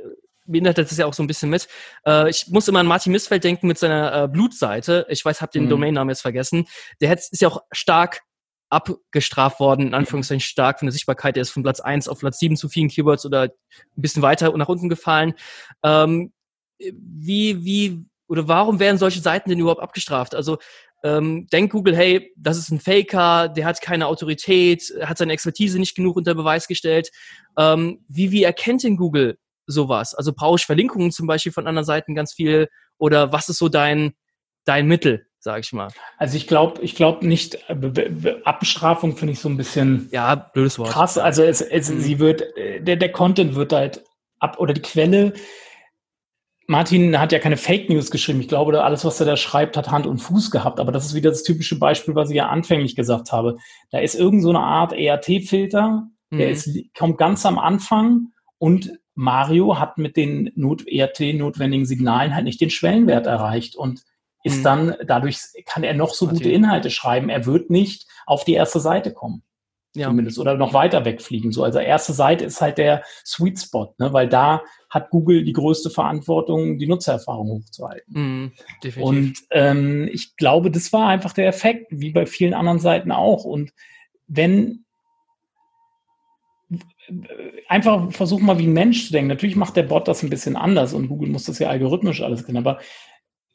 beinhaltet 0.46 0.90
das 0.90 0.98
ja 0.98 1.06
auch 1.06 1.14
so 1.14 1.22
ein 1.22 1.26
bisschen 1.26 1.50
mit. 1.50 1.68
Äh, 2.06 2.28
ich 2.28 2.48
muss 2.48 2.68
immer 2.68 2.80
an 2.80 2.86
Martin 2.86 3.12
Missfeld 3.12 3.44
denken 3.44 3.66
mit 3.66 3.78
seiner 3.78 4.24
äh, 4.24 4.28
Blutseite. 4.28 5.06
Ich 5.08 5.24
weiß, 5.24 5.40
habe 5.40 5.52
den 5.52 5.64
mhm. 5.64 5.70
Domainnamen 5.70 6.10
jetzt 6.10 6.20
vergessen. 6.20 6.66
Der 7.00 7.10
hat, 7.10 7.18
ist 7.18 7.40
ja 7.40 7.48
auch 7.48 7.62
stark 7.72 8.22
abgestraft 8.70 9.60
worden, 9.60 9.88
in 9.88 9.94
Anführungszeichen 9.94 10.40
stark 10.40 10.80
von 10.80 10.86
der 10.86 10.92
Sichtbarkeit. 10.92 11.36
Der 11.36 11.42
ist 11.42 11.50
von 11.50 11.62
Platz 11.62 11.80
1 11.80 12.08
auf 12.08 12.18
Platz 12.18 12.38
7 12.38 12.56
zu 12.56 12.68
vielen 12.68 12.88
Keywords 12.88 13.24
oder 13.24 13.42
ein 13.42 13.50
bisschen 13.96 14.22
weiter 14.22 14.54
nach 14.56 14.68
unten 14.68 14.88
gefallen. 14.88 15.34
Ähm, 15.82 16.32
wie, 16.78 17.64
wie, 17.64 18.04
oder 18.26 18.48
warum 18.48 18.80
werden 18.80 18.98
solche 18.98 19.20
Seiten 19.20 19.48
denn 19.48 19.60
überhaupt 19.60 19.82
abgestraft? 19.82 20.34
Also 20.34 20.58
ähm, 21.04 21.46
denkt 21.52 21.72
Google, 21.72 21.94
hey, 21.94 22.32
das 22.36 22.56
ist 22.56 22.70
ein 22.70 22.80
Faker, 22.80 23.48
der 23.48 23.66
hat 23.66 23.80
keine 23.82 24.06
Autorität, 24.06 24.92
hat 25.02 25.18
seine 25.18 25.34
Expertise 25.34 25.78
nicht 25.78 25.94
genug 25.94 26.16
unter 26.16 26.34
Beweis 26.34 26.66
gestellt. 26.66 27.10
Ähm, 27.58 28.04
wie, 28.08 28.32
wie 28.32 28.42
erkennt 28.42 28.82
denn 28.82 28.96
Google 28.96 29.38
sowas? 29.66 30.14
Also 30.14 30.32
brauche 30.32 30.56
ich 30.56 30.66
Verlinkungen 30.66 31.12
zum 31.12 31.26
Beispiel 31.26 31.52
von 31.52 31.66
anderen 31.66 31.84
Seiten 31.84 32.14
ganz 32.14 32.32
viel? 32.32 32.68
Oder 32.96 33.32
was 33.32 33.50
ist 33.50 33.58
so 33.58 33.68
dein, 33.68 34.14
dein 34.64 34.86
Mittel? 34.86 35.26
sage 35.40 35.60
ich 35.60 35.74
mal. 35.74 35.88
Also 36.16 36.38
ich 36.38 36.46
glaube, 36.46 36.80
ich 36.80 36.94
glaube 36.94 37.26
nicht, 37.26 37.58
äh, 37.68 38.40
Abstrafung 38.44 39.14
finde 39.14 39.34
ich 39.34 39.40
so 39.40 39.50
ein 39.50 39.58
bisschen 39.58 40.08
ja, 40.10 40.34
blödes 40.34 40.78
Wort. 40.78 40.88
krass. 40.88 41.18
Also 41.18 41.42
es, 41.42 41.60
es, 41.60 41.90
mhm. 41.90 42.00
sie 42.00 42.18
wird, 42.18 42.44
der, 42.56 42.96
der 42.96 43.12
Content 43.12 43.54
wird 43.54 43.74
halt 43.74 44.02
ab, 44.38 44.58
oder 44.58 44.72
die 44.72 44.80
Quelle, 44.80 45.34
Martin 46.66 47.18
hat 47.18 47.32
ja 47.32 47.38
keine 47.38 47.56
Fake 47.56 47.90
News 47.90 48.10
geschrieben. 48.10 48.40
Ich 48.40 48.48
glaube, 48.48 48.82
alles, 48.82 49.04
was 49.04 49.20
er 49.20 49.26
da 49.26 49.36
schreibt, 49.36 49.76
hat 49.76 49.90
Hand 49.90 50.06
und 50.06 50.18
Fuß 50.18 50.50
gehabt. 50.50 50.80
Aber 50.80 50.92
das 50.92 51.06
ist 51.06 51.14
wieder 51.14 51.30
das 51.30 51.42
typische 51.42 51.78
Beispiel, 51.78 52.14
was 52.14 52.30
ich 52.30 52.36
ja 52.36 52.48
anfänglich 52.48 52.96
gesagt 52.96 53.32
habe. 53.32 53.56
Da 53.90 53.98
ist 53.98 54.14
irgend 54.14 54.42
so 54.42 54.48
eine 54.48 54.60
Art 54.60 54.92
ERT-Filter, 54.92 56.08
der 56.32 56.46
mhm. 56.46 56.52
ist, 56.52 56.70
kommt 56.96 57.18
ganz 57.18 57.44
am 57.44 57.58
Anfang 57.58 58.28
und 58.58 58.98
Mario 59.14 59.78
hat 59.78 59.98
mit 59.98 60.16
den 60.16 60.50
Not 60.56 60.86
ERT 60.88 61.20
notwendigen 61.34 61.86
Signalen 61.86 62.34
halt 62.34 62.44
nicht 62.44 62.60
den 62.60 62.70
Schwellenwert 62.70 63.26
erreicht. 63.26 63.76
Und 63.76 64.02
ist 64.42 64.58
mhm. 64.58 64.62
dann, 64.62 64.96
dadurch 65.06 65.38
kann 65.66 65.84
er 65.84 65.94
noch 65.94 66.14
so 66.14 66.28
gute 66.28 66.50
Inhalte 66.50 66.90
schreiben. 66.90 67.28
Er 67.28 67.46
wird 67.46 67.70
nicht 67.70 68.06
auf 68.26 68.44
die 68.44 68.54
erste 68.54 68.80
Seite 68.80 69.12
kommen. 69.12 69.42
Ja. 69.94 70.08
Zumindest. 70.08 70.38
Oder 70.38 70.56
noch 70.56 70.74
weiter 70.74 71.04
wegfliegen. 71.04 71.52
So, 71.52 71.62
also 71.62 71.78
erste 71.78 72.12
Seite 72.12 72.44
ist 72.44 72.60
halt 72.60 72.78
der 72.78 73.04
Sweet 73.24 73.60
Spot, 73.60 73.94
ne? 73.98 74.12
weil 74.12 74.28
da 74.28 74.62
hat 74.94 75.10
Google 75.10 75.44
die 75.44 75.52
größte 75.52 75.90
Verantwortung, 75.90 76.78
die 76.78 76.86
Nutzererfahrung 76.86 77.48
hochzuhalten. 77.48 78.52
Definitiv. 78.82 79.02
Und 79.02 79.34
ähm, 79.50 80.08
ich 80.12 80.36
glaube, 80.36 80.70
das 80.70 80.92
war 80.92 81.08
einfach 81.08 81.32
der 81.32 81.48
Effekt, 81.48 81.88
wie 81.90 82.12
bei 82.12 82.26
vielen 82.26 82.54
anderen 82.54 82.78
Seiten 82.78 83.10
auch. 83.10 83.44
Und 83.44 83.72
wenn 84.28 84.84
einfach 87.68 88.12
versuch 88.12 88.40
mal 88.40 88.58
wie 88.58 88.66
ein 88.66 88.72
Mensch 88.72 89.06
zu 89.06 89.12
denken. 89.12 89.28
Natürlich 89.28 89.56
macht 89.56 89.76
der 89.76 89.82
Bot 89.82 90.08
das 90.08 90.22
ein 90.22 90.30
bisschen 90.30 90.56
anders 90.56 90.94
und 90.94 91.08
Google 91.08 91.28
muss 91.28 91.44
das 91.44 91.58
ja 91.58 91.68
algorithmisch 91.68 92.22
alles 92.22 92.46
kennen, 92.46 92.58
aber 92.58 92.78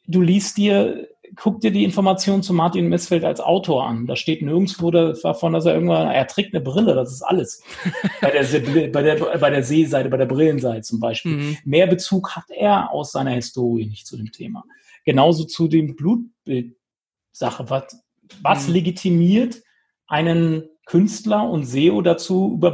du 0.06 0.20
liest 0.20 0.56
dir, 0.56 1.08
guck 1.36 1.60
dir 1.60 1.70
die 1.70 1.84
Information 1.84 2.42
zu 2.42 2.52
Martin 2.52 2.88
Missfeld 2.88 3.24
als 3.24 3.40
Autor 3.40 3.86
an. 3.86 4.06
Da 4.06 4.16
steht 4.16 4.42
nirgendwo 4.42 4.90
davon, 4.90 5.52
dass 5.52 5.66
er 5.66 5.74
irgendwann, 5.74 6.10
er 6.10 6.26
trägt 6.26 6.54
eine 6.54 6.62
Brille, 6.62 6.94
das 6.94 7.12
ist 7.12 7.22
alles. 7.22 7.62
bei, 8.20 8.30
der, 8.30 8.88
bei, 8.88 9.02
der, 9.02 9.16
bei 9.16 9.50
der 9.50 9.62
Seeseite, 9.62 10.08
bei 10.08 10.16
der 10.16 10.26
Brillenseite 10.26 10.82
zum 10.82 11.00
Beispiel. 11.00 11.32
Mhm. 11.32 11.56
Mehr 11.64 11.86
Bezug 11.86 12.36
hat 12.36 12.50
er 12.50 12.92
aus 12.92 13.12
seiner 13.12 13.32
Historie 13.32 13.86
nicht 13.86 14.06
zu 14.06 14.16
dem 14.16 14.32
Thema. 14.32 14.64
Genauso 15.04 15.44
zu 15.44 15.68
dem 15.68 15.96
Blutbild-Sache. 15.96 17.70
Was, 17.70 17.96
was 18.42 18.66
mhm. 18.66 18.74
legitimiert 18.74 19.62
einen 20.06 20.64
Künstler 20.86 21.48
und 21.48 21.64
SEO 21.64 22.02
dazu, 22.02 22.52
über 22.54 22.72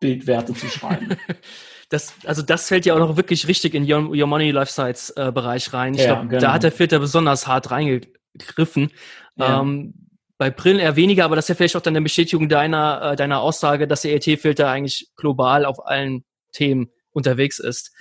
Blutbildwerte 0.00 0.54
zu 0.54 0.68
schreiben? 0.68 1.16
das, 1.88 2.14
also 2.24 2.42
das 2.42 2.68
fällt 2.68 2.86
ja 2.86 2.94
auch 2.94 2.98
noch 2.98 3.16
wirklich 3.16 3.48
richtig 3.48 3.74
in 3.74 3.90
Your, 3.90 4.10
Your 4.10 4.26
Money 4.26 4.50
Life 4.50 4.72
Sites 4.72 5.10
äh, 5.10 5.32
Bereich 5.32 5.72
rein. 5.72 5.94
Ich 5.94 6.00
ja, 6.00 6.14
glaube, 6.14 6.28
genau. 6.28 6.40
da 6.40 6.52
hat 6.52 6.62
der 6.62 6.72
Filter 6.72 6.98
besonders 6.98 7.46
hart 7.46 7.70
reingegriffen. 7.70 8.90
Ja. 9.36 9.60
Ähm, 9.60 9.94
bei 10.38 10.50
Brillen 10.50 10.78
eher 10.78 10.94
weniger, 10.94 11.24
aber 11.24 11.34
das 11.34 11.46
ist 11.46 11.48
ja 11.48 11.54
vielleicht 11.56 11.76
auch 11.76 11.80
dann 11.80 11.96
eine 11.96 12.02
Bestätigung 12.02 12.48
deiner, 12.48 13.12
äh, 13.12 13.16
deiner 13.16 13.40
Aussage, 13.40 13.88
dass 13.88 14.02
der 14.02 14.14
ET-Filter 14.14 14.68
eigentlich 14.68 15.08
global 15.16 15.64
auf 15.64 15.84
allen 15.84 16.24
Themen 16.52 16.92
unterwegs 17.10 17.58
ist. 17.58 17.92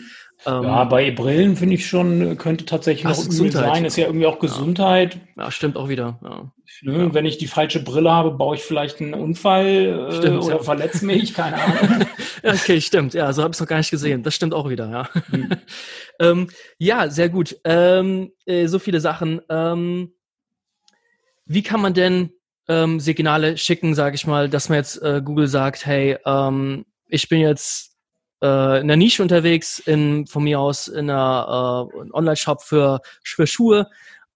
Ähm, 0.46 0.64
ja, 0.64 0.84
bei 0.84 1.12
Brillen 1.12 1.56
finde 1.56 1.76
ich 1.76 1.88
schon, 1.88 2.38
könnte 2.38 2.66
tatsächlich 2.66 3.04
noch 3.04 3.26
übel 3.26 3.52
sein. 3.52 3.86
Ist 3.86 3.98
ja 3.98 4.06
irgendwie 4.06 4.28
auch 4.28 4.40
Gesundheit. 4.40 5.16
Ja, 5.36 5.46
ja 5.46 5.52
stimmt 5.52 5.78
auch 5.78 5.90
wieder. 5.90 6.20
Ja. 6.24 6.52
Ne. 6.82 7.14
Wenn 7.14 7.26
ich 7.26 7.38
die 7.38 7.48
falsche 7.48 7.82
Brille 7.82 8.12
habe, 8.12 8.32
baue 8.32 8.56
ich 8.56 8.62
vielleicht 8.62 9.02
einen 9.02 9.16
Unfall 9.16 10.10
äh, 10.10 10.16
stimmt, 10.16 10.44
oder 10.44 10.60
verletze 10.64 11.06
mich, 11.06 11.34
keine 11.34 11.56
Ahnung. 11.64 12.06
okay, 12.44 12.80
stimmt. 12.82 13.14
Ja, 13.14 13.34
so 13.34 13.42
habe 13.42 13.52
ich 13.52 13.56
es 13.56 13.62
noch 13.62 13.68
gar 13.68 13.78
nicht 13.78 13.90
gesehen. 13.90 14.22
Das 14.22 14.36
stimmt 14.36 14.54
auch 14.54 14.70
wieder, 14.70 14.90
ja. 14.90 15.10
Mhm. 15.32 15.50
ähm, 16.20 16.48
ja, 16.78 17.10
sehr 17.10 17.30
gut. 17.30 17.58
Ähm, 17.64 18.32
äh, 18.46 18.68
so 18.68 18.80
viele 18.80 19.00
Sachen. 19.00 19.42
Ähm, 19.50 20.14
wie 21.46 21.64
kann 21.64 21.82
man 21.82 21.94
denn 21.94 22.32
ähm, 22.68 23.00
Signale 23.00 23.58
schicken, 23.58 23.96
sage 23.96 24.16
ich 24.16 24.28
mal, 24.28 24.50
dass 24.50 24.70
man 24.70 24.78
jetzt 24.78 25.02
äh, 25.02 25.22
Google 25.24 25.48
sagt, 25.48 25.86
hey, 25.86 26.18
ähm, 26.26 26.86
ich 27.08 27.30
bin 27.30 27.40
jetzt 27.40 27.97
äh, 28.42 28.82
in 28.82 28.88
der 28.88 28.98
Nische 28.98 29.22
unterwegs, 29.22 29.80
in, 29.80 30.28
von 30.28 30.44
mir 30.44 30.60
aus 30.60 30.88
in 30.88 31.10
einer 31.10 31.90
äh, 31.94 32.12
Online-Shop 32.14 32.62
für, 32.62 33.02
für 33.24 33.48
Schuhe, 33.48 33.88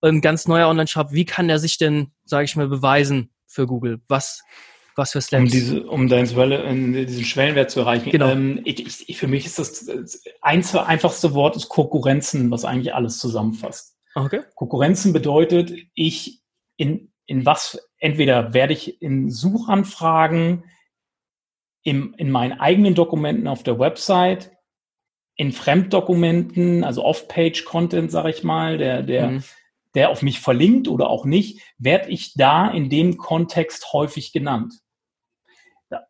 ein 0.02 0.22
ganz 0.22 0.48
neuer 0.48 0.68
Online-Shop. 0.68 1.12
Wie 1.12 1.26
kann 1.26 1.48
der 1.48 1.60
sich 1.60 1.78
denn, 1.78 2.12
sage 2.26 2.46
ich 2.46 2.56
mal, 2.56 2.68
beweisen 2.68 3.32
für 3.48 3.68
Google? 3.68 4.02
Was, 4.08 4.42
was 4.96 5.12
für 5.12 5.22
Steps? 5.22 5.42
Um, 5.42 5.50
diese, 5.50 5.84
um 5.84 6.08
deinen, 6.08 6.94
diesen 6.94 7.26
Schwellenwert 7.26 7.72
zu 7.72 7.82
erreichen. 7.82 8.10
Genau. 8.10 8.30
Ähm, 8.30 8.62
ich, 8.66 9.08
ich, 9.10 9.18
für 9.18 9.28
mich 9.28 9.46
ist 9.46 9.60
das, 9.60 9.86
das 9.86 10.24
einfachste 10.42 11.34
Wort 11.34 11.56
ist 11.56 11.70
Konkurrenzen, 11.70 12.50
was 12.52 12.66
eigentlich 12.66 12.94
alles 12.94 13.20
zusammenfasst. 13.20 13.96
Okay. 14.16 14.42
Konkurrenzen 14.56 15.14
bedeutet, 15.14 15.72
ich 15.94 16.42
in, 16.78 17.12
in 17.28 17.46
was 17.46 17.80
entweder 18.00 18.54
werde 18.54 18.74
ich 18.74 19.02
in 19.02 19.30
Suchanfragen 19.30 20.64
im, 21.84 22.14
in 22.18 22.32
meinen 22.32 22.60
eigenen 22.60 22.96
Dokumenten 22.96 23.48
auf 23.48 23.64
der 23.64 23.80
Website, 23.80 24.52
in 25.36 25.52
Fremddokumenten, 25.52 26.84
also 26.84 27.04
Off-Page-Content, 27.04 28.12
sage 28.12 28.30
ich 28.30 28.44
mal, 28.44 28.78
der, 28.78 29.02
der, 29.02 29.28
mhm. 29.30 29.44
der 29.96 30.10
auf 30.10 30.22
mich 30.22 30.40
verlinkt 30.40 30.88
oder 30.88 31.10
auch 31.10 31.26
nicht, 31.26 31.62
werde 31.78 32.10
ich 32.10 32.34
da 32.36 32.70
in 32.70 32.90
dem 32.90 33.18
Kontext 33.18 33.94
häufig 33.94 34.34
genannt. 34.34 34.76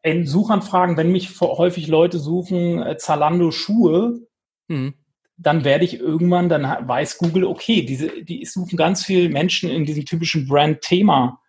In 0.03 0.27
Suchanfragen, 0.27 0.97
wenn 0.97 1.11
mich 1.11 1.39
häufig 1.39 1.87
Leute 1.87 2.19
suchen, 2.19 2.81
äh, 2.83 2.97
Zalando 2.97 3.51
Schuhe, 3.51 4.19
mhm. 4.67 4.95
dann 5.37 5.63
werde 5.63 5.85
ich 5.85 5.99
irgendwann, 5.99 6.49
dann 6.49 6.63
weiß 6.87 7.17
Google, 7.17 7.45
okay, 7.45 7.83
diese, 7.83 8.23
die 8.23 8.45
suchen 8.45 8.75
ganz 8.75 9.05
viele 9.05 9.29
Menschen 9.29 9.69
in 9.69 9.85
diesem 9.85 10.05
typischen 10.05 10.47
Brand-Thema 10.47 11.39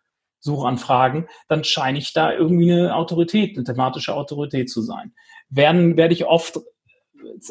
Suchanfragen, 0.43 1.29
dann 1.49 1.65
scheine 1.65 1.99
ich 1.99 2.13
da 2.13 2.33
irgendwie 2.33 2.73
eine 2.73 2.95
Autorität, 2.95 3.57
eine 3.57 3.65
thematische 3.65 4.15
Autorität 4.15 4.69
zu 4.71 4.83
sein. 4.83 5.15
Werden, 5.49 5.97
werde 5.97 6.15
ich 6.15 6.27
oft 6.27 6.59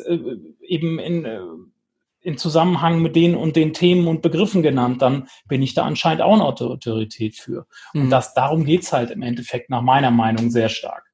äh, 0.06 0.20
eben 0.62 1.00
in, 1.00 1.26
äh, 1.26 1.39
in 2.22 2.38
Zusammenhang 2.38 3.02
mit 3.02 3.16
den 3.16 3.36
und 3.36 3.56
den 3.56 3.74
Themen 3.74 4.08
und 4.08 4.22
Begriffen 4.22 4.62
genannt, 4.62 5.02
dann 5.02 5.28
bin 5.48 5.62
ich 5.62 5.74
da 5.74 5.86
anscheinend 5.86 6.22
auch 6.22 6.34
eine 6.34 6.46
Autorität 6.46 7.36
für. 7.36 7.66
Und 7.94 8.06
mhm. 8.06 8.10
das, 8.10 8.34
darum 8.34 8.66
geht's 8.66 8.94
halt 8.94 9.10
im 9.10 9.22
Endeffekt 9.22 9.70
nach 9.70 9.82
meiner 9.82 10.12
Meinung 10.12 10.52
sehr 10.52 10.70
stark 10.70 11.11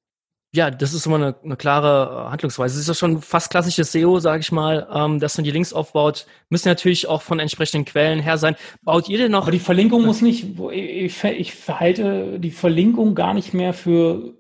ja, 0.58 0.72
das 0.72 0.95
ist 0.95 1.05
immer 1.05 1.18
eine, 1.18 1.36
eine 1.43 1.55
klare 1.55 2.26
äh, 2.26 2.32
Handlungsweise. 2.32 2.74
Es 2.74 2.82
ist 2.82 2.88
ja 2.88 2.95
schon 2.95 3.22
fast 3.22 3.51
klassisches 3.51 3.91
SEO, 3.91 4.20
sage 4.20 4.41
ich 4.41 4.51
mal, 4.51 4.88
ähm, 4.91 5.20
dass 5.20 5.38
man 5.38 5.43
die 5.43 5.51
Links 5.51 5.72
aufbaut. 5.72 6.26
Müssen 6.49 6.68
natürlich 6.68 7.08
auch 7.08 7.22
von 7.22 7.39
entsprechenden 7.39 7.86
Quellen 7.86 8.20
her 8.20 8.39
sein. 8.39 8.55
Baut 8.82 9.08
ihr 9.08 9.20
denn 9.20 9.32
noch? 9.32 9.43
Aber 9.43 9.51
die 9.51 9.60
Verlinkung 9.60 10.03
muss 10.03 10.24
nicht, 10.24 10.60
ich, 10.72 11.24
ich 11.24 11.53
verhalte 11.53 12.39
die 12.39 12.49
Verlinkung 12.49 13.14
gar 13.14 13.36
nicht 13.36 13.53
mehr 13.53 13.72
für 13.74 14.34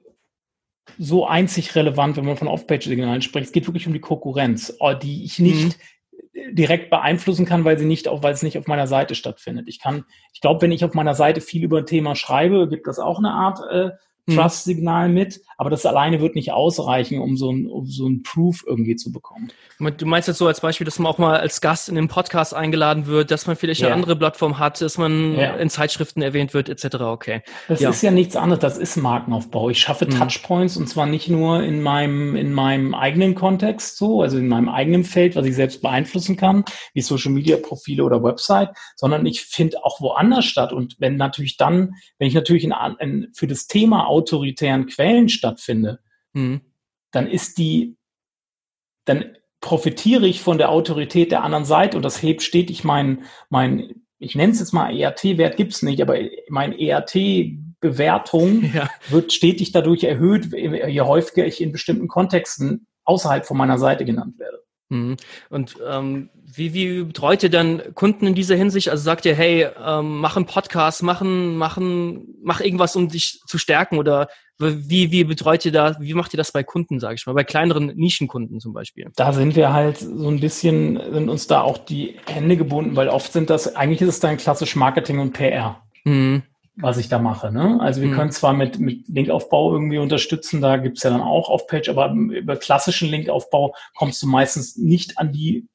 so 0.97 1.27
einzig 1.27 1.75
relevant, 1.75 2.17
wenn 2.17 2.25
man 2.25 2.35
von 2.35 2.47
Off-Page-Signalen 2.47 3.21
spricht. 3.21 3.45
Es 3.45 3.51
geht 3.51 3.67
wirklich 3.67 3.85
um 3.85 3.93
die 3.93 3.99
Konkurrenz, 3.99 4.75
äh, 4.79 4.97
die 4.97 5.23
ich 5.23 5.37
nicht 5.37 5.77
mhm. 6.33 6.55
direkt 6.55 6.89
beeinflussen 6.89 7.45
kann, 7.45 7.63
weil 7.63 7.77
sie 7.77 7.85
nicht 7.85 8.07
auf, 8.07 8.23
weil 8.23 8.33
es 8.33 8.41
nicht 8.41 8.57
auf 8.57 8.65
meiner 8.65 8.87
Seite 8.87 9.13
stattfindet. 9.13 9.67
Ich 9.67 9.79
kann, 9.79 10.03
ich 10.33 10.41
glaube, 10.41 10.63
wenn 10.63 10.71
ich 10.71 10.83
auf 10.83 10.95
meiner 10.95 11.13
Seite 11.13 11.41
viel 11.41 11.63
über 11.63 11.77
ein 11.77 11.85
Thema 11.85 12.15
schreibe, 12.15 12.67
gibt 12.67 12.87
das 12.87 12.97
auch 12.97 13.19
eine 13.19 13.33
Art 13.33 13.59
äh. 13.71 13.91
Trust-Signal 14.35 15.09
mit, 15.09 15.41
aber 15.57 15.69
das 15.69 15.85
alleine 15.85 16.21
wird 16.21 16.35
nicht 16.35 16.51
ausreichen, 16.51 17.19
um 17.19 17.37
so 17.37 17.51
ein, 17.51 17.67
um 17.67 17.87
so 17.87 18.07
ein 18.07 18.23
Proof 18.23 18.63
irgendwie 18.67 18.95
zu 18.95 19.11
bekommen. 19.11 19.51
Du 19.97 20.05
meinst 20.05 20.27
jetzt 20.27 20.37
so 20.37 20.47
als 20.47 20.61
Beispiel, 20.61 20.85
dass 20.85 20.99
man 20.99 21.11
auch 21.11 21.17
mal 21.17 21.37
als 21.37 21.61
Gast 21.61 21.87
in 21.87 21.95
den 21.95 22.07
Podcast 22.07 22.53
eingeladen 22.53 23.07
wird, 23.07 23.31
dass 23.31 23.47
man 23.47 23.55
vielleicht 23.55 23.81
ja. 23.81 23.87
eine 23.87 23.95
andere 23.95 24.15
Plattform 24.15 24.59
hat, 24.59 24.81
dass 24.81 24.97
man 24.97 25.35
ja. 25.35 25.55
in 25.55 25.69
Zeitschriften 25.69 26.21
erwähnt 26.21 26.53
wird, 26.53 26.69
etc. 26.69 26.95
Okay. 26.95 27.41
Das 27.67 27.79
ja. 27.79 27.89
ist 27.89 28.01
ja 28.01 28.11
nichts 28.11 28.35
anderes, 28.35 28.59
das 28.59 28.77
ist 28.77 28.97
Markenaufbau. 28.97 29.69
Ich 29.69 29.79
schaffe 29.79 30.05
mhm. 30.05 30.11
Touchpoints 30.11 30.77
und 30.77 30.87
zwar 30.87 31.05
nicht 31.05 31.29
nur 31.29 31.63
in 31.63 31.81
meinem, 31.81 32.35
in 32.35 32.53
meinem 32.53 32.93
eigenen 32.93 33.35
Kontext 33.35 33.97
so, 33.97 34.21
also 34.21 34.37
in 34.37 34.47
meinem 34.47 34.69
eigenen 34.69 35.03
Feld, 35.03 35.35
was 35.35 35.45
ich 35.45 35.55
selbst 35.55 35.81
beeinflussen 35.81 36.37
kann, 36.37 36.65
wie 36.93 37.01
Social 37.01 37.31
Media 37.31 37.57
Profile 37.57 38.03
oder 38.03 38.23
Website, 38.23 38.69
sondern 38.95 39.25
ich 39.25 39.41
finde 39.41 39.83
auch 39.83 40.01
woanders 40.01 40.45
statt. 40.45 40.73
Und 40.73 40.95
wenn 40.99 41.15
natürlich 41.17 41.57
dann, 41.57 41.95
wenn 42.19 42.27
ich 42.27 42.33
natürlich 42.33 42.63
in, 42.63 42.73
in, 42.99 43.27
für 43.33 43.47
das 43.47 43.67
Thema 43.67 44.07
autoritären 44.17 44.87
Quellen 44.87 45.29
stattfinde, 45.29 45.99
mhm. 46.33 46.61
dann 47.11 47.27
ist 47.27 47.57
die, 47.57 47.97
dann 49.05 49.37
profitiere 49.61 50.27
ich 50.27 50.41
von 50.41 50.57
der 50.57 50.69
Autorität 50.69 51.31
der 51.31 51.43
anderen 51.43 51.65
Seite 51.65 51.97
und 51.97 52.03
das 52.03 52.21
hebt 52.21 52.41
stetig 52.43 52.83
mein, 52.83 53.23
mein 53.49 54.03
ich 54.19 54.35
nenne 54.35 54.51
es 54.51 54.59
jetzt 54.59 54.73
mal 54.73 54.95
ERT-Wert 54.97 55.57
gibt's 55.57 55.83
nicht, 55.83 56.01
aber 56.01 56.17
mein 56.49 56.73
ERT-Bewertung 56.73 58.71
ja. 58.73 58.89
wird 59.09 59.31
stetig 59.33 59.71
dadurch 59.71 60.03
erhöht, 60.03 60.51
je 60.53 61.01
häufiger 61.01 61.45
ich 61.45 61.61
in 61.61 61.71
bestimmten 61.71 62.07
Kontexten 62.07 62.87
außerhalb 63.03 63.45
von 63.45 63.57
meiner 63.57 63.77
Seite 63.77 64.05
genannt 64.05 64.39
werde. 64.39 64.63
Mhm. 64.89 65.17
Und 65.49 65.75
ähm, 65.85 66.29
wie, 66.45 66.73
wie 66.73 67.03
betreut 67.03 67.43
ihr 67.43 67.49
dann 67.49 67.81
Kunden 67.93 68.25
in 68.25 68.35
dieser 68.35 68.55
Hinsicht? 68.55 68.89
Also 68.89 69.03
sagt 69.03 69.25
ihr, 69.25 69.35
hey, 69.35 69.67
ähm, 69.85 70.19
mach 70.19 70.37
einen 70.37 70.45
Podcast, 70.45 71.03
machen, 71.03 71.57
machen, 71.57 72.35
mach 72.41 72.61
irgendwas, 72.61 72.95
um 72.95 73.09
dich 73.09 73.41
zu 73.47 73.57
stärken 73.57 73.97
oder 73.97 74.27
wie, 74.59 75.11
wie 75.11 75.23
betreut 75.23 75.65
ihr 75.65 75.71
da, 75.71 75.97
wie 75.99 76.15
macht 76.15 76.33
ihr 76.33 76.37
das 76.37 76.51
bei 76.51 76.63
Kunden, 76.63 76.99
sage 76.99 77.15
ich 77.15 77.25
mal, 77.27 77.33
bei 77.33 77.43
kleineren 77.43 77.87
Nischenkunden 77.95 78.59
zum 78.59 78.73
Beispiel? 78.73 79.11
Da 79.15 79.31
sind 79.31 79.55
wir 79.55 79.71
halt 79.71 79.97
so 79.99 80.29
ein 80.29 80.39
bisschen, 80.39 80.99
sind 81.11 81.29
uns 81.29 81.45
da 81.45 81.61
auch 81.61 81.77
die 81.77 82.15
Hände 82.25 82.57
gebunden, 82.57 82.95
weil 82.95 83.09
oft 83.09 83.31
sind 83.31 83.49
das, 83.51 83.75
eigentlich 83.75 84.01
ist 84.01 84.07
es 84.07 84.19
dann 84.19 84.37
klassisch 84.37 84.75
Marketing 84.75 85.19
und 85.19 85.33
PR. 85.33 85.83
Mhm 86.05 86.43
was 86.79 86.97
ich 86.97 87.09
da 87.09 87.19
mache. 87.19 87.51
Ne? 87.51 87.79
Also 87.81 88.01
wir 88.01 88.09
mhm. 88.09 88.15
können 88.15 88.31
zwar 88.31 88.53
mit, 88.53 88.79
mit 88.79 89.07
Linkaufbau 89.07 89.73
irgendwie 89.73 89.97
unterstützen, 89.97 90.61
da 90.61 90.77
gibt's 90.77 91.03
ja 91.03 91.09
dann 91.09 91.21
auch 91.21 91.49
auf 91.49 91.67
Page, 91.67 91.89
aber 91.89 92.11
über 92.11 92.55
klassischen 92.55 93.09
Linkaufbau 93.09 93.75
kommst 93.95 94.21
du 94.21 94.27
meistens 94.27 94.77
nicht 94.77 95.17
an 95.17 95.31
die 95.31 95.67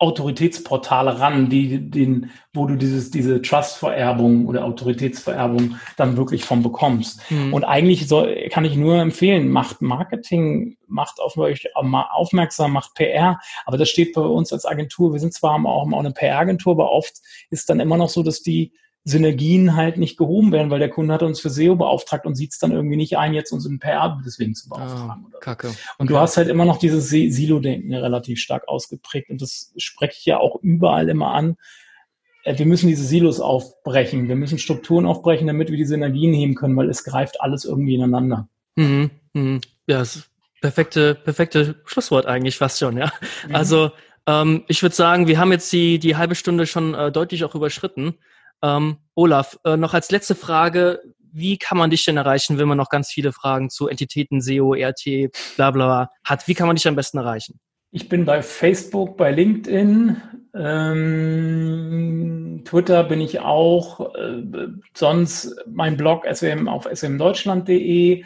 Autoritätsportale 0.00 1.20
ran, 1.20 1.50
die 1.50 1.90
den, 1.90 2.30
wo 2.54 2.64
du 2.64 2.76
dieses, 2.76 3.10
diese 3.10 3.42
Trust-Vererbung 3.42 4.46
oder 4.46 4.64
Autoritätsvererbung 4.64 5.76
dann 5.98 6.16
wirklich 6.16 6.42
von 6.42 6.62
bekommst. 6.62 7.20
Mhm. 7.30 7.52
Und 7.52 7.64
eigentlich 7.64 8.08
soll, 8.08 8.48
kann 8.50 8.64
ich 8.64 8.76
nur 8.76 8.96
empfehlen, 8.96 9.50
macht 9.50 9.82
Marketing, 9.82 10.78
macht 10.86 11.20
auf 11.20 11.36
euch 11.36 11.68
aufmerksam, 11.76 12.72
macht 12.72 12.94
PR, 12.94 13.38
aber 13.66 13.76
das 13.76 13.90
steht 13.90 14.14
bei 14.14 14.22
uns 14.22 14.54
als 14.54 14.64
Agentur. 14.64 15.12
Wir 15.12 15.20
sind 15.20 15.34
zwar 15.34 15.62
auch 15.66 15.86
eine 15.92 16.12
PR-Agentur, 16.12 16.72
aber 16.72 16.90
oft 16.92 17.18
ist 17.50 17.68
dann 17.68 17.78
immer 17.78 17.98
noch 17.98 18.08
so, 18.08 18.22
dass 18.22 18.40
die 18.40 18.72
Synergien 19.04 19.76
halt 19.76 19.96
nicht 19.96 20.18
gehoben 20.18 20.52
werden, 20.52 20.70
weil 20.70 20.78
der 20.78 20.90
Kunde 20.90 21.14
hat 21.14 21.22
uns 21.22 21.40
für 21.40 21.48
SEO 21.48 21.76
beauftragt 21.76 22.26
und 22.26 22.34
sieht 22.34 22.52
es 22.52 22.58
dann 22.58 22.70
irgendwie 22.70 22.96
nicht 22.96 23.16
ein, 23.16 23.32
jetzt 23.32 23.50
uns 23.50 23.64
in 23.64 23.78
PR 23.78 24.20
deswegen 24.24 24.54
zu 24.54 24.68
beauftragen. 24.68 25.26
Oh, 25.34 25.38
Kacke. 25.40 25.68
Und 25.68 25.76
okay. 26.06 26.08
du 26.08 26.18
hast 26.18 26.36
halt 26.36 26.48
immer 26.48 26.66
noch 26.66 26.78
dieses 26.78 27.08
Silo-Denken 27.08 27.94
relativ 27.94 28.40
stark 28.40 28.68
ausgeprägt 28.68 29.30
und 29.30 29.40
das 29.40 29.72
spreche 29.78 30.16
ich 30.18 30.26
ja 30.26 30.38
auch 30.38 30.56
überall 30.62 31.08
immer 31.08 31.32
an. 31.32 31.56
Äh, 32.44 32.58
wir 32.58 32.66
müssen 32.66 32.88
diese 32.88 33.04
Silos 33.04 33.40
aufbrechen, 33.40 34.28
wir 34.28 34.36
müssen 34.36 34.58
Strukturen 34.58 35.06
aufbrechen, 35.06 35.46
damit 35.46 35.70
wir 35.70 35.78
die 35.78 35.86
Synergien 35.86 36.34
heben 36.34 36.54
können, 36.54 36.76
weil 36.76 36.90
es 36.90 37.02
greift 37.02 37.40
alles 37.40 37.64
irgendwie 37.64 37.94
ineinander. 37.94 38.48
Mhm, 38.76 39.10
mhm. 39.32 39.60
Ja, 39.86 39.98
das 39.98 40.28
perfekte, 40.60 41.14
perfekte 41.14 41.76
Schlusswort 41.86 42.26
eigentlich 42.26 42.58
fast 42.58 42.78
schon, 42.78 42.98
ja. 42.98 43.10
Mhm. 43.48 43.54
Also 43.54 43.90
ähm, 44.26 44.64
ich 44.68 44.82
würde 44.82 44.94
sagen, 44.94 45.26
wir 45.26 45.38
haben 45.38 45.52
jetzt 45.52 45.72
die, 45.72 45.98
die 45.98 46.16
halbe 46.16 46.34
Stunde 46.34 46.66
schon 46.66 46.94
äh, 46.94 47.10
deutlich 47.10 47.44
auch 47.44 47.54
überschritten. 47.54 48.14
Ähm, 48.62 48.98
Olaf, 49.14 49.58
äh, 49.64 49.76
noch 49.76 49.94
als 49.94 50.10
letzte 50.10 50.34
Frage, 50.34 51.00
wie 51.32 51.58
kann 51.58 51.78
man 51.78 51.90
dich 51.90 52.04
denn 52.04 52.16
erreichen, 52.16 52.58
wenn 52.58 52.68
man 52.68 52.78
noch 52.78 52.88
ganz 52.88 53.10
viele 53.10 53.32
Fragen 53.32 53.70
zu 53.70 53.88
Entitäten, 53.88 54.40
SEO, 54.40 54.74
RT, 54.74 55.30
bla 55.56 55.70
bla 55.70 56.10
hat? 56.24 56.48
Wie 56.48 56.54
kann 56.54 56.66
man 56.66 56.76
dich 56.76 56.88
am 56.88 56.96
besten 56.96 57.18
erreichen? 57.18 57.60
Ich 57.92 58.08
bin 58.08 58.24
bei 58.24 58.42
Facebook, 58.42 59.16
bei 59.16 59.32
LinkedIn, 59.32 60.16
ähm, 60.54 62.62
Twitter 62.64 63.04
bin 63.04 63.20
ich 63.20 63.40
auch, 63.40 64.14
äh, 64.14 64.42
sonst 64.94 65.56
mein 65.66 65.96
Blog 65.96 66.24
SM 66.24 66.68
auf 66.68 66.88
smdeutschland.de. 66.92 68.24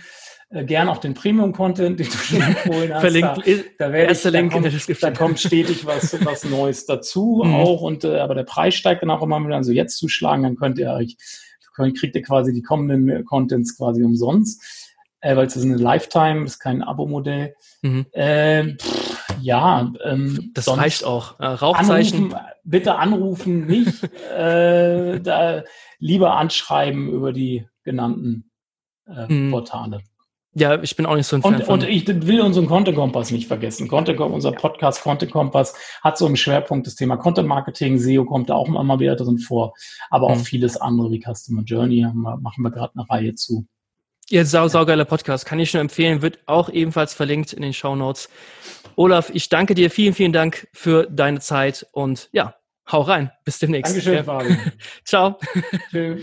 Äh, 0.54 0.64
gern 0.64 0.88
auch 0.88 0.98
den 0.98 1.14
Premium-Content, 1.14 1.98
den 1.98 2.06
du 2.06 2.12
schon 2.12 2.40
empfohlen 2.40 2.94
hast. 2.94 3.00
Verlinkt, 3.00 3.38
da, 3.78 3.88
da 3.88 4.10
ich, 4.10 4.22
da, 4.22 4.48
kommt, 4.48 5.02
da 5.02 5.10
kommt 5.10 5.40
stetig 5.40 5.84
was, 5.84 6.24
was 6.24 6.44
Neues 6.44 6.86
dazu 6.86 7.42
mhm. 7.44 7.54
auch. 7.54 7.82
Und 7.82 8.04
äh, 8.04 8.20
aber 8.20 8.34
der 8.34 8.44
Preis 8.44 8.74
steigt 8.74 9.02
dann 9.02 9.10
auch 9.10 9.22
immer 9.22 9.44
wieder. 9.44 9.56
Also 9.56 9.72
jetzt 9.72 9.98
zuschlagen, 9.98 10.44
dann 10.44 10.56
könnt 10.56 10.78
ihr 10.78 10.92
euch, 10.92 11.16
kriegt 11.74 12.14
ihr 12.14 12.22
quasi 12.22 12.52
die 12.52 12.62
kommenden 12.62 13.24
Contents 13.24 13.76
quasi 13.76 14.04
umsonst. 14.04 14.62
Äh, 15.20 15.36
weil 15.36 15.46
es 15.46 15.56
ist 15.56 15.64
eine 15.64 15.76
Lifetime, 15.76 16.44
ist 16.44 16.60
kein 16.60 16.82
Abo-Modell. 16.82 17.54
Mhm. 17.82 18.06
Äh, 18.12 18.76
ja, 19.40 19.92
ähm, 20.04 20.52
das 20.54 20.68
reicht 20.68 21.02
auch. 21.02 21.40
Äh, 21.40 21.46
Rauchzeichen. 21.46 22.32
Anrufen, 22.32 22.46
bitte 22.62 22.94
anrufen, 22.94 23.66
nicht 23.66 24.04
äh, 24.36 25.20
da 25.20 25.64
lieber 25.98 26.36
anschreiben 26.36 27.08
über 27.08 27.32
die 27.32 27.66
genannten 27.82 28.50
äh, 29.08 29.32
mhm. 29.32 29.50
Portale. 29.50 30.02
Ja, 30.56 30.80
ich 30.80 30.94
bin 30.94 31.04
auch 31.04 31.16
nicht 31.16 31.26
so 31.26 31.36
ein 31.36 31.42
Fan 31.42 31.56
und, 31.56 31.64
von. 31.64 31.80
Und 31.80 31.88
ich 31.88 32.06
will 32.06 32.40
unseren 32.40 32.66
Content 32.66 32.96
Kompass 32.96 33.32
nicht 33.32 33.48
vergessen. 33.48 33.88
Content, 33.88 34.20
unser 34.20 34.52
Podcast 34.52 35.02
Content 35.02 35.32
Kompass 35.32 35.74
hat 36.02 36.16
so 36.16 36.26
im 36.26 36.36
Schwerpunkt 36.36 36.86
das 36.86 36.94
Thema 36.94 37.16
Content 37.16 37.48
Marketing. 37.48 37.98
SEO 37.98 38.24
kommt 38.24 38.50
da 38.50 38.54
auch 38.54 38.68
immer 38.68 39.00
wieder 39.00 39.16
drin 39.16 39.38
vor. 39.38 39.74
Aber 40.10 40.28
auch 40.28 40.36
mhm. 40.36 40.44
vieles 40.44 40.76
andere 40.76 41.10
wie 41.10 41.20
Customer 41.20 41.62
Journey 41.62 42.06
machen 42.14 42.62
wir 42.62 42.70
gerade 42.70 42.92
eine 42.94 43.08
Reihe 43.10 43.34
zu. 43.34 43.66
Ihr 44.30 44.46
sau, 44.46 44.68
saugeiler 44.68 45.04
Podcast. 45.04 45.44
Kann 45.44 45.58
ich 45.58 45.74
nur 45.74 45.80
empfehlen. 45.80 46.22
Wird 46.22 46.38
auch 46.46 46.70
ebenfalls 46.70 47.12
verlinkt 47.12 47.52
in 47.52 47.62
den 47.62 47.74
Show 47.74 47.94
Notes. 47.96 48.30
Olaf, 48.96 49.30
ich 49.34 49.48
danke 49.48 49.74
dir. 49.74 49.90
Vielen, 49.90 50.14
vielen 50.14 50.32
Dank 50.32 50.68
für 50.72 51.06
deine 51.10 51.40
Zeit 51.40 51.86
und 51.92 52.30
ja, 52.32 52.54
hau 52.90 53.02
rein. 53.02 53.32
Bis 53.44 53.58
demnächst. 53.58 53.92
Dankeschön, 53.92 54.24
ja. 54.24 54.40
Ciao. 55.04 55.38
Tschüss. 55.90 56.22